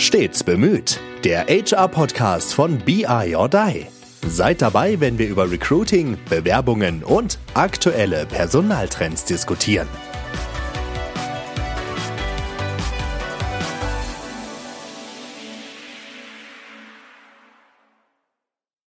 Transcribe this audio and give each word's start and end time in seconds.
Stets 0.00 0.44
bemüht. 0.44 1.00
Der 1.24 1.46
HR-Podcast 1.48 2.54
von 2.54 2.78
BI 2.78 3.34
or 3.34 3.48
Die. 3.48 3.86
Seid 4.28 4.62
dabei, 4.62 5.00
wenn 5.00 5.18
wir 5.18 5.28
über 5.28 5.50
Recruiting, 5.50 6.16
Bewerbungen 6.30 7.02
und 7.02 7.40
aktuelle 7.54 8.24
Personaltrends 8.26 9.24
diskutieren. 9.24 9.88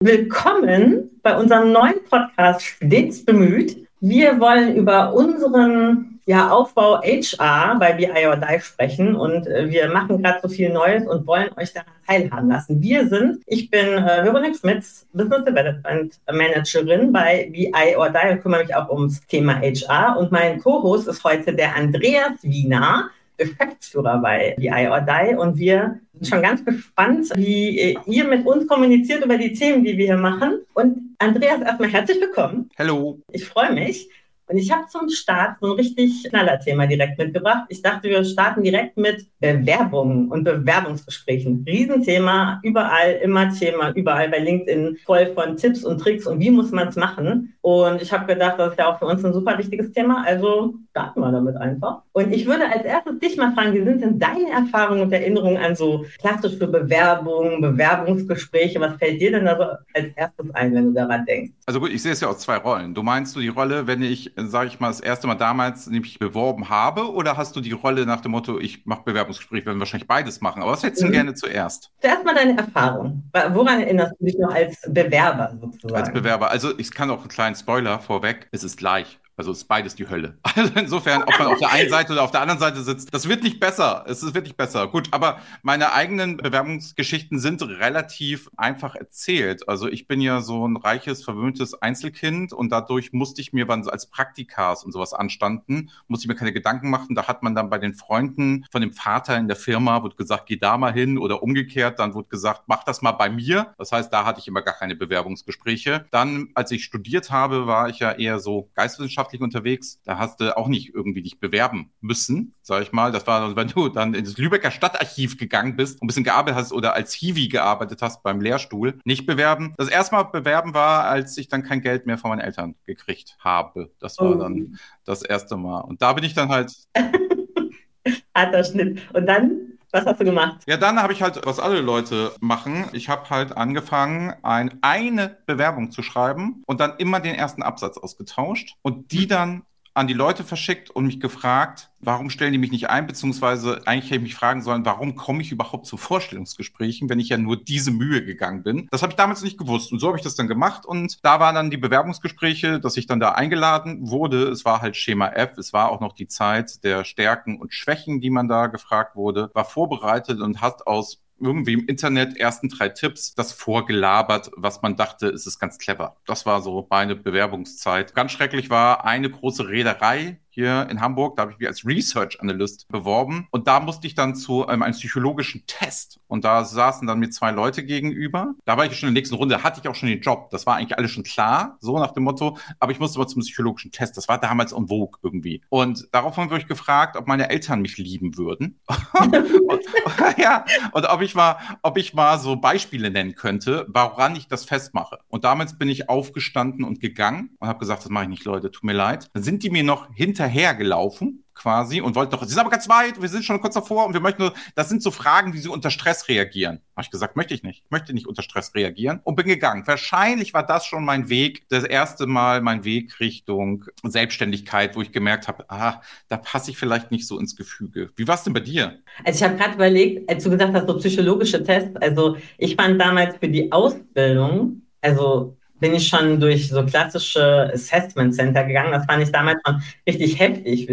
Willkommen 0.01 1.19
bei 1.21 1.37
unserem 1.37 1.73
neuen 1.73 2.01
Podcast 2.09 2.61
Stets 2.63 3.25
bemüht. 3.25 3.85
Wir 4.03 4.39
wollen 4.39 4.75
über 4.75 5.13
unseren 5.13 6.19
ja, 6.25 6.49
Aufbau 6.49 7.01
HR 7.03 7.77
bei 7.79 7.93
BI 7.93 8.25
or 8.25 8.35
Die 8.35 8.59
sprechen 8.59 9.15
und 9.15 9.45
äh, 9.45 9.69
wir 9.69 9.89
machen 9.89 10.23
gerade 10.23 10.39
so 10.41 10.49
viel 10.49 10.73
Neues 10.73 11.05
und 11.05 11.27
wollen 11.27 11.49
euch 11.55 11.71
daran 11.71 11.93
teilhaben 12.07 12.49
lassen. 12.49 12.81
Wir 12.81 13.07
sind, 13.07 13.43
ich 13.45 13.69
bin 13.69 13.85
äh, 13.85 14.23
Veronique 14.23 14.57
Schmitz, 14.57 15.05
Business 15.13 15.45
Development 15.45 16.19
Managerin 16.31 17.11
bei 17.11 17.47
BI 17.51 17.95
or 17.95 18.09
Die 18.09 18.31
und 18.31 18.41
kümmere 18.41 18.63
mich 18.63 18.73
auch 18.73 18.89
ums 18.89 19.21
Thema 19.27 19.61
HR 19.61 20.17
und 20.17 20.31
mein 20.31 20.59
Co-Host 20.59 21.07
ist 21.07 21.23
heute 21.23 21.53
der 21.53 21.75
Andreas 21.75 22.41
Wiener. 22.41 23.11
Geschäftsführer 23.41 24.19
bei 24.19 24.55
or 24.89 25.01
Die 25.01 25.35
und 25.35 25.57
wir 25.57 25.99
sind 26.13 26.27
schon 26.27 26.41
ganz 26.41 26.63
gespannt, 26.63 27.29
wie 27.35 27.79
äh, 27.79 27.97
ihr 28.05 28.25
mit 28.25 28.45
uns 28.45 28.67
kommuniziert 28.67 29.23
über 29.25 29.37
die 29.37 29.53
Themen, 29.53 29.83
die 29.83 29.97
wir 29.97 30.05
hier 30.05 30.17
machen. 30.17 30.61
Und 30.73 31.15
Andreas, 31.17 31.61
erstmal 31.61 31.89
herzlich 31.89 32.21
willkommen. 32.21 32.69
Hallo. 32.77 33.19
Ich 33.31 33.45
freue 33.45 33.73
mich. 33.73 34.09
Und 34.51 34.57
ich 34.57 34.69
habe 34.69 34.85
zum 34.87 35.07
Start 35.09 35.57
so 35.61 35.67
ein 35.67 35.77
richtig 35.77 36.25
knaller 36.29 36.59
Thema 36.59 36.85
direkt 36.85 37.17
mitgebracht. 37.17 37.63
Ich 37.69 37.81
dachte, 37.81 38.09
wir 38.09 38.23
starten 38.25 38.63
direkt 38.63 38.97
mit 38.97 39.25
Bewerbungen 39.39 40.29
und 40.29 40.43
Bewerbungsgesprächen. 40.43 41.63
Riesenthema, 41.65 42.59
überall 42.61 43.13
immer 43.23 43.49
Thema, 43.53 43.91
überall 43.91 44.27
bei 44.27 44.39
LinkedIn 44.39 44.97
voll 45.05 45.27
von 45.27 45.55
Tipps 45.55 45.85
und 45.85 45.99
Tricks 45.99 46.27
und 46.27 46.39
wie 46.41 46.51
muss 46.51 46.71
man 46.71 46.89
es 46.89 46.97
machen. 46.97 47.53
Und 47.61 48.01
ich 48.01 48.11
habe 48.11 48.25
gedacht, 48.25 48.55
das 48.57 48.71
ist 48.71 48.79
ja 48.79 48.91
auch 48.91 48.99
für 48.99 49.05
uns 49.05 49.23
ein 49.23 49.33
super 49.33 49.57
wichtiges 49.57 49.91
Thema. 49.93 50.23
Also 50.25 50.73
starten 50.89 51.21
wir 51.21 51.31
damit 51.31 51.55
einfach. 51.55 52.01
Und 52.11 52.33
ich 52.33 52.45
würde 52.45 52.65
als 52.69 52.83
erstes 52.83 53.19
dich 53.19 53.37
mal 53.37 53.53
fragen, 53.53 53.73
wie 53.73 53.83
sind 53.83 54.01
denn 54.01 54.19
deine 54.19 54.49
Erfahrungen 54.49 55.01
und 55.01 55.13
Erinnerungen 55.13 55.57
an 55.57 55.75
so 55.75 56.05
klassische 56.19 56.67
Bewerbungen, 56.67 57.61
Bewerbungsgespräche? 57.61 58.79
Was 58.81 58.97
fällt 58.97 59.21
dir 59.21 59.31
denn 59.31 59.45
da 59.45 59.55
so 59.55 59.63
als 59.93 60.13
erstes 60.15 60.53
ein, 60.55 60.73
wenn 60.73 60.85
du 60.85 60.91
daran 60.93 61.25
denkst? 61.25 61.53
Also 61.65 61.79
gut, 61.79 61.91
ich 61.91 62.01
sehe 62.01 62.11
es 62.11 62.21
ja 62.21 62.27
aus 62.27 62.39
zwei 62.39 62.57
Rollen. 62.57 62.93
Du 62.93 63.03
meinst 63.03 63.35
du 63.35 63.39
die 63.39 63.47
Rolle, 63.47 63.87
wenn 63.87 64.01
ich 64.01 64.31
sage 64.49 64.67
ich 64.67 64.79
mal, 64.79 64.87
das 64.87 64.99
erste 64.99 65.27
Mal 65.27 65.35
damals 65.35 65.87
nämlich 65.87 66.19
beworben 66.19 66.69
habe? 66.69 67.11
Oder 67.11 67.37
hast 67.37 67.55
du 67.55 67.61
die 67.61 67.71
Rolle 67.71 68.05
nach 68.05 68.21
dem 68.21 68.31
Motto, 68.31 68.59
ich 68.59 68.85
mache 68.85 69.03
Bewerbungsgespräche, 69.03 69.65
werden 69.65 69.79
wahrscheinlich 69.79 70.07
beides 70.07 70.41
machen? 70.41 70.61
Aber 70.61 70.71
was 70.71 70.83
hättest 70.83 71.03
du 71.03 71.07
mhm. 71.07 71.11
gerne 71.11 71.33
zuerst? 71.33 71.91
Zuerst 72.01 72.25
mal 72.25 72.35
deine 72.35 72.57
Erfahrung. 72.57 73.23
Woran 73.53 73.81
erinnerst 73.81 74.13
du 74.19 74.25
dich 74.25 74.37
noch 74.37 74.53
als 74.53 74.81
Bewerber 74.87 75.55
sozusagen? 75.59 75.95
Als 75.95 76.11
Bewerber. 76.11 76.51
Also 76.51 76.77
ich 76.77 76.91
kann 76.91 77.09
auch 77.09 77.19
einen 77.19 77.29
kleinen 77.29 77.55
Spoiler 77.55 77.99
vorweg. 77.99 78.47
Es 78.51 78.63
ist 78.63 78.77
gleich. 78.77 79.20
Also 79.37 79.51
ist 79.51 79.65
beides 79.65 79.95
die 79.95 80.07
Hölle. 80.07 80.37
Also 80.53 80.73
insofern, 80.75 81.23
ob 81.23 81.39
man 81.39 81.47
auf 81.47 81.59
der 81.59 81.71
einen 81.71 81.89
Seite 81.89 82.11
oder 82.11 82.23
auf 82.23 82.31
der 82.31 82.41
anderen 82.41 82.59
Seite 82.59 82.81
sitzt, 82.83 83.13
das 83.13 83.27
wird 83.29 83.41
nicht 83.41 83.59
besser. 83.59 84.03
Es 84.05 84.21
ist 84.21 84.35
wirklich 84.35 84.57
besser. 84.57 84.87
Gut, 84.87 85.07
aber 85.11 85.39
meine 85.63 85.93
eigenen 85.93 86.37
Bewerbungsgeschichten 86.37 87.39
sind 87.39 87.63
relativ 87.63 88.49
einfach 88.57 88.95
erzählt. 88.95 89.67
Also 89.69 89.87
ich 89.87 90.07
bin 90.07 90.19
ja 90.19 90.41
so 90.41 90.67
ein 90.67 90.75
reiches, 90.75 91.23
verwöhntes 91.23 91.81
Einzelkind 91.81 92.51
und 92.51 92.69
dadurch 92.69 93.13
musste 93.13 93.39
ich 93.41 93.53
mir, 93.53 93.69
wann 93.69 93.87
als 93.87 94.07
Praktikas 94.07 94.83
und 94.83 94.91
sowas 94.91 95.13
anstanden, 95.13 95.89
musste 96.07 96.25
ich 96.25 96.27
mir 96.27 96.35
keine 96.35 96.53
Gedanken 96.53 96.89
machen. 96.89 97.15
Da 97.15 97.27
hat 97.27 97.43
man 97.43 97.55
dann 97.55 97.69
bei 97.69 97.77
den 97.77 97.93
Freunden 97.93 98.65
von 98.71 98.81
dem 98.81 98.91
Vater 98.91 99.37
in 99.37 99.47
der 99.47 99.57
Firma, 99.57 100.03
wurde 100.03 100.17
gesagt, 100.17 100.47
geh 100.47 100.57
da 100.57 100.77
mal 100.77 100.93
hin 100.93 101.17
oder 101.17 101.41
umgekehrt, 101.41 101.97
dann 101.97 102.13
wurde 102.13 102.27
gesagt, 102.27 102.63
mach 102.67 102.83
das 102.83 103.01
mal 103.01 103.13
bei 103.13 103.29
mir. 103.29 103.73
Das 103.77 103.93
heißt, 103.93 104.11
da 104.11 104.25
hatte 104.25 104.41
ich 104.41 104.47
immer 104.49 104.61
gar 104.61 104.75
keine 104.75 104.95
Bewerbungsgespräche. 104.95 106.05
Dann, 106.11 106.49
als 106.53 106.71
ich 106.71 106.83
studiert 106.83 107.31
habe, 107.31 107.65
war 107.67 107.89
ich 107.89 107.99
ja 107.99 108.11
eher 108.11 108.39
so 108.39 108.69
Geistwissenschaftler 108.75 109.20
wissenschaftlich 109.21 109.41
unterwegs, 109.41 109.99
da 110.03 110.17
hast 110.17 110.39
du 110.39 110.55
auch 110.57 110.67
nicht 110.67 110.93
irgendwie 110.93 111.21
dich 111.21 111.39
bewerben 111.39 111.91
müssen, 112.01 112.53
sag 112.61 112.81
ich 112.81 112.91
mal. 112.91 113.11
Das 113.11 113.27
war, 113.27 113.55
wenn 113.55 113.67
du 113.67 113.89
dann 113.89 114.13
ins 114.13 114.37
Lübecker 114.37 114.71
Stadtarchiv 114.71 115.37
gegangen 115.37 115.75
bist 115.75 116.01
und 116.01 116.05
ein 116.05 116.07
bisschen 116.07 116.23
gearbeitet 116.23 116.57
hast 116.57 116.73
oder 116.73 116.93
als 116.93 117.13
Hiwi 117.13 117.47
gearbeitet 117.47 118.01
hast 118.01 118.23
beim 118.23 118.41
Lehrstuhl, 118.41 118.99
nicht 119.05 119.25
bewerben. 119.25 119.73
Das 119.77 119.89
erste 119.89 120.15
Mal 120.15 120.23
bewerben 120.23 120.73
war, 120.73 121.05
als 121.05 121.37
ich 121.37 121.47
dann 121.47 121.63
kein 121.63 121.81
Geld 121.81 122.05
mehr 122.05 122.17
von 122.17 122.29
meinen 122.29 122.41
Eltern 122.41 122.75
gekriegt 122.85 123.37
habe. 123.39 123.91
Das 123.99 124.17
war 124.17 124.31
oh. 124.31 124.35
dann 124.35 124.79
das 125.05 125.21
erste 125.21 125.57
Mal. 125.57 125.81
Und 125.81 126.01
da 126.01 126.13
bin 126.13 126.23
ich 126.23 126.33
dann 126.33 126.49
halt. 126.49 126.73
Harter 128.35 128.63
Schnitt. 128.63 129.01
Und 129.13 129.27
dann 129.27 129.70
was 129.91 130.05
hast 130.05 130.19
du 130.19 130.25
gemacht? 130.25 130.61
Ja, 130.67 130.77
dann 130.77 131.01
habe 131.01 131.13
ich 131.13 131.21
halt, 131.21 131.45
was 131.45 131.59
alle 131.59 131.81
Leute 131.81 132.33
machen, 132.39 132.85
ich 132.93 133.09
habe 133.09 133.29
halt 133.29 133.55
angefangen, 133.57 134.33
ein, 134.43 134.79
eine 134.81 135.37
Bewerbung 135.45 135.91
zu 135.91 136.01
schreiben 136.03 136.63
und 136.65 136.79
dann 136.79 136.97
immer 136.97 137.19
den 137.19 137.35
ersten 137.35 137.63
Absatz 137.63 137.97
ausgetauscht 137.97 138.75
und 138.81 139.11
die 139.11 139.27
dann 139.27 139.63
an 139.93 140.07
die 140.07 140.13
Leute 140.13 140.43
verschickt 140.43 140.89
und 140.89 141.05
mich 141.05 141.19
gefragt, 141.19 141.89
warum 141.99 142.29
stellen 142.29 142.53
die 142.53 142.57
mich 142.57 142.71
nicht 142.71 142.89
ein, 142.89 143.07
beziehungsweise 143.07 143.81
eigentlich 143.85 144.05
hätte 144.05 144.15
ich 144.15 144.21
mich 144.21 144.35
fragen 144.35 144.61
sollen, 144.61 144.85
warum 144.85 145.15
komme 145.15 145.41
ich 145.41 145.51
überhaupt 145.51 145.85
zu 145.85 145.97
Vorstellungsgesprächen, 145.97 147.09
wenn 147.09 147.19
ich 147.19 147.29
ja 147.29 147.37
nur 147.37 147.57
diese 147.57 147.91
Mühe 147.91 148.23
gegangen 148.23 148.63
bin. 148.63 148.87
Das 148.91 149.01
habe 149.01 149.11
ich 149.11 149.17
damals 149.17 149.43
nicht 149.43 149.57
gewusst. 149.57 149.91
Und 149.91 149.99
so 149.99 150.07
habe 150.07 150.17
ich 150.17 150.23
das 150.23 150.35
dann 150.35 150.47
gemacht. 150.47 150.85
Und 150.85 151.19
da 151.23 151.39
waren 151.39 151.55
dann 151.55 151.69
die 151.69 151.77
Bewerbungsgespräche, 151.77 152.79
dass 152.79 152.97
ich 152.97 153.05
dann 153.05 153.19
da 153.19 153.33
eingeladen 153.33 154.09
wurde. 154.09 154.49
Es 154.49 154.65
war 154.65 154.81
halt 154.81 154.95
Schema 154.95 155.27
F, 155.29 155.57
es 155.57 155.73
war 155.73 155.91
auch 155.91 155.99
noch 155.99 156.13
die 156.13 156.27
Zeit 156.27 156.83
der 156.83 157.03
Stärken 157.03 157.59
und 157.59 157.73
Schwächen, 157.73 158.21
die 158.21 158.29
man 158.29 158.47
da 158.47 158.67
gefragt 158.67 159.15
wurde, 159.15 159.51
war 159.53 159.65
vorbereitet 159.65 160.39
und 160.39 160.61
hat 160.61 160.87
aus 160.87 161.21
irgendwie 161.41 161.73
im 161.73 161.85
Internet 161.87 162.37
ersten 162.37 162.69
drei 162.69 162.89
Tipps 162.89 163.33
das 163.33 163.53
vorgelabert, 163.53 164.51
was 164.55 164.81
man 164.81 164.95
dachte, 164.95 165.27
es 165.27 165.47
ist 165.47 165.59
ganz 165.59 165.77
clever. 165.77 166.17
Das 166.25 166.45
war 166.45 166.61
so 166.61 166.87
meine 166.89 167.15
Bewerbungszeit. 167.15 168.13
Ganz 168.13 168.31
schrecklich 168.31 168.69
war 168.69 169.05
eine 169.05 169.29
große 169.29 169.67
Reederei, 169.67 170.40
hier 170.51 170.87
in 170.89 171.01
Hamburg. 171.01 171.35
Da 171.35 171.43
habe 171.43 171.53
ich 171.53 171.59
mich 171.59 171.67
als 171.67 171.85
Research 171.85 172.39
Analyst 172.41 172.87
beworben. 172.89 173.47
Und 173.51 173.67
da 173.67 173.79
musste 173.79 174.05
ich 174.05 174.15
dann 174.15 174.35
zu 174.35 174.65
ähm, 174.69 174.83
einem 174.83 174.93
psychologischen 174.93 175.63
Test. 175.65 176.19
Und 176.27 176.45
da 176.45 176.63
saßen 176.63 177.07
dann 177.07 177.19
mir 177.19 177.29
zwei 177.29 177.51
Leute 177.51 177.83
gegenüber. 177.83 178.53
Da 178.65 178.77
war 178.77 178.85
ich 178.85 178.97
schon 178.97 179.09
in 179.09 179.15
der 179.15 179.21
nächsten 179.21 179.35
Runde, 179.35 179.63
hatte 179.63 179.81
ich 179.81 179.87
auch 179.87 179.95
schon 179.95 180.09
den 180.09 180.21
Job. 180.21 180.49
Das 180.51 180.65
war 180.65 180.75
eigentlich 180.75 180.97
alles 180.97 181.11
schon 181.11 181.23
klar, 181.23 181.77
so 181.79 181.97
nach 181.97 182.11
dem 182.11 182.23
Motto. 182.23 182.57
Aber 182.79 182.91
ich 182.91 182.99
musste 182.99 183.19
mal 183.19 183.27
zum 183.27 183.41
psychologischen 183.41 183.91
Test. 183.91 184.17
Das 184.17 184.27
war 184.27 184.39
damals 184.39 184.71
en 184.71 184.87
vogue 184.87 185.19
irgendwie. 185.23 185.61
Und 185.69 186.07
daraufhin 186.11 186.49
wurde 186.49 186.61
ich 186.61 186.67
gefragt, 186.67 187.15
ob 187.15 187.27
meine 187.27 187.49
Eltern 187.49 187.81
mich 187.81 187.97
lieben 187.97 188.37
würden. 188.37 188.79
und, 189.19 189.35
ja, 190.37 190.65
und 190.91 191.05
ob 191.05 191.21
ich 191.21 191.35
mal, 191.35 191.57
ob 191.81 191.97
ich 191.97 192.13
mal 192.13 192.39
so 192.39 192.55
Beispiele 192.57 193.09
nennen 193.09 193.35
könnte, 193.35 193.87
woran 193.89 194.35
ich 194.35 194.47
das 194.47 194.65
festmache. 194.65 195.19
Und 195.29 195.43
damals 195.43 195.77
bin 195.77 195.89
ich 195.89 196.09
aufgestanden 196.09 196.83
und 196.83 196.99
gegangen 196.99 197.51
und 197.59 197.67
habe 197.67 197.79
gesagt, 197.79 198.03
das 198.03 198.09
mache 198.09 198.25
ich 198.25 198.29
nicht, 198.29 198.45
Leute, 198.45 198.71
tut 198.71 198.83
mir 198.83 198.93
leid. 198.93 199.29
Dann 199.33 199.43
sind 199.43 199.63
die 199.63 199.69
mir 199.69 199.83
noch 199.83 200.13
hinter 200.13 200.40
hinterhergelaufen 200.41 201.43
quasi 201.53 202.01
und 202.01 202.15
wollten 202.15 202.31
doch, 202.31 202.41
sie 202.41 202.49
sind 202.49 202.59
aber 202.59 202.71
ganz 202.71 202.89
weit, 202.89 203.21
wir 203.21 203.29
sind 203.29 203.43
schon 203.43 203.61
kurz 203.61 203.75
davor 203.75 204.07
und 204.07 204.13
wir 204.13 204.21
möchten 204.21 204.41
nur, 204.41 204.53
das 204.73 204.89
sind 204.89 205.03
so 205.03 205.11
Fragen, 205.11 205.53
wie 205.53 205.59
sie 205.59 205.67
unter 205.67 205.91
Stress 205.91 206.27
reagieren. 206.27 206.79
Habe 206.95 207.03
ich 207.03 207.11
gesagt, 207.11 207.35
möchte 207.35 207.53
ich 207.53 207.61
nicht. 207.61 207.83
Ich 207.85 207.91
möchte 207.91 208.13
nicht 208.13 208.25
unter 208.25 208.41
Stress 208.41 208.73
reagieren 208.73 209.19
und 209.23 209.35
bin 209.35 209.45
gegangen. 209.45 209.85
Wahrscheinlich 209.85 210.53
war 210.55 210.65
das 210.65 210.85
schon 210.85 211.05
mein 211.05 211.29
Weg, 211.29 211.67
das 211.69 211.83
erste 211.83 212.25
Mal 212.25 212.61
mein 212.61 212.83
Weg 212.83 213.19
Richtung 213.19 213.85
Selbstständigkeit, 214.01 214.95
wo 214.95 215.01
ich 215.01 215.11
gemerkt 215.11 215.47
habe, 215.47 215.65
ah, 215.69 216.01
da 216.29 216.37
passe 216.37 216.71
ich 216.71 216.77
vielleicht 216.77 217.11
nicht 217.11 217.27
so 217.27 217.37
ins 217.37 217.55
Gefüge. 217.55 218.09
Wie 218.15 218.27
war 218.27 218.35
es 218.35 218.43
denn 218.43 218.53
bei 218.53 218.61
dir? 218.61 218.99
Also 219.23 219.37
ich 219.37 219.43
habe 219.43 219.57
gerade 219.57 219.75
überlegt, 219.75 220.27
als 220.29 220.43
du 220.43 220.49
gesagt 220.49 220.73
hast, 220.73 220.87
so 220.87 220.97
psychologische 220.97 221.61
Tests, 221.63 221.95
also 221.97 222.37
ich 222.57 222.75
fand 222.75 222.99
damals 222.99 223.35
für 223.37 223.49
die 223.49 223.71
Ausbildung, 223.71 224.81
also 225.01 225.57
bin 225.81 225.95
ich 225.95 226.07
schon 226.07 226.39
durch 226.39 226.69
so 226.69 226.85
klassische 226.85 227.69
Assessment 227.73 228.33
Center 228.35 228.63
gegangen. 228.63 228.91
Das 228.91 229.05
fand 229.05 229.23
ich 229.23 229.31
damals 229.31 229.59
schon 229.65 229.81
richtig 230.07 230.39
heftig. 230.39 230.87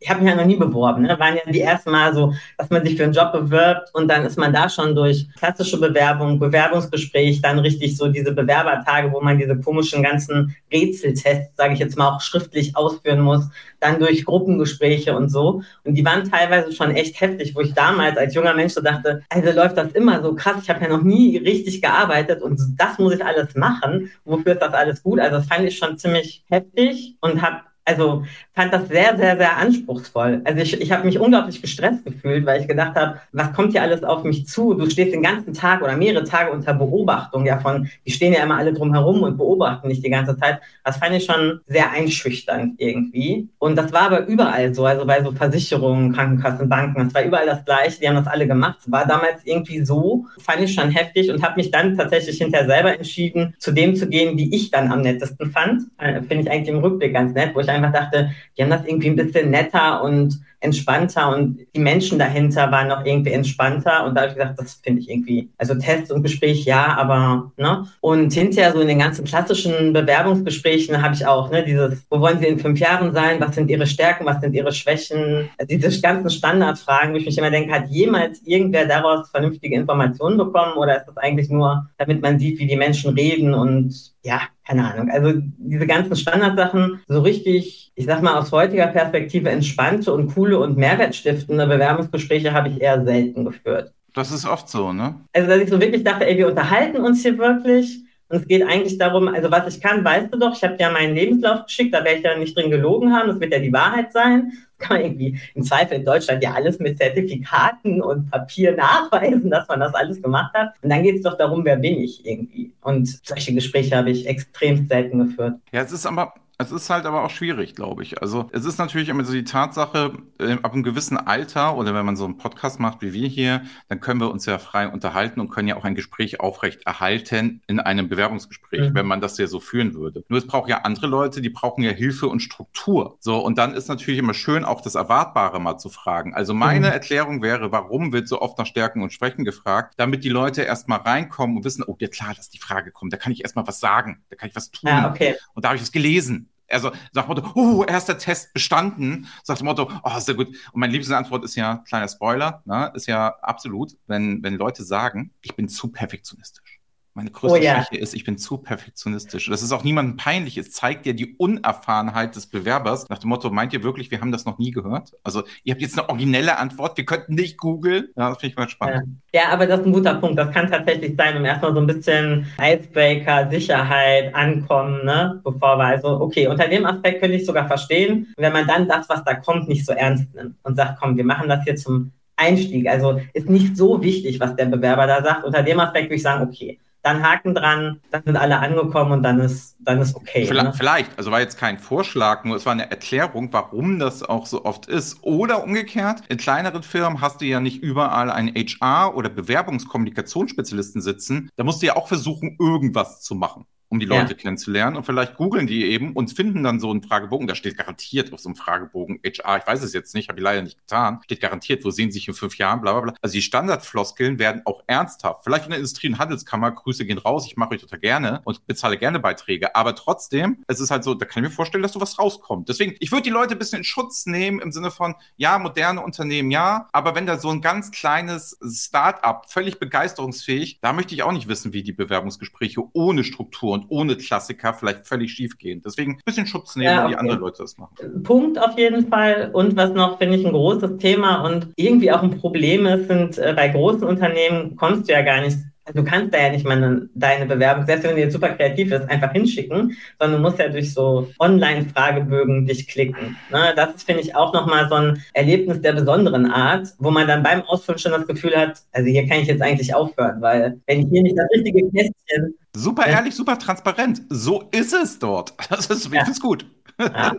Ich 0.00 0.10
habe 0.10 0.20
mich 0.20 0.30
ja 0.30 0.36
noch 0.36 0.44
nie 0.44 0.56
beworben. 0.56 1.02
Ne? 1.02 1.18
Waren 1.18 1.36
ja 1.36 1.50
die 1.50 1.62
ersten 1.62 1.90
Mal 1.90 2.14
so, 2.14 2.34
dass 2.58 2.68
man 2.70 2.84
sich 2.84 2.96
für 2.96 3.04
einen 3.04 3.14
Job 3.14 3.32
bewirbt 3.32 3.88
und 3.94 4.06
dann 4.06 4.24
ist 4.24 4.38
man 4.38 4.52
da 4.52 4.68
schon 4.68 4.94
durch 4.94 5.26
klassische 5.38 5.80
Bewerbung, 5.80 6.38
Bewerbungsgespräch, 6.38 7.40
dann 7.40 7.58
richtig 7.58 7.96
so 7.96 8.08
diese 8.08 8.32
Bewerbertage, 8.32 9.10
wo 9.12 9.20
man 9.22 9.38
diese 9.38 9.58
komischen 9.58 10.02
ganzen 10.02 10.54
Rätseltests, 10.70 11.56
sage 11.56 11.72
ich 11.72 11.80
jetzt 11.80 11.96
mal, 11.96 12.10
auch 12.14 12.20
schriftlich 12.20 12.76
ausführen 12.76 13.20
muss, 13.20 13.48
dann 13.80 13.98
durch 13.98 14.24
Gruppengespräche 14.24 15.16
und 15.16 15.28
so. 15.28 15.62
Und 15.84 15.94
die 15.94 16.04
waren 16.04 16.28
teilweise 16.28 16.72
schon 16.72 16.90
echt 16.90 17.20
heftig, 17.20 17.54
wo 17.54 17.60
ich 17.60 17.74
damals 17.74 18.16
als 18.16 18.34
junger 18.34 18.54
Mensch 18.54 18.74
so 18.74 18.80
dachte, 18.80 19.22
also 19.28 19.52
läuft 19.52 19.76
das 19.76 19.92
immer 19.92 20.22
so 20.22 20.34
krass, 20.34 20.56
ich 20.62 20.70
habe 20.70 20.82
ja 20.82 20.88
noch 20.88 21.02
nie 21.02 21.36
richtig 21.36 21.80
gearbeitet 21.80 22.42
und 22.42 22.60
das 22.76 22.98
muss 22.98 23.14
ich 23.14 23.24
alles 23.24 23.54
machen 23.54 24.10
wofür 24.24 24.52
ist 24.52 24.62
das 24.62 24.74
alles 24.74 25.02
gut? 25.02 25.20
Also 25.20 25.36
das 25.36 25.46
fand 25.46 25.66
ich 25.66 25.78
schon 25.78 25.98
ziemlich 25.98 26.44
heftig 26.48 27.16
und 27.20 27.42
habe 27.42 27.62
also 27.84 28.24
fand 28.58 28.72
das 28.72 28.88
sehr, 28.88 29.16
sehr, 29.16 29.36
sehr 29.36 29.56
anspruchsvoll. 29.56 30.40
Also 30.42 30.60
ich, 30.60 30.80
ich 30.80 30.90
habe 30.90 31.06
mich 31.06 31.20
unglaublich 31.20 31.62
gestresst 31.62 32.04
gefühlt, 32.04 32.44
weil 32.44 32.60
ich 32.60 32.66
gedacht 32.66 32.96
habe, 32.96 33.20
was 33.30 33.52
kommt 33.52 33.70
hier 33.70 33.82
alles 33.82 34.02
auf 34.02 34.24
mich 34.24 34.48
zu? 34.48 34.74
Du 34.74 34.90
stehst 34.90 35.12
den 35.12 35.22
ganzen 35.22 35.54
Tag 35.54 35.80
oder 35.80 35.96
mehrere 35.96 36.24
Tage 36.24 36.50
unter 36.50 36.74
Beobachtung, 36.74 37.46
ja 37.46 37.60
von, 37.60 37.88
die 38.04 38.10
stehen 38.10 38.32
ja 38.32 38.42
immer 38.42 38.56
alle 38.56 38.72
drum 38.72 38.92
herum 38.92 39.22
und 39.22 39.36
beobachten 39.36 39.86
nicht 39.86 40.04
die 40.04 40.10
ganze 40.10 40.36
Zeit. 40.36 40.58
Das 40.84 40.96
fand 40.96 41.14
ich 41.14 41.24
schon 41.24 41.60
sehr 41.68 41.92
einschüchternd 41.92 42.80
irgendwie. 42.80 43.48
Und 43.60 43.76
das 43.76 43.92
war 43.92 44.02
aber 44.02 44.26
überall 44.26 44.74
so, 44.74 44.84
also 44.84 45.06
bei 45.06 45.22
so 45.22 45.30
Versicherungen, 45.30 46.12
Krankenkassen, 46.12 46.68
Banken, 46.68 47.04
das 47.04 47.14
war 47.14 47.22
überall 47.22 47.46
das 47.46 47.64
Gleiche, 47.64 48.00
die 48.00 48.08
haben 48.08 48.16
das 48.16 48.26
alle 48.26 48.48
gemacht. 48.48 48.78
War 48.86 49.06
damals 49.06 49.40
irgendwie 49.44 49.84
so, 49.84 50.26
fand 50.40 50.62
ich 50.62 50.74
schon 50.74 50.90
heftig 50.90 51.30
und 51.30 51.44
habe 51.44 51.54
mich 51.54 51.70
dann 51.70 51.96
tatsächlich 51.96 52.38
hinterher 52.38 52.66
selber 52.66 52.92
entschieden, 52.92 53.54
zu 53.60 53.70
dem 53.70 53.94
zu 53.94 54.08
gehen, 54.08 54.36
wie 54.36 54.52
ich 54.52 54.72
dann 54.72 54.90
am 54.90 55.02
nettesten 55.02 55.52
fand. 55.52 55.82
Äh, 55.98 56.22
Finde 56.22 56.42
ich 56.42 56.50
eigentlich 56.50 56.74
im 56.74 56.78
Rückblick 56.78 57.12
ganz 57.12 57.32
nett, 57.34 57.54
wo 57.54 57.60
ich 57.60 57.68
einfach 57.68 57.92
dachte, 57.92 58.32
die 58.58 58.62
haben 58.62 58.70
das 58.70 58.84
irgendwie 58.86 59.08
ein 59.08 59.16
bisschen 59.16 59.50
netter 59.50 60.02
und 60.02 60.40
entspannter 60.60 61.34
und 61.34 61.60
die 61.74 61.80
Menschen 61.80 62.18
dahinter 62.18 62.70
waren 62.72 62.88
noch 62.88 63.04
irgendwie 63.04 63.30
entspannter. 63.30 64.04
Und 64.04 64.14
da 64.14 64.22
habe 64.22 64.30
ich 64.30 64.36
gesagt, 64.36 64.58
das 64.58 64.80
finde 64.82 65.00
ich 65.00 65.08
irgendwie, 65.08 65.50
also 65.56 65.74
Test 65.76 66.10
und 66.10 66.22
Gespräch 66.22 66.64
ja, 66.64 66.96
aber, 66.96 67.52
ne? 67.56 67.86
Und 68.00 68.32
hinterher 68.32 68.72
so 68.72 68.80
in 68.80 68.88
den 68.88 68.98
ganzen 68.98 69.24
klassischen 69.24 69.92
Bewerbungsgesprächen 69.92 71.00
habe 71.00 71.14
ich 71.14 71.24
auch, 71.24 71.50
ne, 71.50 71.64
dieses, 71.64 72.04
wo 72.10 72.20
wollen 72.20 72.40
Sie 72.40 72.46
in 72.46 72.58
fünf 72.58 72.80
Jahren 72.80 73.12
sein, 73.12 73.40
was 73.40 73.54
sind 73.54 73.70
Ihre 73.70 73.86
Stärken, 73.86 74.26
was 74.26 74.40
sind 74.40 74.54
Ihre 74.54 74.72
Schwächen, 74.72 75.48
also 75.58 75.76
diese 75.76 76.00
ganzen 76.00 76.30
Standardfragen, 76.30 77.12
wo 77.12 77.18
ich 77.18 77.26
mich 77.26 77.38
immer 77.38 77.50
denke, 77.50 77.72
hat 77.72 77.88
jemals 77.88 78.42
irgendwer 78.44 78.86
daraus 78.86 79.30
vernünftige 79.30 79.76
Informationen 79.76 80.38
bekommen? 80.38 80.76
Oder 80.76 80.98
ist 80.98 81.06
das 81.06 81.16
eigentlich 81.18 81.50
nur, 81.50 81.88
damit 81.98 82.20
man 82.20 82.38
sieht, 82.40 82.58
wie 82.58 82.66
die 82.66 82.76
Menschen 82.76 83.14
reden 83.14 83.54
und 83.54 83.94
ja, 84.28 84.42
keine 84.66 84.92
Ahnung. 84.92 85.10
Also 85.10 85.40
diese 85.56 85.86
ganzen 85.86 86.14
Standardsachen 86.14 87.00
so 87.08 87.20
richtig, 87.20 87.92
ich 87.94 88.04
sag 88.04 88.22
mal 88.22 88.38
aus 88.38 88.52
heutiger 88.52 88.88
Perspektive 88.88 89.48
entspannte 89.48 90.12
und 90.12 90.34
coole 90.34 90.58
und 90.58 90.76
mehrwertstiftende 90.76 91.66
Bewerbungsgespräche 91.66 92.52
habe 92.52 92.68
ich 92.68 92.80
eher 92.80 93.02
selten 93.04 93.46
geführt. 93.46 93.94
Das 94.14 94.30
ist 94.30 94.46
oft 94.46 94.68
so, 94.68 94.92
ne? 94.92 95.14
Also 95.32 95.48
dass 95.48 95.62
ich 95.62 95.70
so 95.70 95.80
wirklich 95.80 96.04
dachte, 96.04 96.26
ey, 96.26 96.36
wir 96.36 96.48
unterhalten 96.48 96.98
uns 96.98 97.22
hier 97.22 97.38
wirklich. 97.38 98.02
Und 98.28 98.42
es 98.42 98.46
geht 98.46 98.62
eigentlich 98.62 98.98
darum, 98.98 99.28
also 99.28 99.50
was 99.50 99.74
ich 99.74 99.80
kann, 99.80 100.04
weißt 100.04 100.32
du 100.32 100.38
doch, 100.38 100.54
ich 100.54 100.62
habe 100.62 100.76
ja 100.78 100.90
meinen 100.90 101.14
Lebenslauf 101.14 101.64
geschickt, 101.64 101.94
da 101.94 102.04
werde 102.04 102.18
ich 102.18 102.24
ja 102.24 102.36
nicht 102.36 102.56
drin 102.56 102.70
gelogen 102.70 103.14
haben, 103.14 103.28
das 103.28 103.40
wird 103.40 103.52
ja 103.52 103.58
die 103.58 103.72
Wahrheit 103.72 104.12
sein. 104.12 104.52
Das 104.78 104.88
kann 104.88 104.98
man 104.98 105.06
irgendwie 105.06 105.40
im 105.54 105.62
Zweifel 105.62 105.96
in 105.96 106.04
Deutschland 106.04 106.42
ja 106.42 106.52
alles 106.52 106.78
mit 106.78 106.98
Zertifikaten 106.98 108.02
und 108.02 108.30
Papier 108.30 108.76
nachweisen, 108.76 109.50
dass 109.50 109.66
man 109.66 109.80
das 109.80 109.94
alles 109.94 110.22
gemacht 110.22 110.52
hat. 110.54 110.74
Und 110.82 110.90
dann 110.90 111.02
geht 111.02 111.16
es 111.16 111.22
doch 111.22 111.38
darum, 111.38 111.64
wer 111.64 111.76
bin 111.76 112.00
ich 112.00 112.24
irgendwie. 112.24 112.70
Und 112.82 113.08
solche 113.26 113.54
Gespräche 113.54 113.96
habe 113.96 114.10
ich 114.10 114.26
extrem 114.26 114.86
selten 114.86 115.18
geführt. 115.18 115.54
Ja, 115.72 115.82
es 115.82 115.92
ist 115.92 116.06
aber, 116.06 116.34
es 116.58 116.72
ist 116.72 116.90
halt 116.90 117.06
aber 117.06 117.22
auch 117.22 117.30
schwierig, 117.30 117.76
glaube 117.76 118.02
ich. 118.02 118.20
Also 118.20 118.48
es 118.52 118.64
ist 118.64 118.78
natürlich 118.78 119.08
immer 119.08 119.24
so 119.24 119.32
die 119.32 119.44
Tatsache, 119.44 120.12
äh, 120.40 120.54
ab 120.60 120.72
einem 120.72 120.82
gewissen 120.82 121.16
Alter 121.16 121.76
oder 121.76 121.94
wenn 121.94 122.04
man 122.04 122.16
so 122.16 122.24
einen 122.24 122.36
Podcast 122.36 122.80
macht 122.80 123.00
wie 123.00 123.12
wir 123.12 123.28
hier, 123.28 123.62
dann 123.88 124.00
können 124.00 124.20
wir 124.20 124.30
uns 124.30 124.44
ja 124.44 124.58
frei 124.58 124.88
unterhalten 124.88 125.38
und 125.38 125.50
können 125.50 125.68
ja 125.68 125.76
auch 125.76 125.84
ein 125.84 125.94
Gespräch 125.94 126.40
aufrecht 126.40 126.84
erhalten 126.84 127.62
in 127.68 127.78
einem 127.78 128.08
Bewerbungsgespräch, 128.08 128.90
mhm. 128.90 128.94
wenn 128.94 129.06
man 129.06 129.20
das 129.20 129.38
ja 129.38 129.46
so 129.46 129.60
führen 129.60 129.94
würde. 129.94 130.24
Nur 130.28 130.40
es 130.40 130.48
braucht 130.48 130.68
ja 130.68 130.78
andere 130.78 131.06
Leute, 131.06 131.40
die 131.40 131.48
brauchen 131.48 131.84
ja 131.84 131.92
Hilfe 131.92 132.26
und 132.26 132.40
Struktur. 132.40 133.16
So, 133.20 133.38
und 133.38 133.56
dann 133.56 133.72
ist 133.74 133.88
natürlich 133.88 134.18
immer 134.18 134.34
schön, 134.34 134.64
auch 134.64 134.80
das 134.80 134.96
Erwartbare 134.96 135.60
mal 135.60 135.78
zu 135.78 135.88
fragen. 135.90 136.34
Also 136.34 136.54
meine 136.54 136.88
mhm. 136.88 136.92
Erklärung 136.92 137.40
wäre, 137.40 137.70
warum 137.70 138.12
wird 138.12 138.26
so 138.26 138.42
oft 138.42 138.58
nach 138.58 138.66
Stärken 138.66 139.02
und 139.02 139.12
Schwächen 139.12 139.44
gefragt, 139.44 139.94
damit 139.96 140.24
die 140.24 140.28
Leute 140.28 140.62
erstmal 140.62 140.98
reinkommen 140.98 141.58
und 141.58 141.64
wissen, 141.64 141.84
oh 141.86 141.96
ja 142.00 142.08
klar, 142.08 142.34
dass 142.34 142.50
die 142.50 142.58
Frage 142.58 142.90
kommt, 142.90 143.12
da 143.12 143.16
kann 143.16 143.30
ich 143.30 143.42
erstmal 143.42 143.66
was 143.68 143.78
sagen, 143.78 144.24
da 144.28 144.34
kann 144.34 144.48
ich 144.48 144.56
was 144.56 144.72
tun. 144.72 144.90
Ja, 144.90 145.08
okay. 145.08 145.36
Und 145.54 145.64
da 145.64 145.68
habe 145.68 145.76
ich 145.76 145.82
es 145.82 145.92
gelesen. 145.92 146.47
Also 146.68 146.92
sagt 147.12 147.28
Motto, 147.28 147.50
oh, 147.54 147.84
erster 147.84 148.18
Test 148.18 148.52
bestanden. 148.52 149.28
Sagt 149.42 149.62
Motto, 149.62 149.90
oh, 150.02 150.18
sehr 150.18 150.34
gut. 150.34 150.48
Und 150.48 150.80
meine 150.80 150.92
Lieblingsantwort 150.92 151.44
ist 151.44 151.56
ja, 151.56 151.82
kleiner 151.88 152.08
Spoiler, 152.08 152.62
ne, 152.64 152.92
ist 152.94 153.06
ja 153.06 153.34
absolut, 153.42 153.96
wenn, 154.06 154.42
wenn 154.42 154.54
Leute 154.54 154.84
sagen, 154.84 155.32
ich 155.40 155.54
bin 155.56 155.68
zu 155.68 155.88
perfektionistisch. 155.88 156.77
Meine 157.18 157.32
größte 157.32 157.58
oh, 157.58 157.60
ja. 157.60 157.82
Schwäche 157.82 158.00
ist, 158.00 158.14
ich 158.14 158.22
bin 158.22 158.38
zu 158.38 158.58
perfektionistisch. 158.58 159.48
Das 159.50 159.60
ist 159.60 159.72
auch 159.72 159.82
niemandem 159.82 160.16
peinlich. 160.16 160.56
Es 160.56 160.70
zeigt 160.70 161.04
ja 161.04 161.12
die 161.12 161.34
Unerfahrenheit 161.34 162.36
des 162.36 162.46
Bewerbers. 162.46 163.08
Nach 163.08 163.18
dem 163.18 163.30
Motto, 163.30 163.50
meint 163.50 163.72
ihr 163.72 163.82
wirklich, 163.82 164.12
wir 164.12 164.20
haben 164.20 164.30
das 164.30 164.44
noch 164.44 164.58
nie 164.58 164.70
gehört? 164.70 165.10
Also, 165.24 165.42
ihr 165.64 165.74
habt 165.74 165.82
jetzt 165.82 165.98
eine 165.98 166.08
originelle 166.08 166.58
Antwort, 166.58 166.96
wir 166.96 167.04
könnten 167.04 167.34
nicht 167.34 167.58
googeln. 167.58 168.06
Ja, 168.16 168.28
das 168.28 168.38
finde 168.38 168.52
ich 168.52 168.56
mal 168.56 168.68
spannend. 168.68 169.20
Ja. 169.32 169.40
ja. 169.40 169.48
aber 169.48 169.66
das 169.66 169.80
ist 169.80 169.86
ein 169.86 169.92
guter 169.92 170.14
Punkt. 170.14 170.38
Das 170.38 170.52
kann 170.52 170.70
tatsächlich 170.70 171.16
sein, 171.16 171.36
um 171.36 171.44
erstmal 171.44 171.74
so 171.74 171.80
ein 171.80 171.88
bisschen 171.88 172.46
Icebreaker, 172.56 173.50
Sicherheit 173.50 174.32
ankommen, 174.36 175.04
ne? 175.04 175.40
Bevor 175.42 175.76
wir 175.76 175.86
also, 175.86 176.20
okay, 176.20 176.46
unter 176.46 176.68
dem 176.68 176.86
Aspekt 176.86 177.20
könnte 177.20 177.36
ich 177.36 177.44
sogar 177.44 177.66
verstehen, 177.66 178.32
wenn 178.36 178.52
man 178.52 178.68
dann 178.68 178.86
das, 178.86 179.08
was 179.08 179.24
da 179.24 179.34
kommt, 179.34 179.68
nicht 179.68 179.84
so 179.84 179.92
ernst 179.92 180.32
nimmt 180.36 180.54
und 180.62 180.76
sagt, 180.76 181.00
komm, 181.00 181.16
wir 181.16 181.24
machen 181.24 181.48
das 181.48 181.64
hier 181.64 181.74
zum 181.74 182.12
Einstieg. 182.36 182.86
Also 182.88 183.20
ist 183.32 183.50
nicht 183.50 183.76
so 183.76 184.00
wichtig, 184.02 184.38
was 184.38 184.54
der 184.54 184.66
Bewerber 184.66 185.08
da 185.08 185.20
sagt. 185.20 185.44
Unter 185.44 185.64
dem 185.64 185.80
Aspekt 185.80 186.06
würde 186.06 186.14
ich 186.14 186.22
sagen, 186.22 186.48
okay, 186.48 186.78
dann 187.02 187.22
Haken 187.22 187.54
dran, 187.54 188.00
dann 188.10 188.22
sind 188.24 188.36
alle 188.36 188.58
angekommen 188.58 189.12
und 189.12 189.22
dann 189.22 189.40
ist, 189.40 189.76
dann 189.80 190.00
ist 190.00 190.14
okay. 190.14 190.46
Vielleicht, 190.46 190.66
ne? 190.66 190.72
vielleicht, 190.74 191.18
also 191.18 191.30
war 191.30 191.40
jetzt 191.40 191.58
kein 191.58 191.78
Vorschlag, 191.78 192.44
nur 192.44 192.56
es 192.56 192.66
war 192.66 192.72
eine 192.72 192.90
Erklärung, 192.90 193.52
warum 193.52 193.98
das 193.98 194.22
auch 194.22 194.46
so 194.46 194.64
oft 194.64 194.86
ist. 194.86 195.18
Oder 195.22 195.62
umgekehrt, 195.62 196.22
in 196.28 196.38
kleineren 196.38 196.82
Firmen 196.82 197.20
hast 197.20 197.40
du 197.40 197.46
ja 197.46 197.60
nicht 197.60 197.82
überall 197.82 198.30
einen 198.30 198.54
HR- 198.54 199.14
oder 199.14 199.28
Bewerbungskommunikationsspezialisten 199.28 201.00
sitzen. 201.00 201.50
Da 201.56 201.64
musst 201.64 201.82
du 201.82 201.86
ja 201.86 201.96
auch 201.96 202.08
versuchen, 202.08 202.56
irgendwas 202.58 203.22
zu 203.22 203.34
machen 203.34 203.66
um 203.88 203.98
die 203.98 204.06
Leute 204.06 204.32
ja. 204.32 204.38
kennenzulernen. 204.38 204.96
Und 204.96 205.04
vielleicht 205.04 205.36
googeln 205.36 205.66
die 205.66 205.86
eben 205.86 206.12
und 206.12 206.32
finden 206.32 206.62
dann 206.62 206.80
so 206.80 206.90
einen 206.90 207.02
Fragebogen. 207.02 207.46
Da 207.46 207.54
steht 207.54 207.76
garantiert 207.76 208.32
auf 208.32 208.40
so 208.40 208.48
einem 208.48 208.56
Fragebogen 208.56 209.20
HR, 209.24 209.58
ich 209.58 209.66
weiß 209.66 209.82
es 209.82 209.92
jetzt 209.92 210.14
nicht, 210.14 210.28
habe 210.28 210.38
ich 210.38 210.44
leider 210.44 210.62
nicht 210.62 210.78
getan, 210.78 211.20
steht 211.24 211.40
garantiert, 211.40 211.84
wo 211.84 211.90
sehen 211.90 212.10
Sie 212.10 212.18
sich 212.18 212.28
in 212.28 212.34
fünf 212.34 212.58
Jahren, 212.58 212.80
bla 212.80 212.92
bla 212.92 213.00
bla. 213.00 213.14
Also 213.22 213.34
die 213.34 213.42
Standardfloskeln 213.42 214.38
werden 214.38 214.62
auch 214.64 214.82
ernsthaft. 214.86 215.44
Vielleicht 215.44 215.64
in 215.64 215.70
der 215.70 215.78
Industrie- 215.78 216.08
und 216.08 216.18
Handelskammer, 216.18 216.70
Grüße 216.70 217.06
gehen 217.06 217.18
raus, 217.18 217.46
ich 217.46 217.56
mache 217.56 217.74
euch 217.74 217.80
total 217.80 217.98
gerne 217.98 218.40
und 218.44 218.66
bezahle 218.66 218.98
gerne 218.98 219.20
Beiträge. 219.20 219.74
Aber 219.74 219.94
trotzdem, 219.94 220.64
es 220.66 220.80
ist 220.80 220.90
halt 220.90 221.04
so, 221.04 221.14
da 221.14 221.24
kann 221.24 221.42
ich 221.42 221.50
mir 221.50 221.54
vorstellen, 221.54 221.82
dass 221.82 221.92
sowas 221.92 222.18
rauskommt. 222.18 222.68
Deswegen, 222.68 222.94
ich 223.00 223.10
würde 223.10 223.22
die 223.22 223.30
Leute 223.30 223.54
ein 223.54 223.58
bisschen 223.58 223.78
in 223.78 223.84
Schutz 223.84 224.26
nehmen 224.26 224.60
im 224.60 224.72
Sinne 224.72 224.90
von, 224.90 225.14
ja, 225.36 225.58
moderne 225.58 226.02
Unternehmen, 226.02 226.50
ja, 226.50 226.88
aber 226.92 227.14
wenn 227.14 227.26
da 227.26 227.38
so 227.38 227.48
ein 227.48 227.60
ganz 227.60 227.90
kleines 227.90 228.58
Start-up, 228.62 229.50
völlig 229.50 229.78
begeisterungsfähig, 229.78 230.78
da 230.80 230.92
möchte 230.92 231.14
ich 231.14 231.22
auch 231.22 231.32
nicht 231.32 231.48
wissen, 231.48 231.72
wie 231.72 231.82
die 231.82 231.92
Bewerbungsgespräche 231.92 232.82
ohne 232.92 233.24
Struktur 233.24 233.77
und 233.78 233.86
ohne 233.88 234.16
Klassiker 234.16 234.74
vielleicht 234.74 235.06
völlig 235.06 235.32
schief 235.32 235.58
gehen. 235.58 235.82
Deswegen 235.84 236.12
ein 236.12 236.20
bisschen 236.24 236.46
Schutz 236.46 236.76
nehmen, 236.76 236.90
ja, 236.90 237.04
okay. 237.04 237.12
wie 237.12 237.16
andere 237.16 237.38
Leute 237.38 237.62
das 237.62 237.78
machen. 237.78 238.22
Punkt 238.22 238.58
auf 238.58 238.78
jeden 238.78 239.08
Fall. 239.08 239.50
Und 239.52 239.76
was 239.76 239.92
noch, 239.92 240.18
finde 240.18 240.36
ich, 240.36 240.46
ein 240.46 240.52
großes 240.52 240.98
Thema 240.98 241.42
und 241.42 241.68
irgendwie 241.76 242.10
auch 242.12 242.22
ein 242.22 242.38
Problem 242.38 242.86
ist, 242.86 243.08
sind 243.08 243.38
äh, 243.38 243.52
bei 243.54 243.68
großen 243.68 244.04
Unternehmen 244.04 244.76
kommst 244.76 245.08
du 245.08 245.12
ja 245.12 245.22
gar 245.22 245.40
nicht 245.40 245.58
du 245.94 246.04
kannst 246.04 246.34
da 246.34 246.38
ja 246.38 246.50
nicht 246.50 246.64
mal 246.64 247.08
deine 247.14 247.46
Bewerbung, 247.46 247.86
selbst 247.86 248.04
wenn 248.04 248.16
du 248.16 248.20
jetzt 248.20 248.32
super 248.32 248.50
kreativ 248.50 248.90
bist, 248.90 249.08
einfach 249.08 249.32
hinschicken, 249.32 249.96
sondern 250.18 250.42
du 250.42 250.48
musst 250.48 250.58
ja 250.58 250.68
durch 250.68 250.92
so 250.92 251.28
Online-Fragebögen 251.38 252.66
dich 252.66 252.88
klicken. 252.88 253.36
Ne? 253.50 253.72
Das 253.76 253.94
ist, 253.94 254.04
finde 254.04 254.22
ich, 254.22 254.34
auch 254.34 254.52
nochmal 254.52 254.88
so 254.88 254.94
ein 254.96 255.22
Erlebnis 255.32 255.80
der 255.80 255.92
besonderen 255.92 256.50
Art, 256.50 256.88
wo 256.98 257.10
man 257.10 257.26
dann 257.26 257.42
beim 257.42 257.62
Ausfüllen 257.62 257.98
schon 257.98 258.12
das 258.12 258.26
Gefühl 258.26 258.56
hat, 258.56 258.82
also 258.92 259.08
hier 259.08 259.26
kann 259.26 259.40
ich 259.40 259.48
jetzt 259.48 259.62
eigentlich 259.62 259.94
aufhören, 259.94 260.40
weil 260.40 260.80
wenn 260.86 261.00
ich 261.00 261.06
hier 261.10 261.22
nicht 261.22 261.38
das 261.38 261.48
richtige 261.54 261.88
Kästchen... 261.90 262.54
Super 262.76 263.06
ehrlich, 263.06 263.34
super 263.34 263.58
transparent. 263.58 264.22
So 264.28 264.64
ist 264.70 264.92
es 264.92 265.18
dort. 265.18 265.54
Das 265.68 265.86
ist, 265.86 266.06
ich 266.06 266.12
ja. 266.12 266.20
finde 266.20 266.32
es 266.32 266.40
gut. 266.40 266.66
Ja. 266.98 267.32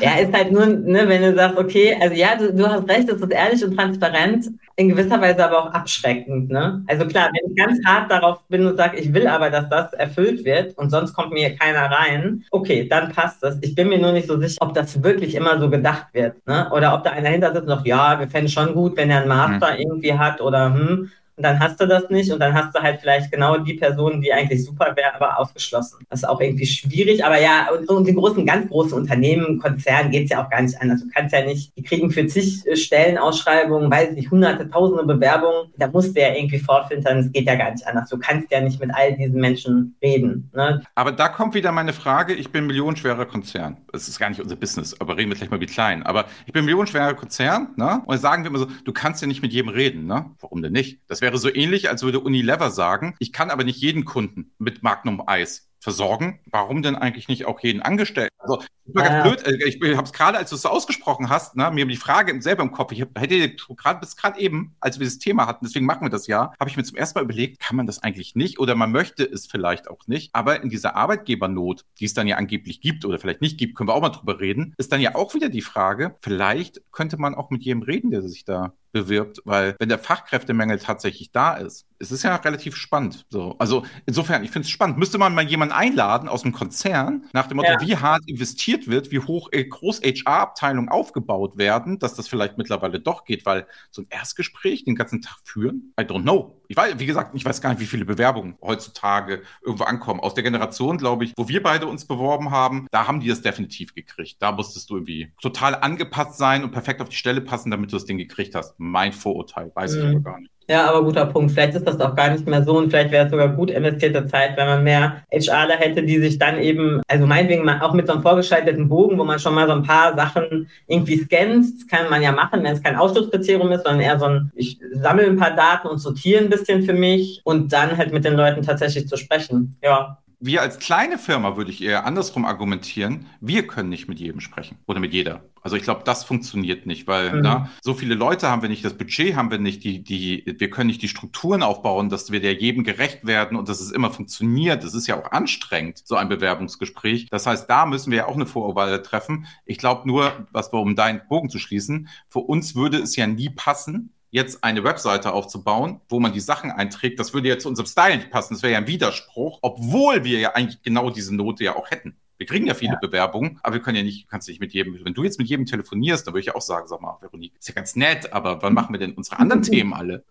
Ja, 0.00 0.16
ist 0.18 0.32
halt 0.32 0.52
nur, 0.52 0.66
ne, 0.66 1.08
wenn 1.08 1.22
du 1.22 1.34
sagst, 1.34 1.58
okay, 1.58 1.96
also 2.00 2.14
ja, 2.14 2.36
du, 2.36 2.52
du 2.52 2.68
hast 2.68 2.88
recht, 2.88 3.08
es 3.08 3.20
ist 3.20 3.32
ehrlich 3.32 3.64
und 3.64 3.76
transparent, 3.76 4.50
in 4.76 4.88
gewisser 4.88 5.20
Weise 5.20 5.44
aber 5.44 5.58
auch 5.58 5.72
abschreckend. 5.72 6.50
Ne? 6.50 6.84
Also 6.88 7.06
klar, 7.06 7.30
wenn 7.32 7.50
ich 7.50 7.56
ganz 7.56 7.78
hart 7.84 8.10
darauf 8.10 8.42
bin 8.48 8.66
und 8.66 8.76
sage, 8.76 8.98
ich 8.98 9.12
will 9.12 9.26
aber, 9.26 9.50
dass 9.50 9.68
das 9.68 9.92
erfüllt 9.92 10.44
wird 10.44 10.76
und 10.76 10.90
sonst 10.90 11.14
kommt 11.14 11.32
mir 11.32 11.54
keiner 11.56 11.90
rein, 11.90 12.44
okay, 12.50 12.88
dann 12.88 13.12
passt 13.12 13.42
das. 13.42 13.58
Ich 13.60 13.74
bin 13.74 13.88
mir 13.88 13.98
nur 13.98 14.12
nicht 14.12 14.26
so 14.26 14.38
sicher, 14.38 14.56
ob 14.60 14.74
das 14.74 15.02
wirklich 15.02 15.34
immer 15.34 15.60
so 15.60 15.70
gedacht 15.70 16.06
wird. 16.12 16.44
Ne? 16.46 16.68
Oder 16.72 16.94
ob 16.94 17.04
da 17.04 17.10
einer 17.10 17.28
hinter 17.28 17.52
sitzt 17.52 17.62
und 17.62 17.68
sagt, 17.68 17.86
ja, 17.86 18.18
wir 18.18 18.28
fänden 18.28 18.50
schon 18.50 18.74
gut, 18.74 18.96
wenn 18.96 19.10
er 19.10 19.20
einen 19.20 19.28
Master 19.28 19.74
mhm. 19.74 19.80
irgendwie 19.80 20.14
hat 20.14 20.40
oder 20.40 20.74
hm, 20.74 21.10
und 21.36 21.42
dann 21.42 21.58
hast 21.58 21.80
du 21.80 21.86
das 21.86 22.08
nicht 22.10 22.30
und 22.32 22.40
dann 22.40 22.54
hast 22.54 22.74
du 22.74 22.80
halt 22.80 23.00
vielleicht 23.00 23.32
genau 23.32 23.58
die 23.58 23.74
Person, 23.74 24.20
die 24.20 24.32
eigentlich 24.32 24.64
super 24.64 24.94
wäre, 24.96 25.14
aber 25.14 25.38
ausgeschlossen. 25.38 26.04
Das 26.08 26.20
ist 26.20 26.28
auch 26.28 26.40
irgendwie 26.40 26.66
schwierig, 26.66 27.24
aber 27.24 27.40
ja, 27.40 27.68
und, 27.72 27.88
und 27.88 28.08
in 28.08 28.14
großen, 28.14 28.46
ganz 28.46 28.68
großen 28.68 28.96
Unternehmen, 28.96 29.58
Konzernen 29.58 30.10
geht 30.10 30.24
es 30.24 30.30
ja 30.30 30.44
auch 30.44 30.50
gar 30.50 30.62
nicht 30.62 30.80
anders. 30.80 31.00
Du 31.00 31.08
kannst 31.12 31.34
ja 31.34 31.44
nicht, 31.44 31.76
die 31.76 31.82
kriegen 31.82 32.10
für 32.10 32.26
zig 32.26 32.64
äh, 32.66 32.76
Stellenausschreibungen, 32.76 33.90
weiß 33.90 34.12
nicht, 34.12 34.30
hunderte, 34.30 34.70
tausende 34.70 35.04
Bewerbungen, 35.04 35.72
da 35.76 35.88
musst 35.88 36.16
du 36.16 36.20
ja 36.20 36.34
irgendwie 36.34 36.58
fortfiltern, 36.58 37.18
es 37.18 37.32
geht 37.32 37.46
ja 37.46 37.56
gar 37.56 37.72
nicht 37.72 37.86
anders. 37.86 38.08
Du 38.08 38.18
kannst 38.18 38.50
ja 38.52 38.60
nicht 38.60 38.80
mit 38.80 38.94
all 38.94 39.16
diesen 39.16 39.40
Menschen 39.40 39.96
reden. 40.02 40.50
Ne? 40.54 40.82
Aber 40.94 41.12
da 41.12 41.28
kommt 41.28 41.54
wieder 41.54 41.72
meine 41.72 41.92
Frage, 41.92 42.34
ich 42.34 42.52
bin 42.52 42.66
millionenschwerer 42.66 43.26
Konzern. 43.26 43.78
Das 43.92 44.08
ist 44.08 44.18
gar 44.18 44.28
nicht 44.28 44.40
unser 44.40 44.56
Business, 44.56 45.00
aber 45.00 45.16
reden 45.16 45.30
wir 45.30 45.36
gleich 45.36 45.50
mal 45.50 45.60
wie 45.60 45.66
klein. 45.66 46.04
Aber 46.04 46.26
ich 46.46 46.52
bin 46.52 46.64
millionenschwerer 46.64 47.14
Konzern, 47.14 47.68
ne? 47.76 48.02
Und 48.06 48.18
sagen 48.18 48.44
wir 48.44 48.50
immer 48.50 48.58
so, 48.58 48.66
du 48.84 48.92
kannst 48.92 49.20
ja 49.20 49.28
nicht 49.28 49.42
mit 49.42 49.52
jedem 49.52 49.70
reden, 49.70 50.06
ne? 50.06 50.26
Warum 50.40 50.62
denn 50.62 50.72
nicht? 50.72 51.00
Das 51.08 51.23
wäre 51.24 51.38
so 51.38 51.52
ähnlich, 51.52 51.88
als 51.88 52.02
würde 52.02 52.20
Unilever 52.20 52.70
sagen, 52.70 53.16
ich 53.18 53.32
kann 53.32 53.48
aber 53.48 53.64
nicht 53.64 53.80
jeden 53.80 54.04
Kunden 54.04 54.52
mit 54.58 54.82
Magnum 54.82 55.26
Eis 55.26 55.70
versorgen. 55.80 56.40
Warum 56.50 56.82
denn 56.82 56.96
eigentlich 56.96 57.28
nicht 57.28 57.46
auch 57.46 57.60
jeden 57.60 57.80
Angestellten? 57.80 58.34
Also, 58.38 58.62
das 58.84 58.94
war 58.94 59.02
ganz 59.04 59.22
blöd. 59.22 59.46
Äh, 59.46 59.68
ich 59.68 59.96
habe 59.96 60.04
es 60.04 60.12
gerade, 60.12 60.36
als 60.36 60.50
du 60.50 60.56
es 60.56 60.62
so 60.62 60.68
ausgesprochen 60.68 61.30
hast, 61.30 61.56
ne, 61.56 61.70
mir 61.70 61.86
die 61.86 61.96
Frage 61.96 62.40
selber 62.42 62.62
im 62.62 62.72
Kopf. 62.72 62.92
Ich 62.92 63.00
hab, 63.00 63.18
hätte 63.18 63.54
gerade 63.54 64.00
bis 64.00 64.16
gerade 64.16 64.38
eben, 64.38 64.76
als 64.80 64.98
wir 64.98 65.06
das 65.06 65.18
Thema 65.18 65.46
hatten, 65.46 65.64
deswegen 65.64 65.86
machen 65.86 66.02
wir 66.02 66.10
das 66.10 66.26
ja, 66.26 66.52
habe 66.60 66.68
ich 66.68 66.76
mir 66.76 66.84
zum 66.84 66.98
ersten 66.98 67.18
Mal 67.18 67.24
überlegt, 67.24 67.58
kann 67.58 67.76
man 67.76 67.86
das 67.86 68.02
eigentlich 68.02 68.34
nicht 68.34 68.58
oder 68.58 68.74
man 68.74 68.92
möchte 68.92 69.24
es 69.24 69.46
vielleicht 69.46 69.88
auch 69.88 70.06
nicht. 70.06 70.34
Aber 70.34 70.62
in 70.62 70.68
dieser 70.68 70.94
Arbeitgebernot, 70.94 71.86
die 72.00 72.04
es 72.04 72.12
dann 72.12 72.26
ja 72.26 72.36
angeblich 72.36 72.82
gibt 72.82 73.06
oder 73.06 73.18
vielleicht 73.18 73.40
nicht 73.40 73.58
gibt, 73.58 73.76
können 73.76 73.88
wir 73.88 73.94
auch 73.94 74.02
mal 74.02 74.10
drüber 74.10 74.40
reden, 74.40 74.74
ist 74.76 74.92
dann 74.92 75.00
ja 75.00 75.14
auch 75.14 75.32
wieder 75.34 75.48
die 75.48 75.62
Frage, 75.62 76.16
vielleicht 76.20 76.82
könnte 76.92 77.18
man 77.18 77.34
auch 77.34 77.50
mit 77.50 77.62
jedem 77.62 77.82
reden, 77.82 78.10
der 78.10 78.22
sich 78.22 78.44
da 78.44 78.74
bewirbt, 78.94 79.40
weil 79.44 79.74
wenn 79.78 79.88
der 79.90 79.98
Fachkräftemangel 79.98 80.78
tatsächlich 80.78 81.32
da 81.32 81.54
ist, 81.54 81.86
es 81.98 82.12
ist 82.12 82.22
ja 82.22 82.36
relativ 82.36 82.76
spannend. 82.76 83.26
So. 83.28 83.56
Also 83.58 83.84
insofern, 84.06 84.44
ich 84.44 84.50
finde 84.50 84.66
es 84.66 84.70
spannend. 84.70 84.98
Müsste 84.98 85.18
man 85.18 85.34
mal 85.34 85.44
jemanden 85.44 85.74
einladen 85.74 86.28
aus 86.28 86.42
dem 86.42 86.52
Konzern, 86.52 87.24
nach 87.32 87.48
dem 87.48 87.56
Motto, 87.56 87.72
ja. 87.72 87.80
wie 87.80 87.96
hart 87.96 88.22
investiert 88.26 88.86
wird, 88.86 89.10
wie 89.10 89.18
hoch 89.18 89.48
äh, 89.52 89.64
groß 89.64 90.00
HR-Abteilungen 90.02 90.88
aufgebaut 90.88 91.58
werden, 91.58 91.98
dass 91.98 92.14
das 92.14 92.28
vielleicht 92.28 92.56
mittlerweile 92.56 93.00
doch 93.00 93.24
geht, 93.24 93.44
weil 93.44 93.66
so 93.90 94.02
ein 94.02 94.06
Erstgespräch 94.10 94.84
den 94.84 94.94
ganzen 94.94 95.20
Tag 95.20 95.38
führen, 95.44 95.92
I 96.00 96.04
don't 96.04 96.22
know. 96.22 96.60
Ich 96.68 96.76
weiß, 96.76 96.98
wie 96.98 97.06
gesagt, 97.06 97.34
ich 97.34 97.44
weiß 97.44 97.60
gar 97.60 97.70
nicht, 97.70 97.80
wie 97.80 97.86
viele 97.86 98.04
Bewerbungen 98.04 98.56
heutzutage 98.62 99.42
irgendwo 99.62 99.84
ankommen. 99.84 100.20
Aus 100.20 100.34
der 100.34 100.44
Generation, 100.44 100.98
glaube 100.98 101.24
ich, 101.24 101.32
wo 101.36 101.48
wir 101.48 101.62
beide 101.62 101.86
uns 101.86 102.06
beworben 102.06 102.50
haben, 102.50 102.86
da 102.90 103.06
haben 103.06 103.20
die 103.20 103.28
das 103.28 103.42
definitiv 103.42 103.94
gekriegt. 103.94 104.36
Da 104.40 104.52
musstest 104.52 104.90
du 104.90 104.96
irgendwie 104.96 105.32
total 105.40 105.74
angepasst 105.74 106.38
sein 106.38 106.64
und 106.64 106.70
perfekt 106.70 107.00
auf 107.00 107.08
die 107.08 107.16
Stelle 107.16 107.40
passen, 107.40 107.70
damit 107.70 107.92
du 107.92 107.96
das 107.96 108.06
Ding 108.06 108.18
gekriegt 108.18 108.54
hast. 108.54 108.74
Mein 108.78 109.12
Vorurteil, 109.12 109.70
weiß 109.74 109.94
mhm. 109.94 109.98
ich 109.98 110.08
aber 110.08 110.20
gar 110.20 110.40
nicht. 110.40 110.53
Ja, 110.68 110.88
aber 110.88 111.04
guter 111.04 111.26
Punkt. 111.26 111.52
Vielleicht 111.52 111.74
ist 111.74 111.86
das 111.86 112.00
auch 112.00 112.14
gar 112.14 112.30
nicht 112.30 112.46
mehr 112.46 112.62
so 112.64 112.78
und 112.78 112.90
vielleicht 112.90 113.10
wäre 113.10 113.26
es 113.26 113.30
sogar 113.30 113.48
gut 113.48 113.70
investierte 113.70 114.26
Zeit, 114.26 114.56
wenn 114.56 114.66
man 114.66 114.82
mehr 114.82 115.22
HRler 115.30 115.76
hätte, 115.76 116.02
die 116.02 116.18
sich 116.18 116.38
dann 116.38 116.58
eben, 116.58 117.02
also 117.06 117.26
meinetwegen 117.26 117.68
auch 117.68 117.92
mit 117.92 118.06
so 118.06 118.14
einem 118.14 118.22
vorgeschalteten 118.22 118.88
Bogen, 118.88 119.18
wo 119.18 119.24
man 119.24 119.38
schon 119.38 119.54
mal 119.54 119.66
so 119.66 119.74
ein 119.74 119.82
paar 119.82 120.16
Sachen 120.16 120.68
irgendwie 120.86 121.18
scannt, 121.18 121.66
das 121.76 121.86
kann 121.86 122.08
man 122.08 122.22
ja 122.22 122.32
machen, 122.32 122.62
wenn 122.62 122.72
es 122.72 122.82
kein 122.82 122.96
Ausschlusskriterium 122.96 123.72
ist, 123.72 123.84
sondern 123.84 124.00
eher 124.00 124.18
so 124.18 124.24
ein, 124.24 124.50
ich 124.54 124.78
sammle 124.94 125.26
ein 125.26 125.36
paar 125.36 125.54
Daten 125.54 125.88
und 125.88 125.98
sortiere 125.98 126.42
ein 126.42 126.50
bisschen 126.50 126.82
für 126.82 126.94
mich 126.94 127.42
und 127.44 127.72
dann 127.72 127.96
halt 127.96 128.12
mit 128.12 128.24
den 128.24 128.34
Leuten 128.34 128.62
tatsächlich 128.62 129.06
zu 129.06 129.16
sprechen. 129.16 129.76
Ja 129.82 130.18
wir 130.44 130.60
als 130.60 130.78
kleine 130.78 131.16
Firma 131.18 131.56
würde 131.56 131.70
ich 131.70 131.82
eher 131.82 132.04
andersrum 132.04 132.44
argumentieren, 132.44 133.26
wir 133.40 133.66
können 133.66 133.88
nicht 133.88 134.08
mit 134.08 134.20
jedem 134.20 134.40
sprechen 134.40 134.76
oder 134.86 135.00
mit 135.00 135.14
jeder. 135.14 135.42
Also 135.62 135.76
ich 135.76 135.82
glaube, 135.82 136.02
das 136.04 136.24
funktioniert 136.24 136.84
nicht, 136.84 137.06
weil 137.06 137.32
mhm. 137.32 137.40
na, 137.40 137.70
so 137.80 137.94
viele 137.94 138.14
Leute 138.14 138.50
haben 138.50 138.60
wir 138.60 138.68
nicht, 138.68 138.84
das 138.84 138.98
Budget 138.98 139.34
haben 139.34 139.50
wir 139.50 139.58
nicht, 139.58 139.82
die, 139.82 140.04
die, 140.04 140.44
wir 140.58 140.68
können 140.68 140.88
nicht 140.88 141.00
die 141.00 141.08
Strukturen 141.08 141.62
aufbauen, 141.62 142.10
dass 142.10 142.30
wir 142.30 142.40
der 142.40 142.52
jedem 142.52 142.84
gerecht 142.84 143.26
werden 143.26 143.56
und 143.56 143.70
dass 143.70 143.80
es 143.80 143.90
immer 143.90 144.10
funktioniert. 144.10 144.84
Das 144.84 144.92
ist 144.92 145.06
ja 145.06 145.18
auch 145.18 145.32
anstrengend, 145.32 146.02
so 146.04 146.16
ein 146.16 146.28
Bewerbungsgespräch. 146.28 147.28
Das 147.30 147.46
heißt, 147.46 147.70
da 147.70 147.86
müssen 147.86 148.10
wir 148.10 148.18
ja 148.18 148.26
auch 148.26 148.34
eine 148.34 148.44
Vorwahl 148.44 149.00
treffen. 149.00 149.46
Ich 149.64 149.78
glaube 149.78 150.06
nur, 150.06 150.46
was 150.52 150.70
wir, 150.70 150.80
um 150.80 150.94
deinen 150.94 151.22
Bogen 151.26 151.48
zu 151.48 151.58
schließen, 151.58 152.08
für 152.28 152.40
uns 152.40 152.74
würde 152.74 152.98
es 152.98 153.16
ja 153.16 153.26
nie 153.26 153.48
passen, 153.48 154.13
jetzt 154.34 154.64
eine 154.64 154.82
Webseite 154.82 155.32
aufzubauen, 155.32 156.00
wo 156.08 156.18
man 156.18 156.32
die 156.32 156.40
Sachen 156.40 156.72
einträgt, 156.72 157.20
das 157.20 157.32
würde 157.32 157.48
ja 157.48 157.56
zu 157.56 157.68
unserem 157.68 157.86
Style 157.86 158.16
nicht 158.16 158.32
passen. 158.32 158.54
Das 158.54 158.64
wäre 158.64 158.72
ja 158.72 158.78
ein 158.78 158.88
Widerspruch, 158.88 159.60
obwohl 159.62 160.24
wir 160.24 160.40
ja 160.40 160.50
eigentlich 160.54 160.82
genau 160.82 161.08
diese 161.08 161.32
Note 161.36 161.62
ja 161.62 161.76
auch 161.76 161.88
hätten. 161.92 162.16
Wir 162.36 162.48
kriegen 162.48 162.66
ja 162.66 162.74
viele 162.74 162.94
ja. 162.94 162.98
Bewerbungen, 163.00 163.60
aber 163.62 163.74
wir 163.74 163.80
können 163.80 163.96
ja 163.96 164.02
nicht, 164.02 164.28
kannst 164.28 164.48
nicht 164.48 164.60
mit 164.60 164.72
jedem, 164.72 164.98
wenn 165.04 165.14
du 165.14 165.22
jetzt 165.22 165.38
mit 165.38 165.46
jedem 165.46 165.66
telefonierst, 165.66 166.26
dann 166.26 166.34
würde 166.34 166.40
ich 166.40 166.52
auch 166.52 166.60
sagen, 166.60 166.88
sag 166.88 167.00
mal, 167.00 167.16
Veronique, 167.20 167.52
ist 167.60 167.68
ja 167.68 167.74
ganz 167.74 167.94
nett, 167.94 168.32
aber 168.32 168.60
wann 168.60 168.74
machen 168.74 168.92
wir 168.92 168.98
denn 168.98 169.12
unsere 169.12 169.38
anderen 169.38 169.62
Themen 169.62 169.94
alle? 169.94 170.24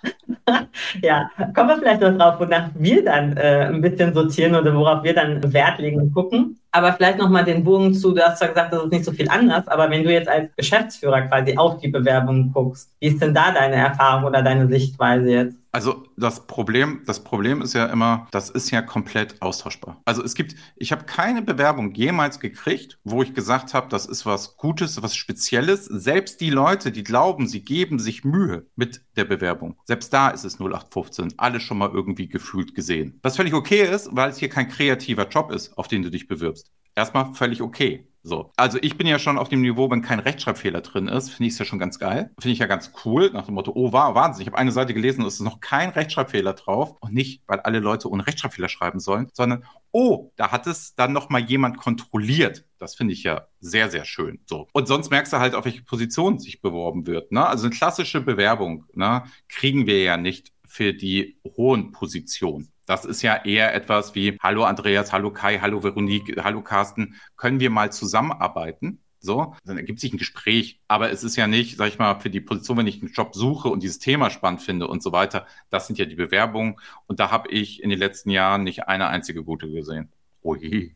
ja, 1.02 1.32
kommen 1.56 1.70
wir 1.70 1.78
vielleicht 1.78 2.02
noch 2.02 2.18
drauf, 2.18 2.42
wonach 2.42 2.72
wir 2.76 3.06
dann 3.06 3.38
äh, 3.38 3.70
ein 3.70 3.80
bisschen 3.80 4.14
sortieren 4.14 4.54
oder 4.54 4.76
worauf 4.76 5.06
wir 5.06 5.14
dann 5.14 5.54
Wert 5.54 5.80
legen 5.80 6.02
und 6.02 6.14
gucken. 6.14 6.60
Aber 6.76 6.92
vielleicht 6.94 7.20
nochmal 7.20 7.46
den 7.46 7.64
Bogen 7.64 7.94
zu, 7.94 8.14
du 8.14 8.22
hast 8.24 8.40
zwar 8.40 8.48
gesagt, 8.50 8.74
das 8.74 8.84
ist 8.86 8.92
nicht 8.92 9.06
so 9.06 9.12
viel 9.12 9.30
anders, 9.30 9.68
aber 9.68 9.92
wenn 9.92 10.04
du 10.04 10.12
jetzt 10.12 10.28
als 10.28 10.50
Geschäftsführer 10.56 11.22
quasi 11.22 11.56
auf 11.56 11.78
die 11.80 11.88
Bewerbungen 11.90 12.52
guckst, 12.52 12.92
wie 13.00 13.10
ist 13.10 13.22
denn 13.22 13.34
da 13.34 13.52
deine 13.52 13.76
Erfahrung 13.76 14.24
oder 14.24 14.42
deine 14.42 14.68
Sichtweise 14.68 15.30
jetzt? 15.30 15.63
Also 15.74 16.08
das 16.18 16.46
Problem, 16.46 17.02
das 17.08 17.24
Problem 17.24 17.64
ist 17.64 17.74
ja 17.74 17.88
immer, 17.88 18.28
das 18.30 18.52
ist 18.52 18.70
ja 18.70 18.84
komplett 18.84 19.42
austauschbar. 19.42 20.00
Also 20.06 20.24
es 20.24 20.36
gibt, 20.36 20.56
ich 20.76 20.92
habe 20.92 21.06
keine 21.06 21.42
Bewerbung 21.42 21.96
jemals 21.96 22.40
gekriegt, 22.40 23.00
wo 23.04 23.24
ich 23.24 23.34
gesagt 23.34 23.74
habe, 23.74 23.88
das 23.90 24.06
ist 24.06 24.24
was 24.28 24.56
Gutes, 24.58 25.02
was 25.02 25.16
Spezielles. 25.16 25.86
Selbst 25.86 26.42
die 26.42 26.52
Leute, 26.52 26.92
die 26.92 27.04
glauben, 27.04 27.48
sie 27.48 27.66
geben 27.66 27.98
sich 27.98 28.24
Mühe 28.24 28.68
mit 28.76 29.02
der 29.16 29.26
Bewerbung, 29.26 29.76
selbst 29.86 30.14
da 30.14 30.30
ist 30.30 30.44
es 30.44 30.60
0815. 30.60 31.34
Alle 31.38 31.60
schon 31.60 31.80
mal 31.80 31.90
irgendwie 31.92 32.28
gefühlt 32.28 32.76
gesehen. 32.76 33.20
Was 33.24 33.38
völlig 33.38 33.56
okay 33.56 33.82
ist, 33.82 34.10
weil 34.12 34.30
es 34.30 34.38
hier 34.38 34.50
kein 34.50 34.70
kreativer 34.70 35.28
Job 35.28 35.52
ist, 35.52 35.76
auf 35.76 35.88
den 35.88 36.04
du 36.04 36.12
dich 36.12 36.28
bewirbst. 36.28 36.72
Erstmal 36.96 37.34
völlig 37.34 37.62
okay. 37.62 38.08
So. 38.26 38.54
Also 38.56 38.78
ich 38.82 38.98
bin 38.98 39.06
ja 39.06 39.20
schon 39.20 39.38
auf 39.38 39.50
dem 39.50 39.62
Niveau, 39.62 39.92
wenn 39.92 40.02
kein 40.02 40.20
Rechtschreibfehler 40.20 40.80
drin 40.80 41.10
ist, 41.10 41.30
finde 41.30 41.48
ich 41.48 41.54
es 41.54 41.60
ja 41.60 41.66
schon 41.66 41.78
ganz 41.78 42.00
geil. 42.00 42.32
Finde 42.40 42.54
ich 42.54 42.60
ja 42.60 42.68
ganz 42.68 42.94
cool, 43.04 43.30
nach 43.34 43.46
dem 43.46 43.56
Motto, 43.56 43.74
oh, 43.76 43.92
war 43.92 44.16
Wahnsinn. 44.16 44.44
Ich 44.44 44.48
habe 44.48 44.58
eine 44.58 44.72
Seite 44.72 44.94
gelesen, 44.94 45.26
es 45.26 45.36
ist 45.36 45.40
noch 45.42 45.60
kein 45.60 45.90
Rechtschreibfehler 45.90 46.54
drauf. 46.54 46.96
Und 47.02 47.14
nicht, 47.14 47.44
weil 47.48 47.60
alle 47.60 47.80
Leute 47.80 48.10
ohne 48.10 48.26
Rechtschreibfehler 48.26 48.70
schreiben 48.70 49.02
sollen, 49.02 49.28
sondern, 49.34 49.66
oh, 49.92 50.32
da 50.38 50.52
hat 50.52 50.68
es 50.68 50.96
dann 50.96 51.12
noch 51.12 51.30
mal 51.30 51.42
jemand 51.42 51.78
kontrolliert. 51.78 52.64
Das 52.80 52.96
finde 52.96 53.12
ich 53.12 53.24
ja 53.24 53.48
sehr, 53.60 53.92
sehr 53.92 54.06
schön. 54.06 54.40
So. 54.46 54.68
Und 54.72 54.88
sonst 54.88 55.10
merkst 55.10 55.34
du 55.34 55.38
halt, 55.38 55.54
auf 55.54 55.66
welche 55.66 55.84
Position 55.84 56.40
sich 56.40 56.62
beworben 56.62 57.06
wird. 57.06 57.34
Ne? 57.34 57.46
Also 57.46 57.66
eine 57.66 57.76
klassische 57.76 58.22
Bewerbung 58.22 58.86
ne, 58.94 59.24
kriegen 59.50 59.86
wir 59.86 60.02
ja 60.02 60.16
nicht 60.16 60.53
für 60.68 60.94
die 60.94 61.38
hohen 61.58 61.92
Positionen. 61.92 62.70
Das 62.86 63.06
ist 63.06 63.22
ja 63.22 63.46
eher 63.46 63.74
etwas 63.74 64.14
wie, 64.16 64.38
hallo 64.42 64.66
Andreas, 64.66 65.14
hallo 65.14 65.32
Kai, 65.32 65.60
hallo 65.60 65.84
Veronique, 65.84 66.36
hallo 66.44 66.62
Carsten, 66.62 67.16
können 67.38 67.60
wir 67.60 67.70
mal 67.70 67.92
zusammenarbeiten? 67.92 69.00
So, 69.26 69.56
dann 69.64 69.78
ergibt 69.78 70.02
sich 70.02 70.12
ein 70.12 70.18
Gespräch. 70.18 70.82
Aber 70.90 71.10
es 71.10 71.24
ist 71.24 71.38
ja 71.38 71.48
nicht, 71.48 71.78
sag 71.78 71.88
ich 71.88 71.98
mal, 71.98 72.20
für 72.20 72.30
die 72.30 72.42
Position, 72.42 72.78
wenn 72.78 72.88
ich 72.88 73.02
einen 73.02 73.14
Job 73.14 73.34
suche 73.34 73.70
und 73.70 73.82
dieses 73.82 74.00
Thema 74.00 74.30
spannend 74.30 74.62
finde 74.62 74.90
und 74.90 75.02
so 75.02 75.14
weiter. 75.14 75.48
Das 75.70 75.88
sind 75.88 75.98
ja 75.98 76.04
die 76.04 76.16
Bewerbungen. 76.16 76.76
Und 77.08 77.22
da 77.22 77.32
habe 77.32 77.50
ich 77.50 77.82
in 77.82 77.90
den 77.90 78.00
letzten 78.00 78.32
Jahren 78.32 78.64
nicht 78.64 78.90
eine 78.90 79.08
einzige 79.08 79.46
gute 79.46 79.72
gesehen. 79.72 80.12
Oh 80.42 80.56
je. 80.56 80.92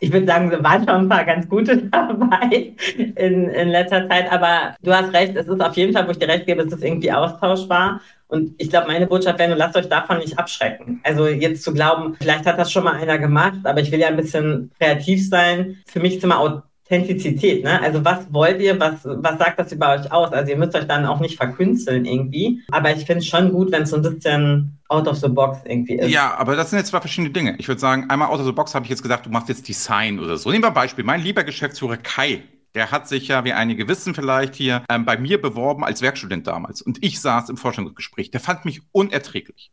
Ich 0.00 0.12
würde 0.12 0.26
sagen, 0.26 0.50
es 0.50 0.62
waren 0.62 0.86
schon 0.86 0.94
ein 0.96 1.08
paar 1.08 1.24
ganz 1.24 1.48
gute 1.48 1.76
dabei 1.90 2.74
in, 2.96 3.48
in 3.48 3.68
letzter 3.68 4.08
Zeit. 4.08 4.30
Aber 4.30 4.74
du 4.82 4.92
hast 4.92 5.12
recht, 5.12 5.36
es 5.36 5.46
ist 5.46 5.60
auf 5.60 5.76
jeden 5.76 5.92
Fall, 5.92 6.06
wo 6.06 6.10
ich 6.10 6.18
dir 6.18 6.28
recht 6.28 6.46
gebe, 6.46 6.62
es 6.62 6.72
ist 6.72 6.84
irgendwie 6.84 7.12
austauschbar. 7.12 8.00
Und 8.28 8.54
ich 8.58 8.70
glaube, 8.70 8.88
meine 8.88 9.06
Botschaft 9.06 9.38
wäre, 9.38 9.54
lasst 9.54 9.76
euch 9.76 9.88
davon 9.88 10.18
nicht 10.18 10.38
abschrecken. 10.38 11.00
Also 11.04 11.28
jetzt 11.28 11.62
zu 11.62 11.72
glauben, 11.72 12.16
vielleicht 12.20 12.44
hat 12.46 12.58
das 12.58 12.72
schon 12.72 12.84
mal 12.84 12.94
einer 12.94 13.18
gemacht, 13.18 13.60
aber 13.64 13.80
ich 13.80 13.92
will 13.92 14.00
ja 14.00 14.08
ein 14.08 14.16
bisschen 14.16 14.72
kreativ 14.80 15.28
sein. 15.28 15.76
Für 15.86 16.00
mich 16.00 16.16
ist 16.16 16.24
immer 16.24 16.40
Authentizität. 16.86 17.64
Ne? 17.64 17.80
Also 17.80 18.04
was 18.04 18.32
wollt 18.32 18.60
ihr, 18.60 18.78
was, 18.78 19.04
was 19.04 19.38
sagt 19.38 19.58
das 19.58 19.72
über 19.72 19.94
euch 19.94 20.10
aus? 20.12 20.32
Also 20.32 20.50
ihr 20.50 20.56
müsst 20.56 20.74
euch 20.74 20.86
dann 20.86 21.04
auch 21.04 21.20
nicht 21.20 21.36
verkünsteln 21.36 22.04
irgendwie. 22.04 22.62
Aber 22.70 22.92
ich 22.92 23.04
finde 23.04 23.18
es 23.18 23.26
schon 23.26 23.52
gut, 23.52 23.72
wenn 23.72 23.82
es 23.82 23.90
so 23.90 23.96
ein 23.96 24.02
bisschen 24.02 24.78
out 24.88 25.08
of 25.08 25.16
the 25.16 25.28
box 25.28 25.58
irgendwie 25.64 25.94
ist. 25.94 26.10
Ja, 26.10 26.36
aber 26.38 26.54
das 26.54 26.70
sind 26.70 26.78
jetzt 26.78 26.88
zwei 26.88 27.00
verschiedene 27.00 27.30
Dinge. 27.30 27.56
Ich 27.58 27.66
würde 27.66 27.80
sagen, 27.80 28.08
einmal 28.08 28.28
out 28.28 28.38
of 28.38 28.46
the 28.46 28.52
box 28.52 28.74
habe 28.74 28.84
ich 28.84 28.90
jetzt 28.90 29.02
gesagt, 29.02 29.26
du 29.26 29.30
machst 29.30 29.48
jetzt 29.48 29.66
Design 29.66 30.20
oder 30.20 30.36
so. 30.36 30.50
Nehmen 30.50 30.62
wir 30.62 30.68
ein 30.68 30.74
Beispiel. 30.74 31.04
Mein 31.04 31.20
lieber 31.20 31.42
Geschäftsführer 31.42 31.96
Kai, 31.96 32.42
der 32.76 32.92
hat 32.92 33.08
sich 33.08 33.28
ja, 33.28 33.44
wie 33.44 33.52
einige 33.52 33.88
wissen 33.88 34.14
vielleicht 34.14 34.54
hier, 34.54 34.82
ähm, 34.88 35.04
bei 35.04 35.18
mir 35.18 35.40
beworben 35.40 35.84
als 35.84 36.02
Werkstudent 36.02 36.46
damals. 36.46 36.82
Und 36.82 37.02
ich 37.02 37.20
saß 37.20 37.48
im 37.48 37.56
Forschungsgespräch. 37.56 38.30
Der 38.30 38.40
fand 38.40 38.64
mich 38.64 38.82
unerträglich. 38.92 39.72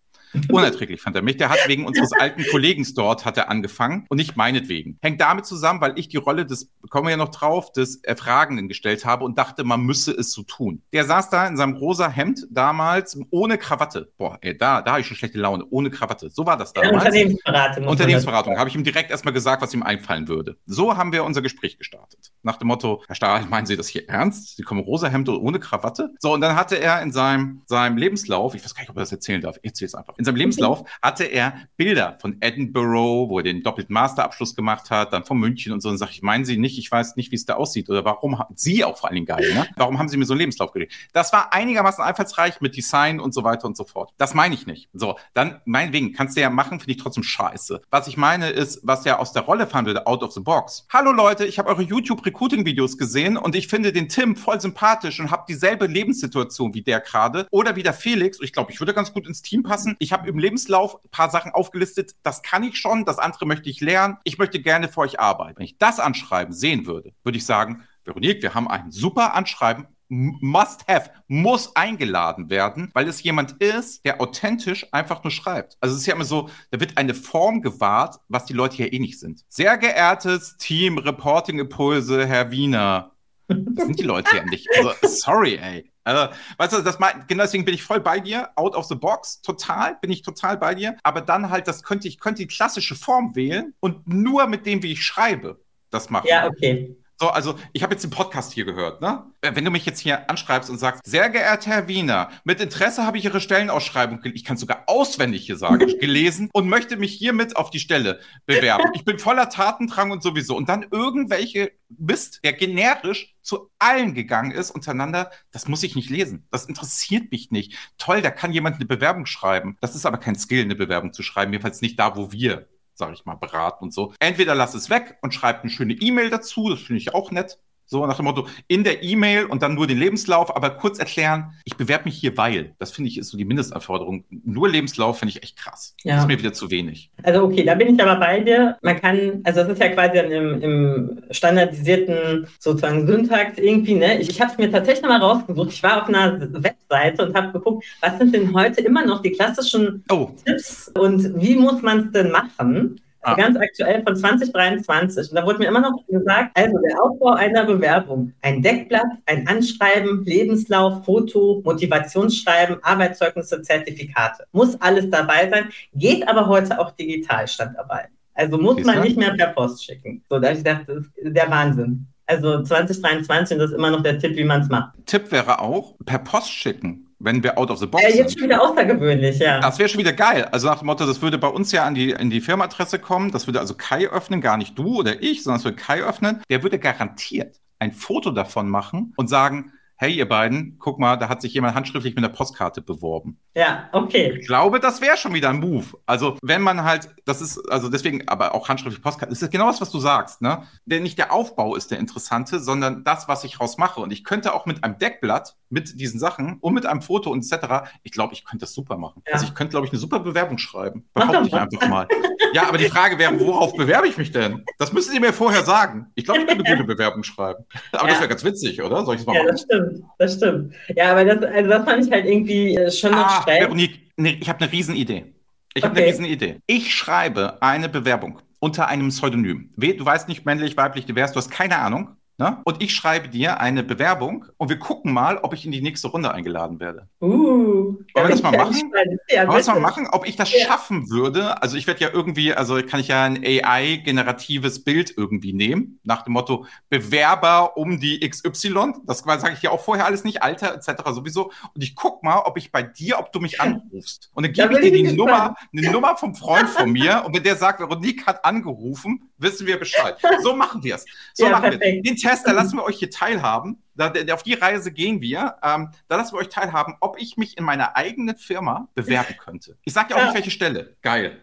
Unerträglich 0.49 1.01
fand 1.01 1.15
er 1.15 1.21
mich. 1.21 1.37
Der 1.37 1.49
hat 1.49 1.59
wegen 1.67 1.85
unseres 1.85 2.11
alten 2.19 2.43
Kollegen 2.49 2.85
dort 2.95 3.25
hat 3.25 3.37
er 3.37 3.49
angefangen 3.49 4.05
und 4.09 4.17
nicht 4.17 4.35
meinetwegen. 4.35 4.97
Hängt 5.01 5.21
damit 5.21 5.45
zusammen, 5.45 5.81
weil 5.81 5.97
ich 5.97 6.09
die 6.09 6.17
Rolle 6.17 6.45
des, 6.45 6.71
kommen 6.89 7.07
wir 7.07 7.11
ja 7.11 7.17
noch 7.17 7.29
drauf, 7.29 7.71
des 7.71 8.03
Erfragenden 8.03 8.67
gestellt 8.67 9.05
habe 9.05 9.23
und 9.25 9.37
dachte, 9.37 9.63
man 9.63 9.81
müsse 9.81 10.11
es 10.11 10.31
so 10.31 10.43
tun. 10.43 10.81
Der 10.91 11.05
saß 11.05 11.29
da 11.29 11.47
in 11.47 11.57
seinem 11.57 11.75
rosa 11.75 12.09
Hemd 12.09 12.47
damals 12.49 13.17
ohne 13.29 13.57
Krawatte. 13.57 14.11
Boah, 14.17 14.37
ey, 14.41 14.57
da, 14.57 14.81
da 14.81 14.91
habe 14.91 15.01
ich 15.01 15.07
schon 15.07 15.17
schlechte 15.17 15.39
Laune. 15.39 15.65
Ohne 15.69 15.89
Krawatte. 15.89 16.29
So 16.29 16.45
war 16.45 16.57
das 16.57 16.73
damals. 16.73 17.05
Unternehmensberatung. 17.05 17.87
Unternehmensberatung. 17.87 18.57
Habe 18.57 18.69
ich 18.69 18.75
ihm 18.75 18.83
direkt 18.83 19.11
erstmal 19.11 19.33
gesagt, 19.33 19.61
was 19.61 19.73
ihm 19.73 19.83
einfallen 19.83 20.27
würde. 20.27 20.57
So 20.65 20.97
haben 20.97 21.11
wir 21.11 21.23
unser 21.23 21.41
Gespräch 21.41 21.77
gestartet. 21.77 22.31
Nach 22.41 22.57
dem 22.57 22.67
Motto, 22.67 23.03
Herr 23.07 23.15
Stahl, 23.15 23.45
meinen 23.45 23.65
Sie 23.65 23.77
das 23.77 23.87
hier 23.87 24.09
ernst? 24.09 24.57
Sie 24.57 24.63
kommen 24.63 24.81
rosa 24.81 25.07
Hemd 25.07 25.29
ohne 25.29 25.59
Krawatte? 25.59 26.13
So, 26.19 26.33
und 26.33 26.41
dann 26.41 26.55
hatte 26.55 26.75
er 26.75 27.01
in 27.01 27.11
seinem, 27.11 27.61
seinem 27.65 27.97
Lebenslauf, 27.97 28.55
ich 28.55 28.63
weiß 28.63 28.75
gar 28.75 28.81
nicht, 28.81 28.89
ob 28.89 28.97
er 28.97 29.01
das 29.01 29.11
erzählen 29.11 29.41
darf, 29.41 29.57
ich 29.61 29.71
erzähle 29.71 29.87
es 29.87 29.95
einfach 29.95 30.15
in 30.23 30.25
seinem 30.25 30.37
Lebenslauf 30.37 30.85
hatte 31.01 31.25
er 31.25 31.53
Bilder 31.75 32.17
von 32.21 32.37
Edinburgh, 32.39 33.29
wo 33.29 33.39
er 33.39 33.43
den 33.43 33.61
doppelten 33.61 33.93
Masterabschluss 33.93 34.55
gemacht 34.55 34.89
hat, 34.89 35.11
dann 35.11 35.25
von 35.25 35.37
München 35.37 35.73
und 35.73 35.81
so. 35.81 35.89
Und 35.89 35.97
sage 35.97 36.11
ich, 36.13 36.21
meinen 36.21 36.45
Sie 36.45 36.55
nicht, 36.55 36.79
ich 36.79 36.89
weiß 36.89 37.17
nicht, 37.17 37.31
wie 37.31 37.35
es 37.35 37.45
da 37.45 37.55
aussieht. 37.55 37.89
Oder 37.89 38.05
warum 38.05 38.39
haben 38.39 38.55
Sie 38.55 38.85
auch 38.85 38.97
vor 38.97 39.09
allen 39.09 39.15
Dingen 39.15 39.25
geil, 39.25 39.53
ne? 39.53 39.67
Warum 39.75 39.99
haben 39.99 40.07
Sie 40.07 40.15
mir 40.15 40.25
so 40.25 40.33
einen 40.33 40.39
Lebenslauf 40.39 40.71
gelegt? 40.71 40.93
Das 41.11 41.33
war 41.33 41.51
einigermaßen 41.51 42.01
einfallsreich 42.01 42.61
mit 42.61 42.77
Design 42.77 43.19
und 43.19 43.33
so 43.33 43.43
weiter 43.43 43.65
und 43.65 43.75
so 43.75 43.83
fort. 43.83 44.11
Das 44.17 44.33
meine 44.33 44.55
ich 44.55 44.65
nicht. 44.65 44.87
So, 44.93 45.17
dann 45.33 45.59
meinetwegen 45.65 46.13
kannst 46.13 46.37
du 46.37 46.41
ja 46.41 46.49
machen, 46.49 46.79
finde 46.79 46.93
ich 46.93 46.97
trotzdem 46.97 47.23
scheiße. 47.23 47.81
Was 47.89 48.07
ich 48.07 48.15
meine 48.15 48.49
ist, 48.49 48.79
was 48.83 49.03
ja 49.03 49.19
aus 49.19 49.33
der 49.33 49.41
Rolle 49.41 49.67
fahren 49.67 49.85
würde, 49.85 50.07
out 50.07 50.23
of 50.23 50.31
the 50.31 50.39
box. 50.39 50.87
Hallo 50.89 51.11
Leute, 51.11 51.45
ich 51.45 51.59
habe 51.59 51.67
eure 51.67 51.81
YouTube-Recruiting-Videos 51.81 52.97
gesehen 52.97 53.35
und 53.35 53.55
ich 53.55 53.67
finde 53.67 53.91
den 53.91 54.07
Tim 54.07 54.37
voll 54.37 54.61
sympathisch 54.61 55.19
und 55.19 55.31
habe 55.31 55.43
dieselbe 55.49 55.87
Lebenssituation 55.87 56.73
wie 56.73 56.81
der 56.81 57.01
gerade. 57.01 57.47
Oder 57.51 57.75
wie 57.75 57.83
der 57.83 57.93
Felix. 57.93 58.39
Ich 58.41 58.53
glaube, 58.53 58.71
ich 58.71 58.79
würde 58.79 58.93
ganz 58.93 59.11
gut 59.11 59.27
ins 59.27 59.41
Team 59.41 59.63
passen. 59.63 59.97
Ich 59.99 60.12
ich 60.12 60.12
habe 60.13 60.29
im 60.29 60.39
Lebenslauf 60.39 61.03
ein 61.03 61.09
paar 61.11 61.29
Sachen 61.29 61.51
aufgelistet, 61.51 62.13
das 62.23 62.41
kann 62.41 62.63
ich 62.63 62.77
schon, 62.77 63.03
das 63.03 63.19
andere 63.19 63.45
möchte 63.45 63.69
ich 63.69 63.81
lernen, 63.81 64.17
ich 64.23 64.37
möchte 64.37 64.61
gerne 64.61 64.87
für 64.87 65.01
euch 65.01 65.19
arbeiten. 65.19 65.57
Wenn 65.57 65.65
ich 65.65 65.77
das 65.77 65.99
Anschreiben 65.99 66.53
sehen 66.53 66.85
würde, 66.85 67.13
würde 67.23 67.37
ich 67.37 67.45
sagen, 67.45 67.83
Veronique, 68.05 68.41
wir 68.41 68.53
haben 68.53 68.69
ein 68.69 68.91
super 68.91 69.33
Anschreiben, 69.33 69.87
must 70.09 70.87
have, 70.87 71.09
muss 71.27 71.75
eingeladen 71.75 72.49
werden, 72.49 72.91
weil 72.93 73.07
es 73.07 73.23
jemand 73.23 73.53
ist, 73.53 74.05
der 74.05 74.21
authentisch 74.21 74.85
einfach 74.91 75.23
nur 75.23 75.31
schreibt. 75.31 75.77
Also 75.79 75.95
es 75.95 76.01
ist 76.01 76.07
ja 76.07 76.13
immer 76.13 76.25
so, 76.25 76.49
da 76.71 76.79
wird 76.79 76.97
eine 76.97 77.13
Form 77.13 77.61
gewahrt, 77.61 78.19
was 78.27 78.45
die 78.45 78.53
Leute 78.53 78.77
hier 78.77 78.93
eh 78.93 78.99
nicht 78.99 79.19
sind. 79.19 79.43
Sehr 79.49 79.77
geehrtes 79.77 80.57
Team 80.57 80.97
Reporting 80.97 81.59
Impulse, 81.59 82.27
Herr 82.27 82.51
Wiener. 82.51 83.11
Das 83.47 83.57
sind 83.85 83.99
die 83.99 84.03
Leute 84.03 84.35
ja 84.35 84.43
nicht. 84.45 84.67
Also, 84.77 84.91
sorry, 85.03 85.55
ey. 85.55 85.92
Also, 86.03 86.33
weißt 86.57 86.73
du, 86.73 86.81
das 86.81 86.99
mein, 86.99 87.25
genau 87.27 87.43
deswegen 87.43 87.65
bin 87.65 87.73
ich 87.73 87.83
voll 87.83 88.01
bei 88.01 88.19
dir, 88.19 88.49
out 88.55 88.75
of 88.75 88.85
the 88.85 88.95
box, 88.95 89.41
total, 89.41 89.97
bin 90.01 90.11
ich 90.11 90.21
total 90.21 90.57
bei 90.57 90.75
dir. 90.75 90.97
Aber 91.03 91.21
dann 91.21 91.49
halt, 91.49 91.67
das 91.67 91.83
könnte 91.83 92.07
ich 92.07 92.19
könnte 92.19 92.41
die 92.41 92.47
klassische 92.47 92.95
Form 92.95 93.35
wählen 93.35 93.73
und 93.79 94.07
nur 94.07 94.47
mit 94.47 94.65
dem, 94.65 94.83
wie 94.83 94.91
ich 94.91 95.03
schreibe, 95.03 95.61
das 95.89 96.09
machen. 96.09 96.27
Ja, 96.27 96.47
okay. 96.47 96.97
So, 97.23 97.29
also 97.29 97.57
ich 97.71 97.83
habe 97.83 97.93
jetzt 97.93 98.03
den 98.03 98.11
Podcast 98.11 98.51
hier 98.51 98.65
gehört, 98.65 98.99
ne? 98.99 99.23
Äh, 99.39 99.55
wenn 99.55 99.63
du 99.63 99.71
mich 99.71 99.85
jetzt 99.85 100.01
hier 100.01 100.29
anschreibst 100.29 100.69
und 100.69 100.77
sagst, 100.77 101.05
sehr 101.05 101.29
geehrter 101.29 101.71
Herr 101.71 101.87
Wiener, 101.87 102.29
mit 102.43 102.59
Interesse 102.59 103.05
habe 103.05 103.17
ich 103.17 103.23
Ihre 103.23 103.39
Stellenausschreibung, 103.39 104.19
ich 104.25 104.43
kann 104.43 104.57
sogar 104.57 104.83
auswendig 104.87 105.45
hier 105.45 105.55
sagen, 105.55 105.87
gelesen 106.01 106.49
und 106.51 106.67
möchte 106.67 106.97
mich 106.97 107.13
hiermit 107.13 107.55
auf 107.55 107.69
die 107.69 107.79
Stelle 107.79 108.19
bewerben. 108.45 108.91
Ich 108.93 109.05
bin 109.05 109.19
voller 109.19 109.47
Tatendrang 109.47 110.11
und 110.11 110.21
sowieso. 110.21 110.57
Und 110.57 110.67
dann 110.67 110.85
irgendwelche 110.91 111.71
Mist, 111.87 112.41
der 112.43 112.51
generisch 112.51 113.37
zu 113.41 113.69
allen 113.79 114.13
gegangen 114.13 114.51
ist 114.51 114.71
untereinander, 114.71 115.31
das 115.51 115.69
muss 115.69 115.83
ich 115.83 115.95
nicht 115.95 116.09
lesen. 116.09 116.45
Das 116.51 116.65
interessiert 116.65 117.31
mich 117.31 117.51
nicht. 117.51 117.77
Toll, 117.97 118.21
da 118.21 118.31
kann 118.31 118.51
jemand 118.51 118.75
eine 118.75 118.85
Bewerbung 118.85 119.27
schreiben. 119.27 119.77
Das 119.79 119.95
ist 119.95 120.05
aber 120.05 120.17
kein 120.17 120.35
Skill, 120.35 120.63
eine 120.63 120.75
Bewerbung 120.75 121.13
zu 121.13 121.23
schreiben, 121.23 121.53
jedenfalls 121.53 121.79
nicht 121.79 121.97
da, 121.97 122.17
wo 122.17 122.33
wir 122.33 122.67
sage 122.95 123.13
ich 123.13 123.25
mal, 123.25 123.35
beraten 123.35 123.85
und 123.85 123.93
so. 123.93 124.13
Entweder 124.19 124.55
lass 124.55 124.73
es 124.73 124.89
weg 124.89 125.17
und 125.21 125.33
schreib 125.33 125.61
eine 125.61 125.69
schöne 125.69 125.93
E-Mail 125.93 126.29
dazu, 126.29 126.69
das 126.69 126.81
finde 126.81 127.01
ich 127.01 127.13
auch 127.13 127.31
nett. 127.31 127.59
So 127.85 128.05
nach 128.05 128.15
dem 128.15 128.25
Motto, 128.25 128.47
in 128.67 128.83
der 128.83 129.03
E-Mail 129.03 129.45
und 129.45 129.61
dann 129.61 129.75
nur 129.75 129.87
den 129.87 129.99
Lebenslauf, 129.99 130.55
aber 130.55 130.71
kurz 130.71 130.99
erklären, 130.99 131.53
ich 131.65 131.75
bewerbe 131.75 132.05
mich 132.05 132.15
hier, 132.15 132.37
weil. 132.37 132.73
Das 132.79 132.91
finde 132.91 133.09
ich 133.09 133.17
ist 133.17 133.29
so 133.29 133.37
die 133.37 133.45
Mindestanforderung. 133.45 134.23
Nur 134.29 134.69
Lebenslauf 134.69 135.19
finde 135.19 135.31
ich 135.35 135.43
echt 135.43 135.57
krass. 135.57 135.95
Ja. 136.03 136.15
Das 136.15 136.23
ist 136.23 136.27
mir 136.27 136.39
wieder 136.39 136.53
zu 136.53 136.71
wenig. 136.71 137.11
Also 137.23 137.43
okay, 137.43 137.63
da 137.63 137.75
bin 137.75 137.95
ich 137.95 138.01
aber 138.01 138.19
bei 138.19 138.39
dir. 138.39 138.77
Man 138.81 138.99
kann, 138.99 139.41
also 139.43 139.61
das 139.61 139.69
ist 139.69 139.81
ja 139.81 139.89
quasi 139.89 140.17
im, 140.19 140.61
im 140.61 141.23
standardisierten 141.31 142.47
sozusagen 142.59 143.05
Syntax 143.05 143.57
irgendwie, 143.57 143.95
ne? 143.95 144.19
Ich, 144.19 144.29
ich 144.29 144.41
habe 144.41 144.51
es 144.51 144.57
mir 144.57 144.71
tatsächlich 144.71 145.07
mal 145.07 145.19
rausgesucht. 145.19 145.71
Ich 145.71 145.83
war 145.83 146.03
auf 146.03 146.09
einer 146.09 146.39
Webseite 146.39 147.27
und 147.27 147.35
habe 147.35 147.51
geguckt, 147.51 147.85
was 148.01 148.17
sind 148.17 148.33
denn 148.33 148.53
heute 148.53 148.81
immer 148.81 149.05
noch 149.05 149.21
die 149.21 149.31
klassischen 149.31 150.03
oh. 150.09 150.31
Tipps 150.45 150.91
und 150.97 151.41
wie 151.41 151.55
muss 151.55 151.81
man 151.81 152.07
es 152.07 152.11
denn 152.11 152.31
machen? 152.31 152.99
Ah. 153.23 153.35
ganz 153.35 153.57
aktuell 153.57 154.03
von 154.03 154.15
2023. 154.15 155.29
Und 155.29 155.35
da 155.35 155.45
wurde 155.45 155.59
mir 155.59 155.67
immer 155.67 155.81
noch 155.81 156.05
gesagt, 156.07 156.57
also 156.57 156.77
der 156.79 157.01
Aufbau 157.01 157.33
einer 157.33 157.65
Bewerbung, 157.65 158.33
ein 158.41 158.61
Deckblatt, 158.61 159.07
ein 159.25 159.47
Anschreiben, 159.47 160.23
Lebenslauf, 160.25 161.05
Foto, 161.05 161.61
Motivationsschreiben, 161.63 162.83
Arbeitszeugnisse, 162.83 163.61
Zertifikate. 163.61 164.45
Muss 164.51 164.79
alles 164.81 165.09
dabei 165.09 165.49
sein, 165.49 165.69
geht 165.93 166.27
aber 166.27 166.47
heute 166.47 166.79
auch 166.79 166.91
digital 166.91 167.47
stand 167.47 167.77
dabei. 167.77 168.07
Also 168.35 168.57
muss 168.57 168.83
man 168.83 169.01
nicht 169.01 169.17
mehr 169.17 169.33
per 169.35 169.47
Post 169.47 169.85
schicken. 169.85 170.23
So, 170.29 170.39
da 170.39 170.51
ich 170.51 170.63
dachte, 170.63 170.95
das 170.95 171.05
ist 171.15 171.35
der 171.35 171.49
Wahnsinn. 171.49 172.07
Also 172.25 172.63
2023 172.63 173.57
das 173.57 173.71
ist 173.71 173.75
immer 173.75 173.91
noch 173.91 174.01
der 174.01 174.17
Tipp, 174.17 174.35
wie 174.35 174.43
man 174.43 174.61
es 174.61 174.69
macht. 174.69 174.93
Tipp 175.05 175.31
wäre 175.31 175.59
auch, 175.59 175.95
per 176.05 176.19
Post 176.19 176.51
schicken 176.51 177.12
wenn 177.23 177.41
wir 177.41 177.57
out 177.57 177.71
of 177.71 177.79
the 177.79 177.85
box 177.85 178.03
ja, 178.03 178.09
jetzt 178.09 178.37
schon 178.37 178.49
wieder 178.49 178.61
außergewöhnlich, 178.61 179.39
ja. 179.39 179.59
Das 179.59 179.79
wäre 179.79 179.89
schon 179.89 179.99
wieder 179.99 180.13
geil. 180.13 180.45
Also 180.51 180.67
nach 180.67 180.79
dem 180.79 180.87
Motto, 180.87 181.05
das 181.05 181.21
würde 181.21 181.37
bei 181.37 181.47
uns 181.47 181.71
ja 181.71 181.85
an 181.85 181.95
die, 181.95 182.11
in 182.11 182.29
die 182.29 182.41
Firmenadresse 182.41 182.99
kommen. 182.99 183.31
Das 183.31 183.47
würde 183.47 183.59
also 183.59 183.75
Kai 183.75 184.07
öffnen, 184.07 184.41
gar 184.41 184.57
nicht 184.57 184.77
du 184.77 184.99
oder 184.99 185.21
ich, 185.21 185.43
sondern 185.43 185.59
es 185.59 185.65
würde 185.65 185.77
Kai 185.77 186.01
öffnen. 186.01 186.41
Der 186.49 186.63
würde 186.63 186.79
garantiert 186.79 187.59
ein 187.79 187.91
Foto 187.91 188.31
davon 188.31 188.69
machen 188.69 189.13
und 189.17 189.27
sagen, 189.27 189.73
hey 190.03 190.13
ihr 190.15 190.27
beiden, 190.27 190.77
guck 190.79 190.99
mal, 190.99 191.15
da 191.15 191.29
hat 191.29 191.41
sich 191.41 191.53
jemand 191.53 191.75
handschriftlich 191.75 192.13
mit 192.13 192.25
einer 192.25 192.33
Postkarte 192.33 192.81
beworben. 192.81 193.39
Ja, 193.55 193.87
okay. 193.93 194.37
Ich 194.37 194.47
glaube, 194.47 194.81
das 194.81 194.99
wäre 194.99 195.15
schon 195.15 195.33
wieder 195.33 195.49
ein 195.49 195.61
Move. 195.61 195.85
Also 196.05 196.37
wenn 196.41 196.61
man 196.61 196.83
halt, 196.83 197.09
das 197.23 197.41
ist, 197.41 197.57
also 197.71 197.87
deswegen, 197.87 198.27
aber 198.27 198.53
auch 198.53 198.67
handschriftliche 198.67 199.01
Postkarte, 199.01 199.33
das 199.33 199.41
ist 199.41 199.49
genau 199.49 199.67
das, 199.67 199.79
was 199.79 199.91
du 199.91 199.99
sagst, 199.99 200.41
ne? 200.41 200.63
Denn 200.85 201.03
nicht 201.03 201.17
der 201.17 201.31
Aufbau 201.31 201.77
ist 201.77 201.89
der 201.91 201.99
interessante, 201.99 202.59
sondern 202.59 203.05
das, 203.05 203.29
was 203.29 203.45
ich 203.45 203.61
rausmache. 203.61 204.01
Und 204.01 204.11
ich 204.11 204.25
könnte 204.25 204.53
auch 204.53 204.65
mit 204.65 204.83
einem 204.83 204.97
Deckblatt, 204.97 205.55
mit 205.69 205.97
diesen 206.01 206.19
Sachen 206.19 206.57
und 206.59 206.73
mit 206.73 206.85
einem 206.85 207.01
Foto 207.01 207.31
und 207.31 207.39
etc., 207.39 207.89
ich 208.03 208.11
glaube, 208.11 208.33
ich 208.33 208.43
könnte 208.43 208.63
das 208.63 208.73
super 208.73 208.97
machen. 208.97 209.21
Ja. 209.25 209.33
Also 209.33 209.45
ich 209.45 209.55
könnte, 209.55 209.71
glaube 209.71 209.85
ich, 209.85 209.93
eine 209.93 209.99
super 209.99 210.19
Bewerbung 210.19 210.57
schreiben. 210.57 211.07
Behaupte 211.13 211.47
ich 211.47 211.53
einfach 211.53 211.87
mal. 211.87 212.07
Ja, 212.53 212.67
aber 212.67 212.77
die 212.77 212.89
Frage 212.89 213.17
wäre, 213.17 213.39
worauf 213.39 213.73
bewerbe 213.73 214.07
ich 214.07 214.17
mich 214.17 214.31
denn? 214.31 214.65
Das 214.77 214.91
müssen 214.91 215.13
Sie 215.13 215.19
mir 215.19 215.33
vorher 215.33 215.63
sagen. 215.63 216.11
Ich 216.13 216.25
glaube, 216.25 216.41
ich 216.41 216.47
könnte 216.47 216.65
eine 216.65 216.77
gute 216.77 216.87
Bewerbung 216.87 217.23
schreiben. 217.23 217.63
Aber 217.93 218.03
ja. 218.03 218.09
das 218.09 218.19
wäre 218.19 218.29
ganz 218.29 218.43
witzig, 218.43 218.81
oder? 218.81 219.05
Soll 219.05 219.15
ich 219.15 219.21
es 219.21 219.27
mal 219.27 219.35
ja, 219.35 219.43
machen? 219.43 219.51
das 219.51 219.61
stimmt 219.61 219.92
das 220.17 220.35
stimmt. 220.35 220.73
Ja, 220.95 221.11
aber 221.11 221.25
das, 221.25 221.43
also 221.43 221.69
das 221.69 221.85
fand 221.85 222.05
ich 222.05 222.11
halt 222.11 222.25
irgendwie 222.25 222.75
äh, 222.75 222.91
schon 222.91 223.11
noch 223.11 223.25
ah, 223.25 223.43
schräg. 223.43 223.61
Veronique, 223.61 224.11
nee, 224.17 224.37
ich 224.39 224.49
habe 224.49 224.61
eine 224.61 224.71
Riesenidee. 224.71 225.25
Ich 225.73 225.83
okay. 225.83 225.89
habe 225.89 225.99
eine 225.99 226.07
Riesenidee. 226.07 226.57
Ich 226.67 226.93
schreibe 226.93 227.61
eine 227.61 227.89
Bewerbung 227.89 228.39
unter 228.59 228.87
einem 228.87 229.09
Pseudonym. 229.09 229.69
Du 229.75 230.05
weißt 230.05 230.27
nicht 230.27 230.45
männlich, 230.45 230.77
weiblich, 230.77 231.05
divers, 231.05 231.33
du 231.33 231.37
hast 231.37 231.51
keine 231.51 231.79
Ahnung. 231.79 232.15
Ne? 232.43 232.57
Und 232.65 232.83
ich 232.83 232.93
schreibe 232.93 233.29
dir 233.29 233.61
eine 233.61 233.83
Bewerbung 233.83 234.45
und 234.57 234.67
wir 234.67 234.77
gucken 234.77 235.13
mal, 235.13 235.37
ob 235.37 235.53
ich 235.53 235.65
in 235.65 235.71
die 235.71 235.81
nächste 235.81 236.09
Runde 236.09 236.33
eingeladen 236.33 236.81
werde. 236.81 237.07
Uh, 237.21 237.29
Wollen 237.29 238.05
wir 238.13 238.27
das 238.27 238.43
mal 238.43 238.51
machen? 238.51 238.91
Ja, 239.29 239.41
Wollen 239.43 239.51
wir 239.51 239.57
das 239.59 239.67
mal 239.67 239.79
machen? 239.79 240.07
Ob 240.11 240.27
ich 240.27 240.35
das 240.35 240.51
ja. 240.51 240.65
schaffen 240.65 241.09
würde? 241.09 241.61
Also 241.61 241.77
ich 241.77 241.87
werde 241.87 242.01
ja 242.01 242.09
irgendwie, 242.11 242.53
also 242.53 242.81
kann 242.83 242.99
ich 242.99 243.07
ja 243.07 243.23
ein 243.23 243.41
AI-generatives 243.41 244.83
Bild 244.83 245.13
irgendwie 245.15 245.53
nehmen, 245.53 246.01
nach 246.03 246.23
dem 246.23 246.33
Motto 246.33 246.65
Bewerber 246.89 247.77
um 247.77 248.01
die 248.01 248.19
XY. 248.19 248.93
Das 249.05 249.19
sage 249.19 249.53
ich 249.53 249.61
ja 249.61 249.71
auch 249.71 249.81
vorher 249.81 250.05
alles 250.05 250.25
nicht, 250.25 250.43
Alter 250.43 250.73
etc. 250.73 251.01
sowieso. 251.11 251.51
Und 251.73 251.81
ich 251.81 251.95
gucke 251.95 252.25
mal, 252.25 252.39
ob 252.39 252.57
ich 252.57 252.73
bei 252.73 252.83
dir, 252.83 253.19
ob 253.19 253.31
du 253.31 253.39
mich 253.39 253.61
anrufst. 253.61 254.31
Und 254.33 254.45
dann 254.45 254.51
gebe 254.51 254.73
ich 254.73 254.79
dir 254.81 254.91
die. 254.91 255.13
Nummer, 255.13 255.55
eine 255.71 255.91
Nummer 255.91 256.17
vom 256.17 256.35
Freund 256.35 256.69
von 256.69 256.91
mir. 256.91 257.23
Und 257.25 257.35
wenn 257.35 257.43
der 257.43 257.55
sagt, 257.55 257.79
Veronique 257.79 258.25
hat 258.25 258.43
angerufen, 258.43 259.29
wissen 259.43 259.67
wir 259.67 259.77
Bescheid. 259.77 260.17
So 260.41 260.55
machen 260.55 260.83
wir 260.83 260.95
es. 260.95 261.05
So 261.33 261.45
ja, 261.45 261.51
machen 261.51 261.79
wir 261.79 262.01
Den 262.01 262.15
Test, 262.15 262.47
da 262.47 262.51
lassen 262.51 262.77
wir 262.77 262.83
euch 262.83 262.97
hier 262.97 263.09
teilhaben. 263.09 263.83
Da, 263.95 264.11
auf 264.31 264.43
die 264.43 264.53
Reise 264.53 264.91
gehen 264.91 265.21
wir. 265.21 265.57
Ähm, 265.63 265.89
da 266.07 266.15
lassen 266.15 266.33
wir 266.33 266.39
euch 266.39 266.49
teilhaben, 266.49 266.95
ob 266.99 267.19
ich 267.19 267.37
mich 267.37 267.57
in 267.57 267.63
meiner 267.63 267.95
eigenen 267.95 268.35
Firma 268.35 268.87
bewerben 268.95 269.35
könnte. 269.37 269.77
Ich 269.83 269.93
sage 269.93 270.11
ja 270.11 270.15
auch 270.15 270.19
ja. 270.19 270.25
nicht, 270.25 270.35
welche 270.35 270.51
Stelle. 270.51 270.95
Geil. 271.01 271.37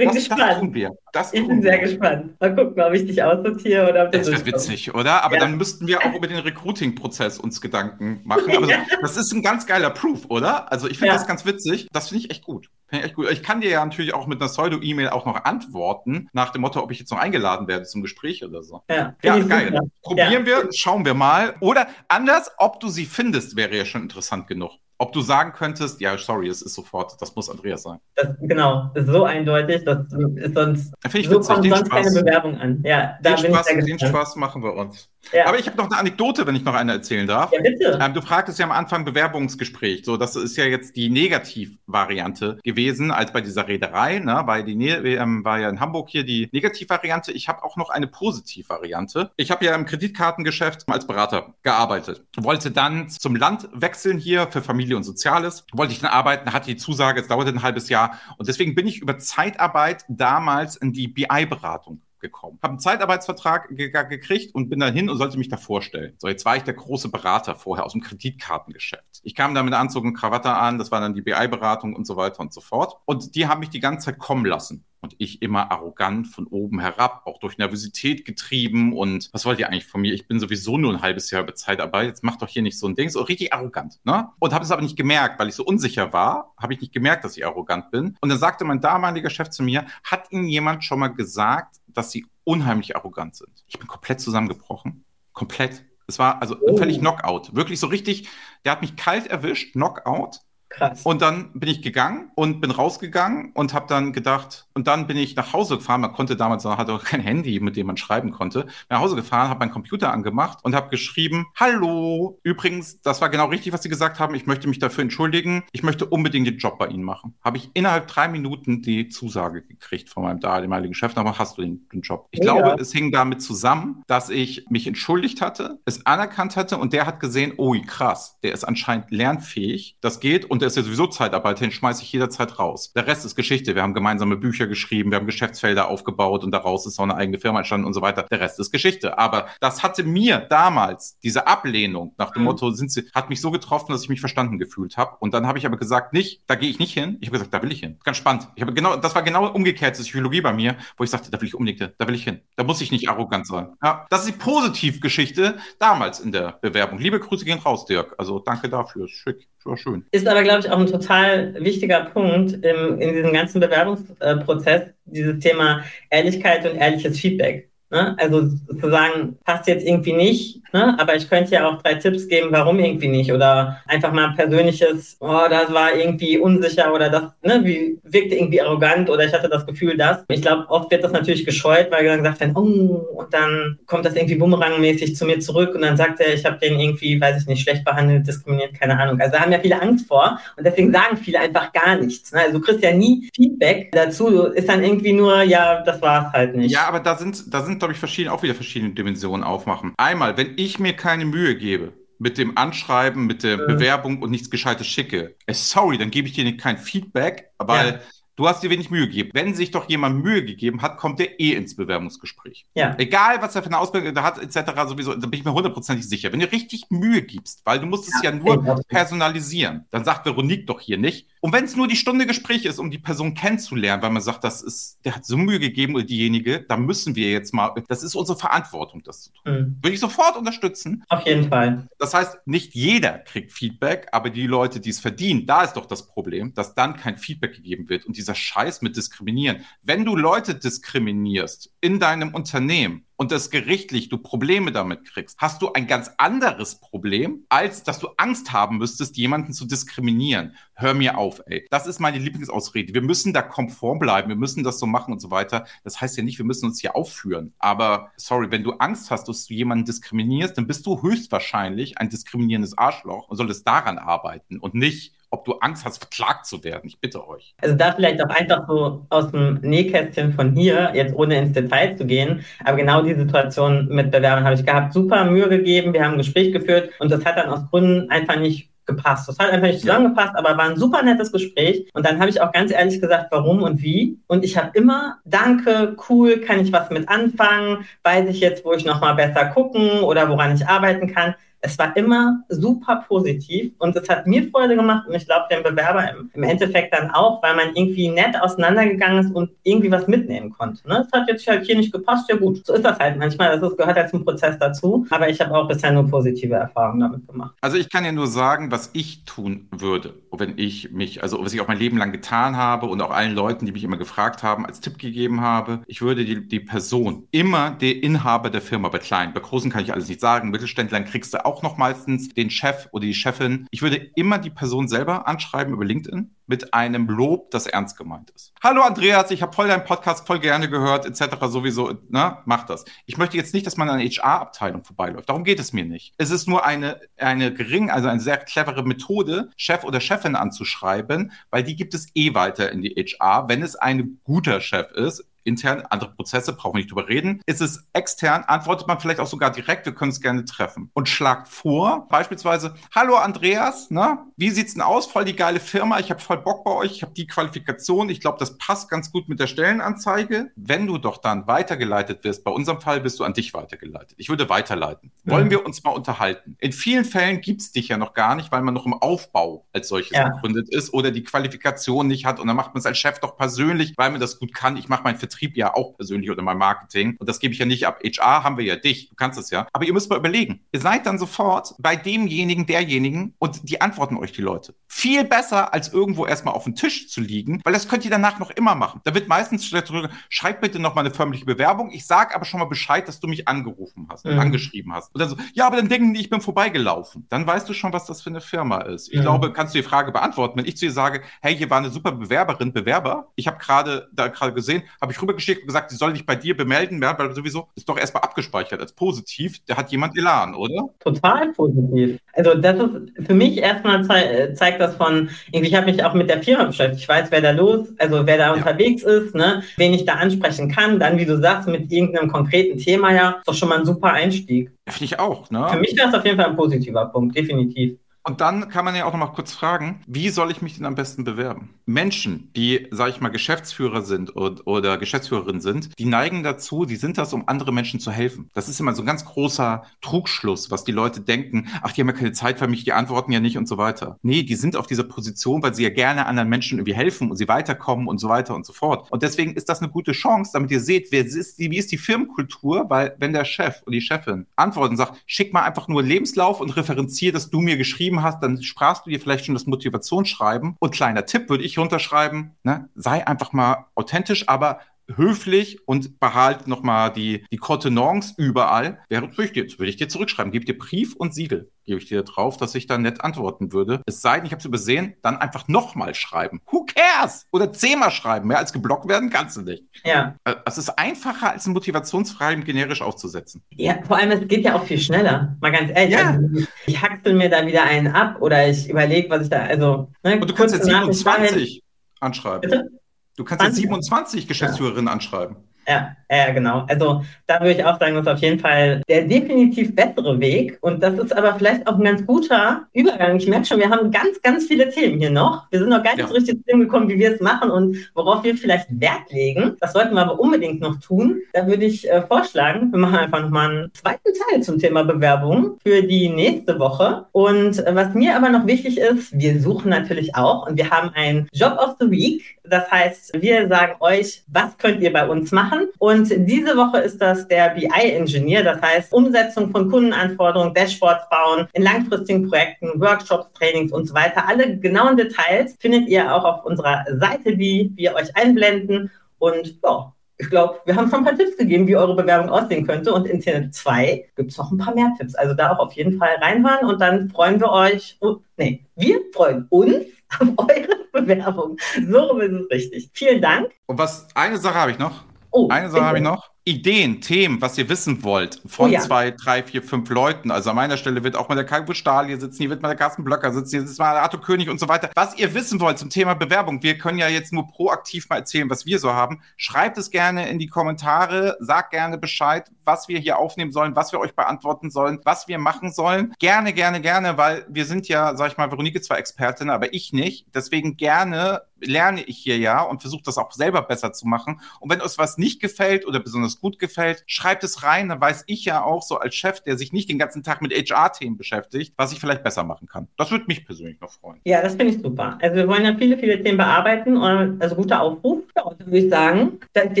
Bin 0.00 0.08
das, 0.08 0.16
gespannt. 0.16 0.40
Das 0.40 0.58
tun 0.60 0.74
wir. 0.74 0.90
Das 1.12 1.32
ich 1.34 1.46
bin 1.46 1.60
sehr 1.60 1.72
wir. 1.72 1.80
gespannt. 1.80 2.40
Mal 2.40 2.54
gucken, 2.54 2.82
ob 2.82 2.94
ich 2.94 3.06
dich 3.06 3.22
aussortiere 3.22 3.90
oder 3.90 4.06
ob 4.06 4.12
das 4.12 4.30
wäre 4.30 4.46
witzig, 4.46 4.94
oder? 4.94 5.22
Aber 5.22 5.34
ja. 5.34 5.40
dann 5.40 5.58
müssten 5.58 5.86
wir 5.86 6.00
auch 6.00 6.14
über 6.16 6.26
den 6.26 6.38
Recruiting-Prozess 6.38 7.38
uns 7.38 7.60
Gedanken 7.60 8.22
machen. 8.24 8.56
Aber 8.56 8.66
ja. 8.66 8.78
das 9.02 9.18
ist 9.18 9.30
ein 9.32 9.42
ganz 9.42 9.66
geiler 9.66 9.90
Proof, 9.90 10.24
oder? 10.30 10.72
Also 10.72 10.88
ich 10.88 10.96
finde 10.96 11.08
ja. 11.08 11.18
das 11.18 11.26
ganz 11.26 11.44
witzig. 11.44 11.86
Das 11.92 12.08
finde 12.08 12.24
ich 12.24 12.30
echt 12.30 12.44
gut. 12.44 12.70
Finde 12.90 13.04
ich 13.04 13.10
echt 13.10 13.14
gut. 13.14 13.30
Ich 13.30 13.42
kann 13.42 13.60
dir 13.60 13.70
ja 13.70 13.84
natürlich 13.84 14.12
auch 14.14 14.26
mit 14.26 14.40
einer 14.40 14.50
Pseudo-E-Mail 14.50 15.10
auch 15.10 15.24
noch 15.24 15.44
antworten, 15.44 16.28
nach 16.32 16.50
dem 16.50 16.62
Motto, 16.62 16.82
ob 16.82 16.90
ich 16.90 16.98
jetzt 16.98 17.10
noch 17.10 17.18
eingeladen 17.18 17.68
werde 17.68 17.84
zum 17.84 18.02
Gespräch 18.02 18.44
oder 18.44 18.64
so. 18.64 18.82
Ja, 18.90 19.14
ja 19.22 19.38
geil. 19.38 19.78
Probieren 20.02 20.44
wir, 20.44 20.68
schauen 20.72 21.04
wir 21.04 21.14
mal. 21.14 21.54
Oder 21.60 21.86
anders, 22.08 22.50
ob 22.58 22.80
du 22.80 22.88
sie 22.88 23.06
findest, 23.06 23.56
wäre 23.56 23.76
ja 23.76 23.84
schon 23.84 24.02
interessant 24.02 24.48
genug 24.48 24.72
ob 25.00 25.14
du 25.14 25.22
sagen 25.22 25.52
könntest, 25.54 25.98
ja, 26.02 26.18
sorry, 26.18 26.48
es 26.48 26.60
ist 26.60 26.74
sofort, 26.74 27.20
das 27.22 27.34
muss 27.34 27.48
Andreas 27.48 27.84
sein. 27.84 28.00
Das, 28.16 28.36
genau, 28.42 28.90
ist 28.94 29.06
so 29.06 29.24
eindeutig, 29.24 29.82
das 29.86 30.00
ist 30.36 30.54
sonst, 30.54 30.92
ich 31.14 31.26
so 31.26 31.40
kommt 31.40 31.46
sonst 31.46 31.66
Spaß, 31.66 31.88
keine 31.88 32.10
Bewerbung 32.10 32.58
an. 32.58 32.82
Ja, 32.84 33.16
da 33.22 33.34
den, 33.34 33.54
Spaß, 33.54 33.66
den 33.66 33.98
Spaß 33.98 34.36
machen 34.36 34.62
wir 34.62 34.74
uns. 34.74 35.08
Ja. 35.32 35.46
Aber 35.46 35.58
ich 35.58 35.66
habe 35.66 35.76
noch 35.76 35.86
eine 35.86 35.98
Anekdote, 35.98 36.46
wenn 36.46 36.56
ich 36.56 36.64
noch 36.64 36.74
eine 36.74 36.92
erzählen 36.92 37.26
darf. 37.26 37.52
Ja, 37.52 37.60
bitte. 37.60 37.98
Ähm, 38.00 38.14
du 38.14 38.20
fragtest 38.20 38.58
ja 38.58 38.64
am 38.64 38.72
Anfang 38.72 39.04
Bewerbungsgespräch. 39.04 40.04
So, 40.04 40.16
das 40.16 40.34
ist 40.34 40.56
ja 40.56 40.64
jetzt 40.64 40.96
die 40.96 41.08
Negativvariante 41.08 42.58
gewesen, 42.64 43.10
als 43.10 43.32
bei 43.32 43.40
dieser 43.40 43.68
Reederei. 43.68 44.18
Ne? 44.18 44.42
Weil 44.46 44.64
die 44.64 44.74
ne 44.74 44.96
ähm, 44.96 45.44
war 45.44 45.60
ja 45.60 45.68
in 45.68 45.78
Hamburg 45.78 46.08
hier 46.08 46.24
die 46.24 46.48
Negativvariante. 46.52 47.32
Ich 47.32 47.48
habe 47.48 47.62
auch 47.62 47.76
noch 47.76 47.90
eine 47.90 48.06
Positivvariante. 48.06 49.30
Ich 49.36 49.50
habe 49.50 49.64
ja 49.64 49.74
im 49.74 49.84
Kreditkartengeschäft 49.84 50.84
als 50.88 51.06
Berater 51.06 51.54
gearbeitet. 51.62 52.24
Wollte 52.36 52.70
dann 52.70 53.08
zum 53.08 53.36
Land 53.36 53.68
wechseln 53.72 54.18
hier 54.18 54.48
für 54.48 54.62
Familie 54.62 54.89
und 54.96 55.04
Soziales. 55.04 55.64
Wollte 55.72 55.92
ich 55.92 56.00
dann 56.00 56.10
arbeiten, 56.10 56.52
hatte 56.52 56.66
die 56.66 56.76
Zusage, 56.76 57.20
es 57.20 57.28
dauerte 57.28 57.50
ein 57.50 57.62
halbes 57.62 57.88
Jahr. 57.88 58.18
Und 58.38 58.48
deswegen 58.48 58.74
bin 58.74 58.86
ich 58.86 59.00
über 59.00 59.18
Zeitarbeit 59.18 60.04
damals 60.08 60.76
in 60.76 60.92
die 60.92 61.08
BI-Beratung 61.08 62.02
gekommen. 62.20 62.58
Habe 62.62 62.72
einen 62.72 62.80
Zeitarbeitsvertrag 62.80 63.68
ge 63.70 63.90
gekriegt 63.90 64.54
und 64.54 64.68
bin 64.68 64.80
dann 64.80 64.94
hin 64.94 65.10
und 65.10 65.18
sollte 65.18 65.38
mich 65.38 65.48
da 65.48 65.56
vorstellen. 65.56 66.14
So, 66.18 66.28
jetzt 66.28 66.44
war 66.44 66.56
ich 66.56 66.62
der 66.62 66.74
große 66.74 67.10
Berater 67.10 67.56
vorher 67.56 67.84
aus 67.84 67.92
dem 67.92 68.00
Kreditkartengeschäft. 68.00 69.20
Ich 69.22 69.34
kam 69.34 69.54
da 69.54 69.62
mit 69.62 69.74
Anzug 69.74 70.04
und 70.04 70.14
Krawatte 70.14 70.52
an, 70.52 70.78
das 70.78 70.90
war 70.90 71.00
dann 71.00 71.14
die 71.14 71.22
BI-Beratung 71.22 71.94
und 71.94 72.06
so 72.06 72.16
weiter 72.16 72.40
und 72.40 72.52
so 72.52 72.60
fort. 72.60 72.96
Und 73.04 73.34
die 73.34 73.46
haben 73.46 73.60
mich 73.60 73.70
die 73.70 73.80
ganze 73.80 74.06
Zeit 74.06 74.18
kommen 74.18 74.44
lassen. 74.44 74.84
Und 75.02 75.14
ich 75.16 75.40
immer 75.40 75.70
arrogant 75.70 76.28
von 76.28 76.46
oben 76.46 76.78
herab, 76.78 77.22
auch 77.24 77.38
durch 77.38 77.56
Nervosität 77.56 78.26
getrieben. 78.26 78.92
Und 78.92 79.30
was 79.32 79.46
wollt 79.46 79.58
ihr 79.58 79.68
eigentlich 79.68 79.86
von 79.86 80.02
mir? 80.02 80.12
Ich 80.12 80.28
bin 80.28 80.38
sowieso 80.38 80.76
nur 80.76 80.92
ein 80.92 81.00
halbes 81.00 81.30
Jahr 81.30 81.42
bei 81.42 81.52
Zeitarbeit. 81.52 82.08
Jetzt 82.08 82.22
macht 82.22 82.42
doch 82.42 82.48
hier 82.48 82.60
nicht 82.60 82.78
so 82.78 82.86
ein 82.86 82.94
Ding. 82.94 83.08
So 83.08 83.22
richtig 83.22 83.54
arrogant, 83.54 83.98
ne? 84.04 84.28
Und 84.38 84.52
habe 84.52 84.62
es 84.62 84.70
aber 84.70 84.82
nicht 84.82 84.96
gemerkt, 84.96 85.38
weil 85.38 85.48
ich 85.48 85.54
so 85.54 85.64
unsicher 85.64 86.12
war, 86.12 86.52
habe 86.58 86.74
ich 86.74 86.82
nicht 86.82 86.92
gemerkt, 86.92 87.24
dass 87.24 87.34
ich 87.36 87.46
arrogant 87.46 87.90
bin. 87.90 88.18
Und 88.20 88.28
dann 88.28 88.38
sagte 88.38 88.66
mein 88.66 88.82
damaliger 88.82 89.30
Chef 89.30 89.48
zu 89.48 89.62
mir, 89.62 89.86
hat 90.04 90.30
Ihnen 90.32 90.48
jemand 90.48 90.84
schon 90.84 90.98
mal 90.98 91.08
gesagt, 91.08 91.76
dass 91.92 92.10
Sie 92.10 92.26
unheimlich 92.44 92.96
arrogant 92.96 93.36
sind? 93.36 93.64
Ich 93.66 93.78
bin 93.78 93.88
komplett 93.88 94.20
zusammengebrochen. 94.20 95.04
Komplett. 95.32 95.84
Es 96.06 96.18
war 96.18 96.42
also 96.42 96.56
oh. 96.60 96.76
völlig 96.76 96.98
Knockout. 96.98 97.54
Wirklich 97.54 97.78
so 97.78 97.86
richtig, 97.86 98.28
der 98.64 98.72
hat 98.72 98.80
mich 98.80 98.96
kalt 98.96 99.26
erwischt, 99.26 99.72
Knockout. 99.72 100.40
Krass. 100.70 101.02
Und 101.02 101.20
dann 101.20 101.50
bin 101.52 101.68
ich 101.68 101.82
gegangen 101.82 102.30
und 102.36 102.60
bin 102.60 102.70
rausgegangen 102.70 103.50
und 103.54 103.74
habe 103.74 103.86
dann 103.88 104.12
gedacht, 104.12 104.68
und 104.72 104.86
dann 104.86 105.08
bin 105.08 105.16
ich 105.16 105.34
nach 105.34 105.52
Hause 105.52 105.78
gefahren. 105.78 106.00
Man 106.00 106.12
konnte 106.12 106.36
damals 106.36 106.62
noch, 106.62 106.78
hatte 106.78 106.92
auch 106.92 107.02
kein 107.02 107.20
Handy, 107.20 107.58
mit 107.58 107.76
dem 107.76 107.88
man 107.88 107.96
schreiben 107.96 108.30
konnte. 108.30 108.62
Bin 108.62 108.70
nach 108.88 109.00
Hause 109.00 109.16
gefahren, 109.16 109.48
habe 109.48 109.58
meinen 109.58 109.72
Computer 109.72 110.12
angemacht 110.12 110.60
und 110.62 110.76
habe 110.76 110.88
geschrieben: 110.88 111.48
Hallo, 111.56 112.38
übrigens, 112.44 113.02
das 113.02 113.20
war 113.20 113.30
genau 113.30 113.46
richtig, 113.46 113.72
was 113.72 113.82
Sie 113.82 113.88
gesagt 113.88 114.20
haben. 114.20 114.34
Ich 114.36 114.46
möchte 114.46 114.68
mich 114.68 114.78
dafür 114.78 115.02
entschuldigen. 115.02 115.64
Ich 115.72 115.82
möchte 115.82 116.06
unbedingt 116.06 116.46
den 116.46 116.58
Job 116.58 116.78
bei 116.78 116.86
Ihnen 116.86 117.02
machen. 117.02 117.34
Habe 117.42 117.56
ich 117.56 117.70
innerhalb 117.74 118.06
drei 118.06 118.28
Minuten 118.28 118.80
die 118.80 119.08
Zusage 119.08 119.62
gekriegt 119.62 120.08
von 120.08 120.22
meinem 120.22 120.38
damaligen 120.38 120.94
Chef. 120.94 121.16
Aber 121.16 121.36
hast 121.36 121.58
du 121.58 121.62
den, 121.62 121.88
den 121.92 122.02
Job? 122.02 122.28
Ich 122.30 122.38
ja. 122.38 122.52
glaube, 122.52 122.80
es 122.80 122.92
hing 122.92 123.10
damit 123.10 123.42
zusammen, 123.42 124.04
dass 124.06 124.30
ich 124.30 124.66
mich 124.70 124.86
entschuldigt 124.86 125.40
hatte, 125.40 125.80
es 125.84 126.06
anerkannt 126.06 126.56
hatte 126.56 126.78
und 126.78 126.92
der 126.92 127.06
hat 127.06 127.18
gesehen: 127.18 127.54
Oh, 127.56 127.74
krass, 127.84 128.38
der 128.44 128.52
ist 128.52 128.62
anscheinend 128.62 129.10
lernfähig. 129.10 129.96
Das 130.00 130.20
geht 130.20 130.44
und 130.44 130.59
der 130.60 130.68
ist 130.68 130.76
ja 130.76 130.82
sowieso 130.82 131.06
Zeitarbeit, 131.06 131.60
den 131.60 131.70
schmeiße 131.72 132.02
ich 132.02 132.12
jederzeit 132.12 132.58
raus. 132.58 132.92
Der 132.92 133.06
Rest 133.06 133.24
ist 133.24 133.34
Geschichte. 133.34 133.74
Wir 133.74 133.82
haben 133.82 133.94
gemeinsame 133.94 134.36
Bücher 134.36 134.66
geschrieben, 134.66 135.10
wir 135.10 135.16
haben 135.16 135.26
Geschäftsfelder 135.26 135.88
aufgebaut 135.88 136.44
und 136.44 136.52
daraus 136.52 136.86
ist 136.86 136.98
auch 136.98 137.04
eine 137.04 137.16
eigene 137.16 137.38
Firma 137.38 137.60
entstanden 137.60 137.86
und 137.86 137.94
so 137.94 138.02
weiter. 138.02 138.24
Der 138.30 138.40
Rest 138.40 138.60
ist 138.60 138.70
Geschichte. 138.70 139.18
Aber 139.18 139.46
das 139.60 139.82
hatte 139.82 140.04
mir 140.04 140.38
damals, 140.38 141.18
diese 141.22 141.46
Ablehnung 141.46 142.14
nach 142.18 142.30
dem 142.32 142.42
mhm. 142.42 142.48
Motto, 142.48 142.70
sind 142.70 142.92
sie, 142.92 143.08
hat 143.14 143.30
mich 143.30 143.40
so 143.40 143.50
getroffen, 143.50 143.92
dass 143.92 144.02
ich 144.02 144.08
mich 144.08 144.20
verstanden 144.20 144.58
gefühlt 144.58 144.96
habe. 144.96 145.16
Und 145.20 145.34
dann 145.34 145.46
habe 145.46 145.58
ich 145.58 145.66
aber 145.66 145.76
gesagt, 145.76 146.12
nicht, 146.12 146.42
da 146.46 146.54
gehe 146.54 146.70
ich 146.70 146.78
nicht 146.78 146.92
hin. 146.92 147.16
Ich 147.20 147.28
habe 147.28 147.38
gesagt, 147.38 147.54
da 147.54 147.62
will 147.62 147.72
ich 147.72 147.80
hin. 147.80 147.98
Ganz 148.04 148.16
spannend. 148.16 148.48
Ich 148.54 148.62
habe 148.62 148.72
genau, 148.72 148.96
das 148.96 149.14
war 149.14 149.22
genau 149.22 149.50
umgekehrte 149.50 150.02
Psychologie 150.02 150.40
bei 150.40 150.52
mir, 150.52 150.76
wo 150.96 151.04
ich 151.04 151.10
sagte, 151.10 151.30
da 151.30 151.40
will 151.40 151.48
ich 151.48 151.54
unbedingt, 151.54 151.94
da 151.98 152.06
will 152.06 152.14
ich 152.14 152.24
hin. 152.24 152.40
Da 152.56 152.64
muss 152.64 152.80
ich 152.80 152.92
nicht 152.92 153.08
arrogant 153.08 153.46
sein. 153.46 153.76
Ja, 153.82 154.06
das 154.10 154.20
ist 154.20 154.34
die 154.34 154.38
Positivgeschichte 154.38 155.56
damals 155.78 156.20
in 156.20 156.32
der 156.32 156.58
Bewerbung. 156.60 156.98
Liebe 156.98 157.18
Grüße 157.20 157.44
gehen 157.44 157.58
raus, 157.58 157.86
Dirk. 157.86 158.14
Also 158.18 158.38
danke 158.38 158.68
dafür. 158.68 159.04
Ist 159.04 159.12
schick. 159.12 159.48
War 159.64 159.76
schön. 159.76 160.04
Ist 160.10 160.26
aber, 160.26 160.42
glaube 160.42 160.60
ich, 160.60 160.70
auch 160.70 160.78
ein 160.78 160.86
total 160.86 161.54
wichtiger 161.62 162.04
Punkt 162.06 162.52
im, 162.64 162.98
in 163.00 163.14
diesem 163.14 163.32
ganzen 163.32 163.60
Bewerbungsprozess, 163.60 164.90
dieses 165.04 165.38
Thema 165.40 165.84
Ehrlichkeit 166.08 166.64
und 166.70 166.78
ehrliches 166.78 167.18
Feedback. 167.18 167.70
Ne? 167.90 168.16
Also 168.18 168.48
zu 168.48 168.90
sagen, 168.90 169.36
passt 169.44 169.66
jetzt 169.66 169.86
irgendwie 169.86 170.12
nicht, 170.12 170.62
ne? 170.72 170.96
aber 170.98 171.16
ich 171.16 171.28
könnte 171.28 171.52
ja 171.52 171.68
auch 171.68 171.82
drei 171.82 171.94
Tipps 171.94 172.28
geben, 172.28 172.48
warum 172.50 172.78
irgendwie 172.78 173.08
nicht. 173.08 173.32
Oder 173.32 173.80
einfach 173.86 174.12
mal 174.12 174.28
ein 174.28 174.36
persönliches, 174.36 175.16
oh, 175.20 175.46
das 175.48 175.72
war 175.72 175.94
irgendwie 175.94 176.38
unsicher 176.38 176.92
oder 176.92 177.08
das 177.08 177.24
ne, 177.42 177.60
wie, 177.64 177.98
wirkte 178.02 178.36
irgendwie 178.36 178.60
arrogant 178.60 179.08
oder 179.10 179.24
ich 179.24 179.32
hatte 179.32 179.48
das 179.48 179.66
Gefühl, 179.66 179.96
dass. 179.96 180.24
Ich 180.28 180.42
glaube, 180.42 180.68
oft 180.68 180.90
wird 180.90 181.04
das 181.04 181.12
natürlich 181.12 181.44
gescheut, 181.44 181.90
weil 181.90 182.04
dann 182.04 182.22
gesagt 182.22 182.40
wird, 182.40 182.56
oh, 182.56 183.06
und 183.16 183.32
dann 183.32 183.78
kommt 183.86 184.04
das 184.04 184.14
irgendwie 184.14 184.36
bumerangmäßig 184.36 185.16
zu 185.16 185.24
mir 185.24 185.40
zurück 185.40 185.74
und 185.74 185.82
dann 185.82 185.96
sagt 185.96 186.20
er, 186.20 186.34
ich 186.34 186.44
habe 186.44 186.58
den 186.58 186.78
irgendwie, 186.78 187.20
weiß 187.20 187.42
ich 187.42 187.48
nicht, 187.48 187.62
schlecht 187.62 187.84
behandelt, 187.84 188.26
diskriminiert, 188.26 188.78
keine 188.78 188.98
Ahnung. 188.98 189.20
Also 189.20 189.32
da 189.32 189.40
haben 189.40 189.52
ja 189.52 189.58
viele 189.58 189.80
Angst 189.80 190.06
vor 190.06 190.38
und 190.56 190.66
deswegen 190.66 190.92
sagen 190.92 191.16
viele 191.16 191.40
einfach 191.40 191.72
gar 191.72 191.96
nichts. 191.96 192.32
Ne? 192.32 192.40
Also 192.40 192.58
du 192.58 192.64
kriegst 192.64 192.82
ja 192.82 192.92
nie 192.92 193.28
Feedback 193.34 193.92
dazu, 193.92 194.44
ist 194.46 194.68
dann 194.68 194.82
irgendwie 194.82 195.12
nur, 195.12 195.42
ja, 195.42 195.82
das 195.82 196.00
war 196.02 196.26
es 196.26 196.32
halt 196.32 196.56
nicht. 196.56 196.72
Ja, 196.72 196.86
aber 196.86 197.00
da 197.00 197.16
sind, 197.16 197.52
da 197.52 197.62
sind 197.62 197.78
glaube 197.78 197.92
ich, 197.92 197.98
verschiedene, 197.98 198.34
auch 198.34 198.42
wieder 198.42 198.54
verschiedene 198.54 198.92
Dimensionen 198.92 199.44
aufmachen. 199.44 199.92
Einmal, 199.96 200.36
wenn 200.36 200.56
ich 200.64 200.78
mir 200.78 200.94
keine 200.94 201.24
Mühe 201.24 201.56
gebe, 201.56 201.92
mit 202.18 202.38
dem 202.38 202.56
Anschreiben, 202.56 203.26
mit 203.26 203.42
der 203.42 203.58
mhm. 203.58 203.66
Bewerbung 203.66 204.22
und 204.22 204.30
nichts 204.30 204.50
Gescheites 204.50 204.86
schicke, 204.86 205.36
äh, 205.46 205.54
sorry, 205.54 205.98
dann 205.98 206.10
gebe 206.10 206.28
ich 206.28 206.34
dir 206.34 206.56
kein 206.56 206.78
Feedback, 206.78 207.50
weil 207.58 207.92
ja. 207.92 208.00
Du 208.40 208.48
hast 208.48 208.62
dir 208.62 208.70
wenig 208.70 208.88
Mühe 208.88 209.06
gegeben. 209.06 209.28
Wenn 209.34 209.52
sich 209.52 209.70
doch 209.70 209.86
jemand 209.90 210.24
Mühe 210.24 210.42
gegeben 210.42 210.80
hat, 210.80 210.96
kommt 210.96 211.20
er 211.20 211.38
eh 211.38 211.52
ins 211.52 211.76
Bewerbungsgespräch. 211.76 212.64
Ja. 212.74 212.94
Egal, 212.96 213.42
was 213.42 213.54
er 213.54 213.62
für 213.62 213.66
eine 213.66 213.76
Ausbildung 213.76 214.24
hat, 214.24 214.38
etc., 214.38 214.88
sowieso, 214.88 215.12
da 215.12 215.26
bin 215.26 215.40
ich 215.40 215.44
mir 215.44 215.52
hundertprozentig 215.52 216.08
sicher. 216.08 216.32
Wenn 216.32 216.40
du 216.40 216.50
richtig 216.50 216.86
Mühe 216.88 217.20
gibst, 217.20 217.60
weil 217.66 217.80
du 217.80 217.84
musst 217.84 218.08
es 218.08 218.14
ja, 218.22 218.30
ja 218.30 218.36
nur 218.36 218.80
personalisieren, 218.88 219.84
dann 219.90 220.06
sagt 220.06 220.24
Veronique 220.24 220.66
doch 220.66 220.80
hier 220.80 220.96
nicht. 220.96 221.28
Und 221.40 221.52
wenn 221.52 221.64
es 221.64 221.76
nur 221.76 221.88
die 221.88 221.96
Stunde 221.96 222.26
Gespräch 222.26 222.64
ist, 222.64 222.78
um 222.78 222.90
die 222.90 222.98
Person 222.98 223.34
kennenzulernen, 223.34 224.02
weil 224.02 224.10
man 224.10 224.22
sagt, 224.22 224.44
das 224.44 224.62
ist, 224.62 224.98
der 225.04 225.16
hat 225.16 225.26
so 225.26 225.36
Mühe 225.36 225.58
gegeben 225.58 225.94
oder 225.94 226.04
diejenige, 226.04 226.64
da 226.68 226.76
müssen 226.76 227.14
wir 227.16 227.30
jetzt 227.30 227.52
mal, 227.52 227.74
das 227.88 228.02
ist 228.02 228.14
unsere 228.14 228.38
Verantwortung, 228.38 229.02
das 229.02 229.22
zu 229.22 229.32
tun. 229.32 229.52
Mhm. 229.52 229.78
Würde 229.82 229.94
ich 229.94 230.00
sofort 230.00 230.36
unterstützen. 230.36 231.04
Auf 231.08 231.26
jeden 231.26 231.48
Fall. 231.48 231.88
Das 231.98 232.14
heißt, 232.14 232.46
nicht 232.46 232.74
jeder 232.74 233.18
kriegt 233.18 233.52
Feedback, 233.52 234.08
aber 234.12 234.30
die 234.30 234.46
Leute, 234.46 234.80
die 234.80 234.90
es 234.90 235.00
verdienen, 235.00 235.46
da 235.46 235.62
ist 235.62 235.74
doch 235.74 235.86
das 235.86 236.06
Problem, 236.06 236.54
dass 236.54 236.74
dann 236.74 236.96
kein 236.96 237.18
Feedback 237.18 237.54
gegeben 237.54 237.88
wird 237.88 238.06
und 238.06 238.16
dieser 238.16 238.30
dieser 238.30 238.34
Scheiß 238.34 238.82
mit 238.82 238.96
Diskriminieren. 238.96 239.64
Wenn 239.82 240.04
du 240.04 240.16
Leute 240.16 240.54
diskriminierst 240.54 241.72
in 241.80 241.98
deinem 241.98 242.34
Unternehmen 242.34 243.06
und 243.20 243.32
das 243.32 243.50
gerichtlich 243.50 244.08
du 244.08 244.16
Probleme 244.16 244.72
damit 244.72 245.04
kriegst, 245.04 245.36
hast 245.36 245.60
du 245.60 245.74
ein 245.74 245.86
ganz 245.86 246.10
anderes 246.16 246.80
Problem, 246.80 247.44
als 247.50 247.82
dass 247.82 247.98
du 247.98 248.08
Angst 248.16 248.54
haben 248.54 248.78
müsstest, 248.78 249.18
jemanden 249.18 249.52
zu 249.52 249.66
diskriminieren. 249.66 250.56
Hör 250.72 250.94
mir 250.94 251.18
auf, 251.18 251.42
ey. 251.44 251.66
Das 251.70 251.86
ist 251.86 252.00
meine 252.00 252.16
Lieblingsausrede. 252.16 252.94
Wir 252.94 253.02
müssen 253.02 253.34
da 253.34 253.42
konform 253.42 253.98
bleiben, 253.98 254.30
wir 254.30 254.36
müssen 254.36 254.64
das 254.64 254.78
so 254.78 254.86
machen 254.86 255.12
und 255.12 255.20
so 255.20 255.30
weiter. 255.30 255.66
Das 255.84 256.00
heißt 256.00 256.16
ja 256.16 256.22
nicht, 256.22 256.38
wir 256.38 256.46
müssen 256.46 256.64
uns 256.64 256.80
hier 256.80 256.96
aufführen. 256.96 257.52
Aber 257.58 258.10
sorry, 258.16 258.50
wenn 258.50 258.64
du 258.64 258.72
Angst 258.78 259.10
hast, 259.10 259.28
dass 259.28 259.44
du 259.44 259.52
jemanden 259.52 259.84
diskriminierst, 259.84 260.56
dann 260.56 260.66
bist 260.66 260.86
du 260.86 261.02
höchstwahrscheinlich 261.02 261.98
ein 261.98 262.08
diskriminierendes 262.08 262.78
Arschloch 262.78 263.28
und 263.28 263.36
solltest 263.36 263.66
daran 263.66 263.98
arbeiten 263.98 264.58
und 264.58 264.72
nicht 264.72 265.12
ob 265.30 265.44
du 265.44 265.52
Angst 265.60 265.84
hast, 265.84 265.98
verklagt 265.98 266.46
zu 266.46 266.62
werden. 266.64 266.82
Ich 266.84 267.00
bitte 267.00 267.26
euch. 267.26 267.54
Also 267.62 267.76
da 267.76 267.92
vielleicht 267.92 268.22
auch 268.22 268.28
einfach 268.28 268.66
so 268.68 269.06
aus 269.10 269.30
dem 269.30 269.54
Nähkästchen 269.62 270.32
von 270.32 270.52
hier, 270.52 270.90
jetzt 270.94 271.14
ohne 271.14 271.38
ins 271.38 271.52
Detail 271.52 271.96
zu 271.96 272.04
gehen, 272.04 272.44
aber 272.64 272.76
genau 272.76 273.02
die 273.02 273.14
Situation 273.14 273.88
mit 273.88 274.10
Bewerbern 274.10 274.44
habe 274.44 274.54
ich 274.54 274.66
gehabt. 274.66 274.92
Super 274.92 275.24
Mühe 275.24 275.48
gegeben, 275.48 275.92
wir 275.92 276.04
haben 276.04 276.12
ein 276.12 276.18
Gespräch 276.18 276.52
geführt 276.52 276.90
und 276.98 277.10
das 277.10 277.24
hat 277.24 277.36
dann 277.36 277.48
aus 277.48 277.60
Gründen 277.70 278.10
einfach 278.10 278.36
nicht 278.36 278.70
gepasst. 278.86 279.28
Das 279.28 279.38
hat 279.38 279.50
einfach 279.50 279.68
nicht 279.68 279.80
zusammengepasst, 279.80 280.34
aber 280.34 280.56
war 280.56 280.68
ein 280.68 280.76
super 280.76 281.02
nettes 281.02 281.32
Gespräch. 281.32 281.88
Und 281.94 282.04
dann 282.04 282.18
habe 282.18 282.30
ich 282.30 282.40
auch 282.40 282.52
ganz 282.52 282.72
ehrlich 282.72 283.00
gesagt, 283.00 283.28
warum 283.30 283.62
und 283.62 283.82
wie. 283.82 284.18
Und 284.26 284.44
ich 284.44 284.56
habe 284.56 284.70
immer, 284.74 285.18
danke, 285.24 285.96
cool, 286.08 286.40
kann 286.40 286.60
ich 286.60 286.72
was 286.72 286.90
mit 286.90 287.08
anfangen, 287.08 287.86
weiß 288.02 288.28
ich 288.28 288.40
jetzt, 288.40 288.64
wo 288.64 288.72
ich 288.72 288.84
nochmal 288.84 289.14
besser 289.14 289.46
gucken 289.46 290.00
oder 290.00 290.28
woran 290.28 290.54
ich 290.54 290.66
arbeiten 290.66 291.12
kann 291.12 291.34
es 291.62 291.78
war 291.78 291.96
immer 291.96 292.42
super 292.48 293.04
positiv 293.06 293.72
und 293.78 293.94
es 293.94 294.08
hat 294.08 294.26
mir 294.26 294.50
Freude 294.50 294.76
gemacht 294.76 295.06
und 295.06 295.14
ich 295.14 295.26
glaube 295.26 295.46
dem 295.50 295.62
Bewerber 295.62 296.10
im, 296.10 296.30
im, 296.32 296.42
Endeffekt 296.42 296.94
dann 296.94 297.10
auch, 297.10 297.42
weil 297.42 297.54
man 297.54 297.74
irgendwie 297.74 298.08
nett 298.08 298.40
auseinandergegangen 298.40 299.26
ist 299.26 299.34
und 299.34 299.50
irgendwie 299.62 299.90
was 299.90 300.06
mitnehmen 300.06 300.50
konnte. 300.50 300.88
Ne? 300.88 301.06
Es 301.06 301.18
hat 301.18 301.28
jetzt 301.28 301.46
halt 301.46 301.66
hier 301.66 301.76
nicht 301.76 301.92
gepasst, 301.92 302.28
ja 302.30 302.36
gut, 302.36 302.64
so 302.64 302.74
ist 302.74 302.84
das 302.84 302.98
halt 302.98 303.18
manchmal, 303.18 303.58
das 303.58 303.76
gehört 303.76 303.96
halt 303.96 304.10
zum 304.10 304.24
Prozess 304.24 304.58
dazu, 304.58 305.06
aber 305.10 305.28
ich 305.28 305.40
habe 305.40 305.54
auch 305.54 305.68
bisher 305.68 305.92
nur 305.92 306.08
positive 306.08 306.54
Erfahrungen 306.54 307.00
damit 307.00 307.26
gemacht. 307.28 307.54
Also 307.60 307.76
ich 307.76 307.90
kann 307.90 308.04
ja 308.04 308.12
nur 308.12 308.26
sagen, 308.26 308.70
was 308.70 308.90
ich 308.94 309.24
tun 309.24 309.68
würde, 309.70 310.14
wenn 310.32 310.54
ich 310.56 310.92
mich, 310.92 311.22
also 311.22 311.44
was 311.44 311.52
ich 311.52 311.60
auch 311.60 311.68
mein 311.68 311.78
Leben 311.78 311.98
lang 311.98 312.12
getan 312.12 312.56
habe 312.56 312.86
und 312.86 313.02
auch 313.02 313.10
allen 313.10 313.34
Leuten, 313.34 313.66
die 313.66 313.72
mich 313.72 313.84
immer 313.84 313.98
gefragt 313.98 314.42
haben, 314.42 314.64
als 314.64 314.80
Tipp 314.80 314.98
gegeben 314.98 315.40
habe, 315.40 315.80
ich 315.86 316.00
würde 316.00 316.24
die, 316.24 316.48
die 316.48 316.60
Person 316.60 317.26
immer 317.30 317.70
der 317.70 318.02
Inhaber 318.02 318.48
der 318.48 318.62
Firma, 318.62 318.88
bei 318.88 318.98
kleinen, 318.98 319.34
bei 319.34 319.40
großen 319.40 319.70
kann 319.70 319.82
ich 319.82 319.92
alles 319.92 320.08
nicht 320.08 320.20
sagen, 320.20 320.50
Mittelständlern 320.50 321.04
kriegst 321.04 321.34
du 321.34 321.44
auch 321.44 321.49
auch 321.50 321.62
noch 321.62 321.76
meistens 321.76 322.28
den 322.28 322.48
Chef 322.48 322.88
oder 322.92 323.04
die 323.04 323.14
Chefin. 323.14 323.66
Ich 323.72 323.82
würde 323.82 323.96
immer 323.96 324.38
die 324.38 324.50
Person 324.50 324.86
selber 324.86 325.26
anschreiben 325.26 325.74
über 325.74 325.84
LinkedIn 325.84 326.34
mit 326.46 326.74
einem 326.74 327.08
Lob, 327.08 327.50
das 327.50 327.66
ernst 327.66 327.96
gemeint 327.96 328.30
ist. 328.30 328.52
Hallo 328.62 328.82
Andreas, 328.82 329.30
ich 329.30 329.42
habe 329.42 329.52
voll 329.52 329.68
deinen 329.68 329.84
Podcast 329.84 330.26
voll 330.26 330.38
gerne 330.38 330.68
gehört, 330.68 331.06
etc. 331.06 331.36
sowieso, 331.46 331.92
ne? 332.08 332.38
Mach 332.44 332.66
das. 332.66 332.84
Ich 333.06 333.16
möchte 333.18 333.36
jetzt 333.36 333.54
nicht, 333.54 333.66
dass 333.66 333.76
man 333.76 333.88
an 333.88 334.00
HR-Abteilung 334.00 334.84
vorbeiläuft. 334.84 335.28
Darum 335.28 335.44
geht 335.44 335.60
es 335.60 335.72
mir 335.72 335.84
nicht. 335.84 336.14
Es 336.18 336.30
ist 336.30 336.48
nur 336.48 336.64
eine, 336.64 337.00
eine 337.16 337.52
gering, 337.52 337.90
also 337.90 338.08
eine 338.08 338.20
sehr 338.20 338.36
clevere 338.36 338.84
Methode, 338.84 339.50
Chef 339.56 339.84
oder 339.84 340.00
Chefin 340.00 340.36
anzuschreiben, 340.36 341.32
weil 341.50 341.62
die 341.62 341.76
gibt 341.76 341.94
es 341.94 342.08
eh 342.14 342.34
weiter 342.34 342.70
in 342.70 342.82
die 342.82 342.94
HR, 342.94 343.48
wenn 343.48 343.62
es 343.62 343.76
ein 343.76 344.20
guter 344.24 344.60
Chef 344.60 344.90
ist, 344.92 345.24
intern, 345.44 345.84
andere 345.90 346.12
Prozesse, 346.12 346.52
brauchen 346.52 346.74
wir 346.74 346.78
nicht 346.80 346.90
drüber 346.90 347.08
reden. 347.08 347.40
Ist 347.46 347.60
es 347.60 347.88
extern, 347.92 348.44
antwortet 348.44 348.86
man 348.86 349.00
vielleicht 349.00 349.20
auch 349.20 349.26
sogar 349.26 349.50
direkt, 349.50 349.86
wir 349.86 349.94
können 349.94 350.10
es 350.10 350.20
gerne 350.20 350.44
treffen. 350.44 350.90
Und 350.94 351.08
schlagt 351.08 351.48
vor, 351.48 352.08
beispielsweise, 352.08 352.74
hallo 352.94 353.16
Andreas, 353.16 353.90
ne? 353.90 354.18
wie 354.36 354.50
sieht's 354.50 354.74
denn 354.74 354.82
aus? 354.82 355.06
Voll 355.06 355.24
die 355.24 355.36
geile 355.36 355.60
Firma, 355.60 355.98
ich 355.98 356.10
habe 356.10 356.20
voll 356.20 356.38
Bock 356.38 356.64
bei 356.64 356.72
euch, 356.72 356.92
ich 356.92 357.02
habe 357.02 357.12
die 357.12 357.26
Qualifikation, 357.26 358.08
ich 358.08 358.20
glaube, 358.20 358.38
das 358.38 358.58
passt 358.58 358.88
ganz 358.88 359.10
gut 359.12 359.28
mit 359.28 359.40
der 359.40 359.46
Stellenanzeige. 359.46 360.50
Wenn 360.56 360.86
du 360.86 360.98
doch 360.98 361.18
dann 361.18 361.46
weitergeleitet 361.46 362.24
wirst, 362.24 362.44
bei 362.44 362.50
unserem 362.50 362.80
Fall 362.80 363.00
bist 363.00 363.20
du 363.20 363.24
an 363.24 363.34
dich 363.34 363.54
weitergeleitet. 363.54 364.14
Ich 364.16 364.28
würde 364.28 364.48
weiterleiten. 364.48 365.12
Mhm. 365.24 365.30
Wollen 365.30 365.50
wir 365.50 365.64
uns 365.64 365.82
mal 365.84 365.90
unterhalten? 365.90 366.56
In 366.58 366.72
vielen 366.72 367.04
Fällen 367.04 367.40
gibt's 367.40 367.72
dich 367.72 367.88
ja 367.88 367.96
noch 367.96 368.14
gar 368.14 368.34
nicht, 368.34 368.52
weil 368.52 368.62
man 368.62 368.74
noch 368.74 368.86
im 368.86 368.94
Aufbau 368.94 369.66
als 369.72 369.88
solches 369.88 370.16
ja. 370.16 370.28
gegründet 370.28 370.68
ist 370.70 370.92
oder 370.92 371.10
die 371.10 371.22
Qualifikation 371.22 372.06
nicht 372.06 372.24
hat 372.24 372.40
und 372.40 372.46
dann 372.46 372.56
macht 372.56 372.74
man 372.74 372.80
es 372.80 372.86
als 372.86 372.98
Chef 372.98 373.18
doch 373.20 373.36
persönlich, 373.36 373.94
weil 373.96 374.10
man 374.10 374.20
das 374.20 374.38
gut 374.38 374.54
kann. 374.54 374.76
Ich 374.76 374.88
mache 374.88 375.02
meinen 375.02 375.18
Vertrieb 375.30 375.56
ja 375.56 375.74
auch 375.74 375.96
persönlich 375.96 376.30
oder 376.30 376.42
mein 376.42 376.58
Marketing 376.58 377.16
und 377.18 377.28
das 377.28 377.38
gebe 377.38 377.54
ich 377.54 377.60
ja 377.60 377.66
nicht 377.66 377.86
ab. 377.86 378.00
HR 378.02 378.42
haben 378.42 378.58
wir 378.58 378.64
ja 378.64 378.76
dich, 378.76 379.08
du 379.08 379.14
kannst 379.14 379.38
es 379.38 379.50
ja. 379.50 379.66
Aber 379.72 379.84
ihr 379.84 379.92
müsst 379.92 380.10
mal 380.10 380.18
überlegen. 380.18 380.60
Ihr 380.72 380.80
seid 380.80 381.06
dann 381.06 381.18
sofort 381.18 381.74
bei 381.78 381.94
demjenigen, 381.94 382.66
derjenigen 382.66 383.34
und 383.38 383.68
die 383.68 383.80
antworten 383.80 384.16
euch 384.16 384.32
die 384.32 384.42
Leute. 384.42 384.74
Viel 384.88 385.24
besser, 385.24 385.72
als 385.72 385.92
irgendwo 385.92 386.26
erstmal 386.26 386.54
auf 386.54 386.64
dem 386.64 386.74
Tisch 386.74 387.08
zu 387.08 387.20
liegen, 387.20 387.60
weil 387.64 387.72
das 387.72 387.88
könnt 387.88 388.04
ihr 388.04 388.10
danach 388.10 388.38
noch 388.40 388.50
immer 388.50 388.74
machen. 388.74 389.00
Da 389.04 389.14
wird 389.14 389.28
meistens 389.28 389.68
zurück, 389.68 390.10
schreib 390.28 390.60
bitte 390.60 390.80
noch 390.80 390.94
mal 390.94 391.02
eine 391.02 391.14
förmliche 391.14 391.44
Bewerbung. 391.44 391.90
Ich 391.92 392.06
sage 392.06 392.34
aber 392.34 392.44
schon 392.44 392.58
mal 392.58 392.66
Bescheid, 392.66 393.06
dass 393.06 393.20
du 393.20 393.28
mich 393.28 393.46
angerufen 393.46 394.08
hast, 394.10 394.24
mhm. 394.24 394.38
angeschrieben 394.38 394.92
hast. 394.92 395.14
Und 395.14 395.20
dann 395.20 395.28
so, 395.28 395.36
ja, 395.54 395.66
aber 395.66 395.76
dann 395.76 395.88
denken 395.88 396.12
die, 396.12 396.20
ich 396.20 396.30
bin 396.30 396.40
vorbeigelaufen. 396.40 397.26
Dann 397.28 397.46
weißt 397.46 397.68
du 397.68 397.72
schon, 397.72 397.92
was 397.92 398.06
das 398.06 398.20
für 398.20 398.30
eine 398.30 398.40
Firma 398.40 398.78
ist. 398.78 399.08
Ich 399.12 399.18
mhm. 399.18 399.22
glaube, 399.22 399.52
kannst 399.52 399.74
du 399.74 399.78
die 399.78 399.84
Frage 399.84 400.10
beantworten. 400.10 400.58
Wenn 400.58 400.66
ich 400.66 400.76
zu 400.76 400.86
dir 400.86 400.92
sage, 400.92 401.22
hey, 401.40 401.56
hier 401.56 401.70
war 401.70 401.78
eine 401.78 401.90
super 401.90 402.12
Bewerberin, 402.12 402.72
Bewerber, 402.72 403.28
ich 403.36 403.46
habe 403.46 403.58
gerade 403.58 404.08
da 404.12 404.28
gerade 404.28 404.52
gesehen, 404.52 404.82
habe 405.00 405.12
ich 405.12 405.18
rübergeschickt 405.20 405.62
und 405.62 405.66
gesagt, 405.66 405.90
sie 405.90 405.96
soll 405.96 406.12
dich 406.12 406.26
bei 406.26 406.36
dir 406.36 406.56
bemelden, 406.56 407.02
ja, 407.02 407.18
weil 407.18 407.34
sowieso 407.34 407.68
ist 407.74 407.88
doch 407.88 407.98
erstmal 407.98 408.22
abgespeichert 408.22 408.80
als 408.80 408.92
positiv. 408.92 409.58
Da 409.66 409.76
hat 409.76 409.90
jemand 409.90 410.16
Elan, 410.16 410.54
oder? 410.54 410.88
Total 411.00 411.52
positiv. 411.52 412.18
Also 412.32 412.54
das 412.54 412.76
ist 412.78 413.26
für 413.26 413.34
mich 413.34 413.58
erstmal 413.58 414.04
ze 414.04 414.52
zeigt 414.54 414.80
das 414.80 414.96
von, 414.96 415.30
ich 415.52 415.74
habe 415.74 415.86
mich 415.86 416.02
auch 416.04 416.14
mit 416.14 416.30
der 416.30 416.42
Firma 416.42 416.64
beschäftigt. 416.64 417.02
Ich 417.02 417.08
weiß, 417.08 417.30
wer 417.30 417.40
da 417.40 417.50
los, 417.50 417.88
also 417.98 418.26
wer 418.26 418.38
da 418.38 418.48
ja. 418.48 418.52
unterwegs 418.54 419.02
ist, 419.02 419.34
ne, 419.34 419.62
wen 419.76 419.92
ich 419.92 420.04
da 420.04 420.14
ansprechen 420.14 420.70
kann. 420.70 420.98
Dann, 420.98 421.18
wie 421.18 421.26
du 421.26 421.38
sagst, 421.40 421.68
mit 421.68 421.90
irgendeinem 421.90 422.30
konkreten 422.30 422.78
Thema 422.78 423.12
ja, 423.12 423.30
ist 423.30 423.48
doch 423.48 423.54
schon 423.54 423.68
mal 423.68 423.78
ein 423.78 423.86
super 423.86 424.12
Einstieg. 424.12 424.70
Finde 424.88 425.04
ich 425.04 425.18
auch, 425.18 425.50
ne? 425.50 425.68
Für 425.70 425.78
mich 425.78 425.96
wäre 425.96 426.08
es 426.08 426.14
auf 426.14 426.24
jeden 426.24 426.36
Fall 426.36 426.50
ein 426.50 426.56
positiver 426.56 427.06
Punkt, 427.06 427.36
definitiv. 427.36 427.98
Und 428.22 428.42
dann 428.42 428.68
kann 428.68 428.84
man 428.84 428.94
ja 428.94 429.06
auch 429.06 429.12
noch 429.12 429.18
mal 429.18 429.32
kurz 429.32 429.52
fragen, 429.52 430.02
wie 430.06 430.28
soll 430.28 430.50
ich 430.50 430.60
mich 430.60 430.76
denn 430.76 430.84
am 430.84 430.94
besten 430.94 431.24
bewerben? 431.24 431.70
Menschen, 431.86 432.50
die, 432.54 432.86
sage 432.90 433.10
ich 433.10 433.20
mal, 433.20 433.30
Geschäftsführer 433.30 434.02
sind 434.02 434.30
und, 434.30 434.66
oder 434.66 434.98
Geschäftsführerin 434.98 435.60
sind, 435.60 435.98
die 435.98 436.04
neigen 436.04 436.42
dazu, 436.42 436.84
die 436.84 436.96
sind 436.96 437.16
das, 437.16 437.32
um 437.32 437.48
andere 437.48 437.72
Menschen 437.72 437.98
zu 437.98 438.10
helfen. 438.10 438.50
Das 438.52 438.68
ist 438.68 438.78
immer 438.78 438.94
so 438.94 439.02
ein 439.02 439.06
ganz 439.06 439.24
großer 439.24 439.84
Trugschluss, 440.02 440.70
was 440.70 440.84
die 440.84 440.92
Leute 440.92 441.22
denken, 441.22 441.68
ach, 441.82 441.92
die 441.92 442.02
haben 442.02 442.08
ja 442.08 442.14
keine 442.14 442.32
Zeit 442.32 442.58
für 442.58 442.68
mich, 442.68 442.84
die 442.84 442.92
antworten 442.92 443.32
ja 443.32 443.40
nicht 443.40 443.56
und 443.56 443.66
so 443.66 443.78
weiter. 443.78 444.18
Nee, 444.22 444.42
die 444.42 444.54
sind 444.54 444.76
auf 444.76 444.86
dieser 444.86 445.04
Position, 445.04 445.62
weil 445.62 445.74
sie 445.74 445.82
ja 445.82 445.90
gerne 445.90 446.26
anderen 446.26 446.50
Menschen 446.50 446.78
irgendwie 446.78 446.94
helfen 446.94 447.30
und 447.30 447.36
sie 447.36 447.48
weiterkommen 447.48 448.06
und 448.06 448.18
so 448.18 448.28
weiter 448.28 448.54
und 448.54 448.66
so 448.66 448.74
fort. 448.74 449.10
Und 449.10 449.22
deswegen 449.22 449.54
ist 449.54 449.68
das 449.68 449.80
eine 449.80 449.90
gute 449.90 450.12
Chance, 450.12 450.50
damit 450.52 450.70
ihr 450.70 450.80
seht, 450.80 451.10
ist 451.10 451.58
die, 451.58 451.70
wie 451.70 451.78
ist 451.78 451.90
die 451.90 451.98
Firmenkultur, 451.98 452.84
weil 452.90 453.16
wenn 453.18 453.32
der 453.32 453.44
Chef 453.46 453.82
oder 453.82 453.92
die 453.92 454.02
Chefin 454.02 454.46
antworten 454.56 454.92
und 454.92 454.98
sagt, 454.98 455.22
schick 455.26 455.54
mal 455.54 455.62
einfach 455.62 455.88
nur 455.88 456.02
Lebenslauf 456.02 456.60
und 456.60 456.76
referenziere, 456.76 457.32
dass 457.32 457.50
du 457.50 457.60
mir 457.60 457.76
geschrieben 457.76 458.09
geschrieben 458.10 458.22
hast, 458.22 458.42
dann 458.42 458.62
sprachst 458.62 459.06
du 459.06 459.10
dir 459.10 459.20
vielleicht 459.20 459.44
schon 459.44 459.54
das 459.54 459.66
Motivationsschreiben. 459.66 460.76
Und 460.78 460.92
kleiner 460.92 461.24
Tipp 461.26 461.48
würde 461.48 461.64
ich 461.64 461.78
runterschreiben, 461.78 462.56
ne? 462.64 462.88
sei 462.94 463.26
einfach 463.26 463.52
mal 463.52 463.86
authentisch, 463.94 464.48
aber 464.48 464.80
höflich 465.16 465.86
und 465.86 466.20
behalt 466.20 466.66
nochmal 466.66 467.12
die, 467.12 467.44
die 467.50 467.56
Kontenance 467.56 468.34
überall. 468.36 469.00
Wäre, 469.08 469.30
würde 469.36 469.44
ich, 469.44 469.52
dir, 469.52 469.78
würde 469.78 469.90
ich 469.90 469.96
dir 469.96 470.08
zurückschreiben. 470.08 470.52
Gib 470.52 470.66
dir 470.66 470.78
Brief 470.78 471.14
und 471.14 471.34
Siegel. 471.34 471.70
Gebe 471.84 471.98
ich 471.98 472.06
dir 472.06 472.22
drauf, 472.22 472.56
dass 472.56 472.74
ich 472.74 472.86
dann 472.86 473.02
nett 473.02 473.22
antworten 473.22 473.72
würde. 473.72 474.02
Es 474.06 474.22
sei 474.22 474.36
denn, 474.36 474.46
ich 474.46 474.52
habe 474.52 474.60
es 474.60 474.64
übersehen, 474.64 475.14
dann 475.22 475.36
einfach 475.36 475.66
nochmal 475.68 476.14
schreiben. 476.14 476.60
Who 476.70 476.86
cares? 476.86 477.46
Oder 477.52 477.72
zehnmal 477.72 478.10
schreiben. 478.10 478.48
Mehr 478.48 478.58
als 478.58 478.72
geblockt 478.72 479.08
werden 479.08 479.30
kannst 479.30 479.56
du 479.56 479.62
nicht. 479.62 479.84
Ja. 480.04 480.36
Äh, 480.44 480.54
es 480.66 480.78
ist 480.78 480.90
einfacher, 480.90 481.50
als 481.52 481.66
ein 481.66 481.72
Motivationsschreiben 481.72 482.64
generisch 482.64 483.02
aufzusetzen. 483.02 483.62
Ja, 483.74 483.98
vor 484.06 484.18
allem, 484.18 484.30
es 484.30 484.46
geht 484.46 484.64
ja 484.64 484.76
auch 484.76 484.84
viel 484.84 485.00
schneller. 485.00 485.56
Mal 485.60 485.72
ganz 485.72 485.90
ehrlich. 485.94 486.14
Ja. 486.14 486.30
Also, 486.30 486.66
ich 486.86 487.02
haxel 487.02 487.34
mir 487.34 487.50
da 487.50 487.66
wieder 487.66 487.84
einen 487.84 488.08
ab 488.08 488.40
oder 488.40 488.68
ich 488.68 488.88
überlege, 488.88 489.30
was 489.30 489.44
ich 489.44 489.50
da, 489.50 489.62
also. 489.62 490.10
Ne, 490.22 490.38
und 490.40 490.48
du 490.48 490.54
kannst 490.54 490.74
jetzt 490.74 490.86
27 490.86 491.82
anschreiben. 492.20 492.60
Bitte? 492.60 492.99
Du 493.36 493.44
kannst 493.44 493.64
jetzt 493.64 493.76
27 493.76 494.46
Geschäftsführerinnen 494.46 495.06
ja. 495.06 495.12
anschreiben. 495.12 495.56
Ja, 495.90 496.16
ja, 496.30 496.52
genau. 496.52 496.84
Also 496.88 497.24
da 497.46 497.60
würde 497.60 497.72
ich 497.72 497.84
auch 497.84 497.98
sagen, 497.98 498.14
das 498.14 498.22
ist 498.22 498.32
auf 498.32 498.38
jeden 498.38 498.60
Fall 498.60 499.02
der 499.08 499.22
definitiv 499.22 499.94
bessere 499.94 500.38
Weg. 500.38 500.78
Und 500.82 501.02
das 501.02 501.18
ist 501.18 501.36
aber 501.36 501.54
vielleicht 501.56 501.86
auch 501.88 501.96
ein 501.96 502.04
ganz 502.04 502.24
guter 502.24 502.86
Übergang. 502.92 503.36
Ich 503.36 503.48
merke 503.48 503.66
schon, 503.66 503.80
wir 503.80 503.90
haben 503.90 504.10
ganz, 504.12 504.40
ganz 504.42 504.66
viele 504.66 504.88
Themen 504.90 505.18
hier 505.18 505.30
noch. 505.30 505.66
Wir 505.70 505.80
sind 505.80 505.88
noch 505.88 506.02
gar 506.02 506.12
nicht 506.12 506.20
ja. 506.20 506.28
so 506.28 506.34
richtig 506.34 506.58
zu 506.64 506.78
gekommen, 506.78 507.08
wie 507.08 507.18
wir 507.18 507.34
es 507.34 507.40
machen 507.40 507.70
und 507.70 507.96
worauf 508.14 508.44
wir 508.44 508.56
vielleicht 508.56 508.88
Wert 509.00 509.32
legen. 509.32 509.76
Das 509.80 509.92
sollten 509.92 510.14
wir 510.14 510.22
aber 510.22 510.38
unbedingt 510.38 510.80
noch 510.80 511.00
tun. 511.00 511.40
Da 511.52 511.66
würde 511.66 511.84
ich 511.84 512.08
äh, 512.08 512.22
vorschlagen, 512.22 512.92
wir 512.92 512.98
machen 512.98 513.16
einfach 513.16 513.42
nochmal 513.42 513.70
einen 513.70 513.94
zweiten 513.94 514.30
Teil 514.48 514.62
zum 514.62 514.78
Thema 514.78 515.02
Bewerbung 515.02 515.78
für 515.82 516.02
die 516.02 516.28
nächste 516.28 516.78
Woche. 516.78 517.26
Und 517.32 517.84
äh, 517.84 517.94
was 517.94 518.14
mir 518.14 518.36
aber 518.36 518.50
noch 518.50 518.66
wichtig 518.66 518.98
ist, 518.98 519.36
wir 519.36 519.60
suchen 519.60 519.90
natürlich 519.90 520.36
auch 520.36 520.68
und 520.68 520.76
wir 520.76 520.90
haben 520.90 521.10
einen 521.14 521.48
Job 521.52 521.78
of 521.78 521.96
the 521.98 522.10
Week. 522.10 522.59
Das 522.70 522.88
heißt, 522.88 523.32
wir 523.42 523.66
sagen 523.66 523.96
euch, 523.98 524.44
was 524.46 524.78
könnt 524.78 525.02
ihr 525.02 525.12
bei 525.12 525.28
uns 525.28 525.50
machen? 525.50 525.88
Und 525.98 526.28
diese 526.30 526.76
Woche 526.76 526.98
ist 526.98 527.20
das 527.20 527.48
der 527.48 527.70
BI-Engineer, 527.70 528.62
das 528.62 528.80
heißt 528.80 529.12
Umsetzung 529.12 529.70
von 529.70 529.90
Kundenanforderungen, 529.90 530.72
Dashboards 530.72 531.28
bauen, 531.28 531.66
in 531.72 531.82
langfristigen 531.82 532.48
Projekten, 532.48 533.00
Workshops, 533.00 533.52
Trainings 533.54 533.90
und 533.90 534.06
so 534.06 534.14
weiter. 534.14 534.46
Alle 534.46 534.78
genauen 534.78 535.16
Details 535.16 535.74
findet 535.80 536.08
ihr 536.08 536.32
auch 536.32 536.44
auf 536.44 536.64
unserer 536.64 537.04
Seite, 537.18 537.56
die 537.56 537.92
wir 537.96 538.14
euch 538.14 538.36
einblenden. 538.36 539.10
Und 539.40 539.80
ja, 539.82 540.12
ich 540.38 540.48
glaube, 540.48 540.78
wir 540.84 540.94
haben 540.94 541.10
schon 541.10 541.20
ein 541.20 541.24
paar 541.24 541.36
Tipps 541.36 541.56
gegeben, 541.56 541.88
wie 541.88 541.96
eure 541.96 542.14
Bewerbung 542.14 542.50
aussehen 542.50 542.86
könnte. 542.86 543.12
Und 543.12 543.26
in 543.26 543.42
Szene 543.42 543.70
2 543.70 544.30
gibt 544.36 544.52
es 544.52 544.58
noch 544.58 544.70
ein 544.70 544.78
paar 544.78 544.94
mehr 544.94 545.12
Tipps. 545.18 545.34
Also 545.34 545.54
da 545.54 545.72
auch 545.72 545.80
auf 545.80 545.92
jeden 545.94 546.18
Fall 546.18 546.36
reinhören 546.40 546.86
und 546.86 547.00
dann 547.00 547.30
freuen 547.30 547.58
wir 547.58 547.70
euch, 547.72 548.16
oh, 548.20 548.36
nee, 548.56 548.86
wir 548.94 549.18
freuen 549.32 549.66
uns 549.70 550.04
auf 550.38 550.48
eure 550.56 550.96
Bewerbung. 551.12 551.76
So 552.08 552.18
rum 552.18 552.40
ist 552.40 552.52
es 552.52 552.70
richtig. 552.70 553.10
Vielen 553.14 553.42
Dank. 553.42 553.72
Und 553.86 553.98
was, 553.98 554.28
eine 554.34 554.58
Sache 554.58 554.74
habe 554.74 554.92
ich 554.92 554.98
noch. 554.98 555.24
Oh, 555.50 555.68
Eine 555.68 555.90
Sache 555.90 556.04
habe 556.04 556.18
ich 556.18 556.24
noch. 556.24 556.49
Ideen, 556.64 557.22
Themen, 557.22 557.62
was 557.62 557.78
ihr 557.78 557.88
wissen 557.88 558.22
wollt 558.22 558.60
von 558.66 558.90
oh, 558.90 558.92
ja. 558.92 559.00
zwei, 559.00 559.30
drei, 559.30 559.62
vier, 559.62 559.82
fünf 559.82 560.10
Leuten. 560.10 560.50
Also 560.50 560.70
an 560.70 560.76
meiner 560.76 560.98
Stelle 560.98 561.24
wird 561.24 561.34
auch 561.34 561.48
mal 561.48 561.54
der 561.54 561.64
Kai 561.64 561.80
Stahl 561.94 562.26
hier 562.26 562.38
sitzen, 562.38 562.58
hier 562.58 562.68
wird 562.68 562.82
mal 562.82 562.88
der 562.88 562.98
Carsten 562.98 563.24
Blöcker 563.24 563.52
sitzen, 563.52 563.70
hier 563.70 563.86
sitzt 563.86 563.98
mal 563.98 564.12
der 564.12 564.22
Arthur 564.22 564.42
König 564.42 564.68
und 564.68 564.78
so 564.78 564.86
weiter. 564.86 565.10
Was 565.14 565.38
ihr 565.38 565.54
wissen 565.54 565.80
wollt 565.80 565.98
zum 565.98 566.10
Thema 566.10 566.34
Bewerbung, 566.34 566.82
wir 566.82 566.98
können 566.98 567.16
ja 567.16 567.28
jetzt 567.28 567.52
nur 567.52 567.66
proaktiv 567.66 568.28
mal 568.28 568.36
erzählen, 568.36 568.68
was 568.68 568.84
wir 568.84 568.98
so 568.98 569.14
haben. 569.14 569.42
Schreibt 569.56 569.96
es 569.96 570.10
gerne 570.10 570.50
in 570.50 570.58
die 570.58 570.66
Kommentare, 570.66 571.56
sagt 571.60 571.92
gerne 571.92 572.18
Bescheid, 572.18 572.70
was 572.84 573.08
wir 573.08 573.18
hier 573.18 573.38
aufnehmen 573.38 573.72
sollen, 573.72 573.96
was 573.96 574.12
wir 574.12 574.20
euch 574.20 574.34
beantworten 574.36 574.90
sollen, 574.90 575.20
was 575.24 575.48
wir 575.48 575.58
machen 575.58 575.92
sollen. 575.92 576.34
Gerne, 576.38 576.74
gerne, 576.74 577.00
gerne, 577.00 577.38
weil 577.38 577.64
wir 577.70 577.86
sind 577.86 578.06
ja, 578.06 578.36
sag 578.36 578.52
ich 578.52 578.58
mal, 578.58 578.68
Veronike 578.68 579.00
zwar 579.00 579.18
Expertin, 579.18 579.70
aber 579.70 579.94
ich 579.94 580.12
nicht. 580.12 580.46
Deswegen 580.54 580.98
gerne 580.98 581.62
lerne 581.80 582.22
ich 582.22 582.38
hier 582.38 582.58
ja 582.58 582.82
und 582.82 583.00
versuche 583.00 583.22
das 583.24 583.38
auch 583.38 583.52
selber 583.52 583.82
besser 583.82 584.12
zu 584.12 584.26
machen. 584.26 584.60
Und 584.80 584.90
wenn 584.90 585.00
euch 585.00 585.18
was 585.18 585.38
nicht 585.38 585.60
gefällt 585.60 586.06
oder 586.06 586.20
besonders 586.20 586.60
gut 586.60 586.78
gefällt, 586.78 587.22
schreibt 587.26 587.64
es 587.64 587.82
rein. 587.82 588.08
Dann 588.08 588.20
weiß 588.20 588.44
ich 588.46 588.64
ja 588.64 588.82
auch 588.82 589.02
so 589.02 589.18
als 589.18 589.34
Chef, 589.34 589.60
der 589.60 589.76
sich 589.76 589.92
nicht 589.92 590.08
den 590.10 590.18
ganzen 590.18 590.42
Tag 590.42 590.62
mit 590.62 590.72
HR-Themen 590.72 591.36
beschäftigt, 591.36 591.94
was 591.96 592.12
ich 592.12 592.20
vielleicht 592.20 592.42
besser 592.42 592.64
machen 592.64 592.88
kann. 592.88 593.08
Das 593.16 593.30
würde 593.30 593.44
mich 593.46 593.64
persönlich 593.64 594.00
noch 594.00 594.10
freuen. 594.10 594.40
Ja, 594.44 594.62
das 594.62 594.74
finde 594.74 594.94
ich 594.94 595.02
super. 595.02 595.38
Also 595.40 595.56
wir 595.56 595.68
wollen 595.68 595.84
ja 595.84 595.94
viele, 595.96 596.18
viele 596.18 596.42
Themen 596.42 596.58
bearbeiten. 596.58 597.16
Also 597.16 597.74
guter 597.76 598.00
Aufruf. 598.00 598.42
Ja, 598.56 598.64
und 598.64 598.80
dann 598.80 598.86
würde 598.88 598.98
ich 598.98 599.10
sagen, 599.10 599.58
die 599.96 600.00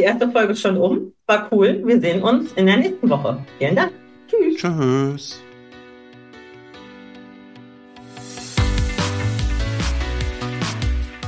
erste 0.00 0.30
Folge 0.30 0.52
ist 0.52 0.60
schon 0.60 0.76
um. 0.76 1.12
War 1.26 1.48
cool. 1.52 1.82
Wir 1.84 2.00
sehen 2.00 2.22
uns 2.22 2.52
in 2.54 2.66
der 2.66 2.78
nächsten 2.78 3.08
Woche. 3.08 3.44
Vielen 3.58 3.76
Dank. 3.76 3.92
Tschüss. 4.28 4.56
Tschüss. 4.56 5.49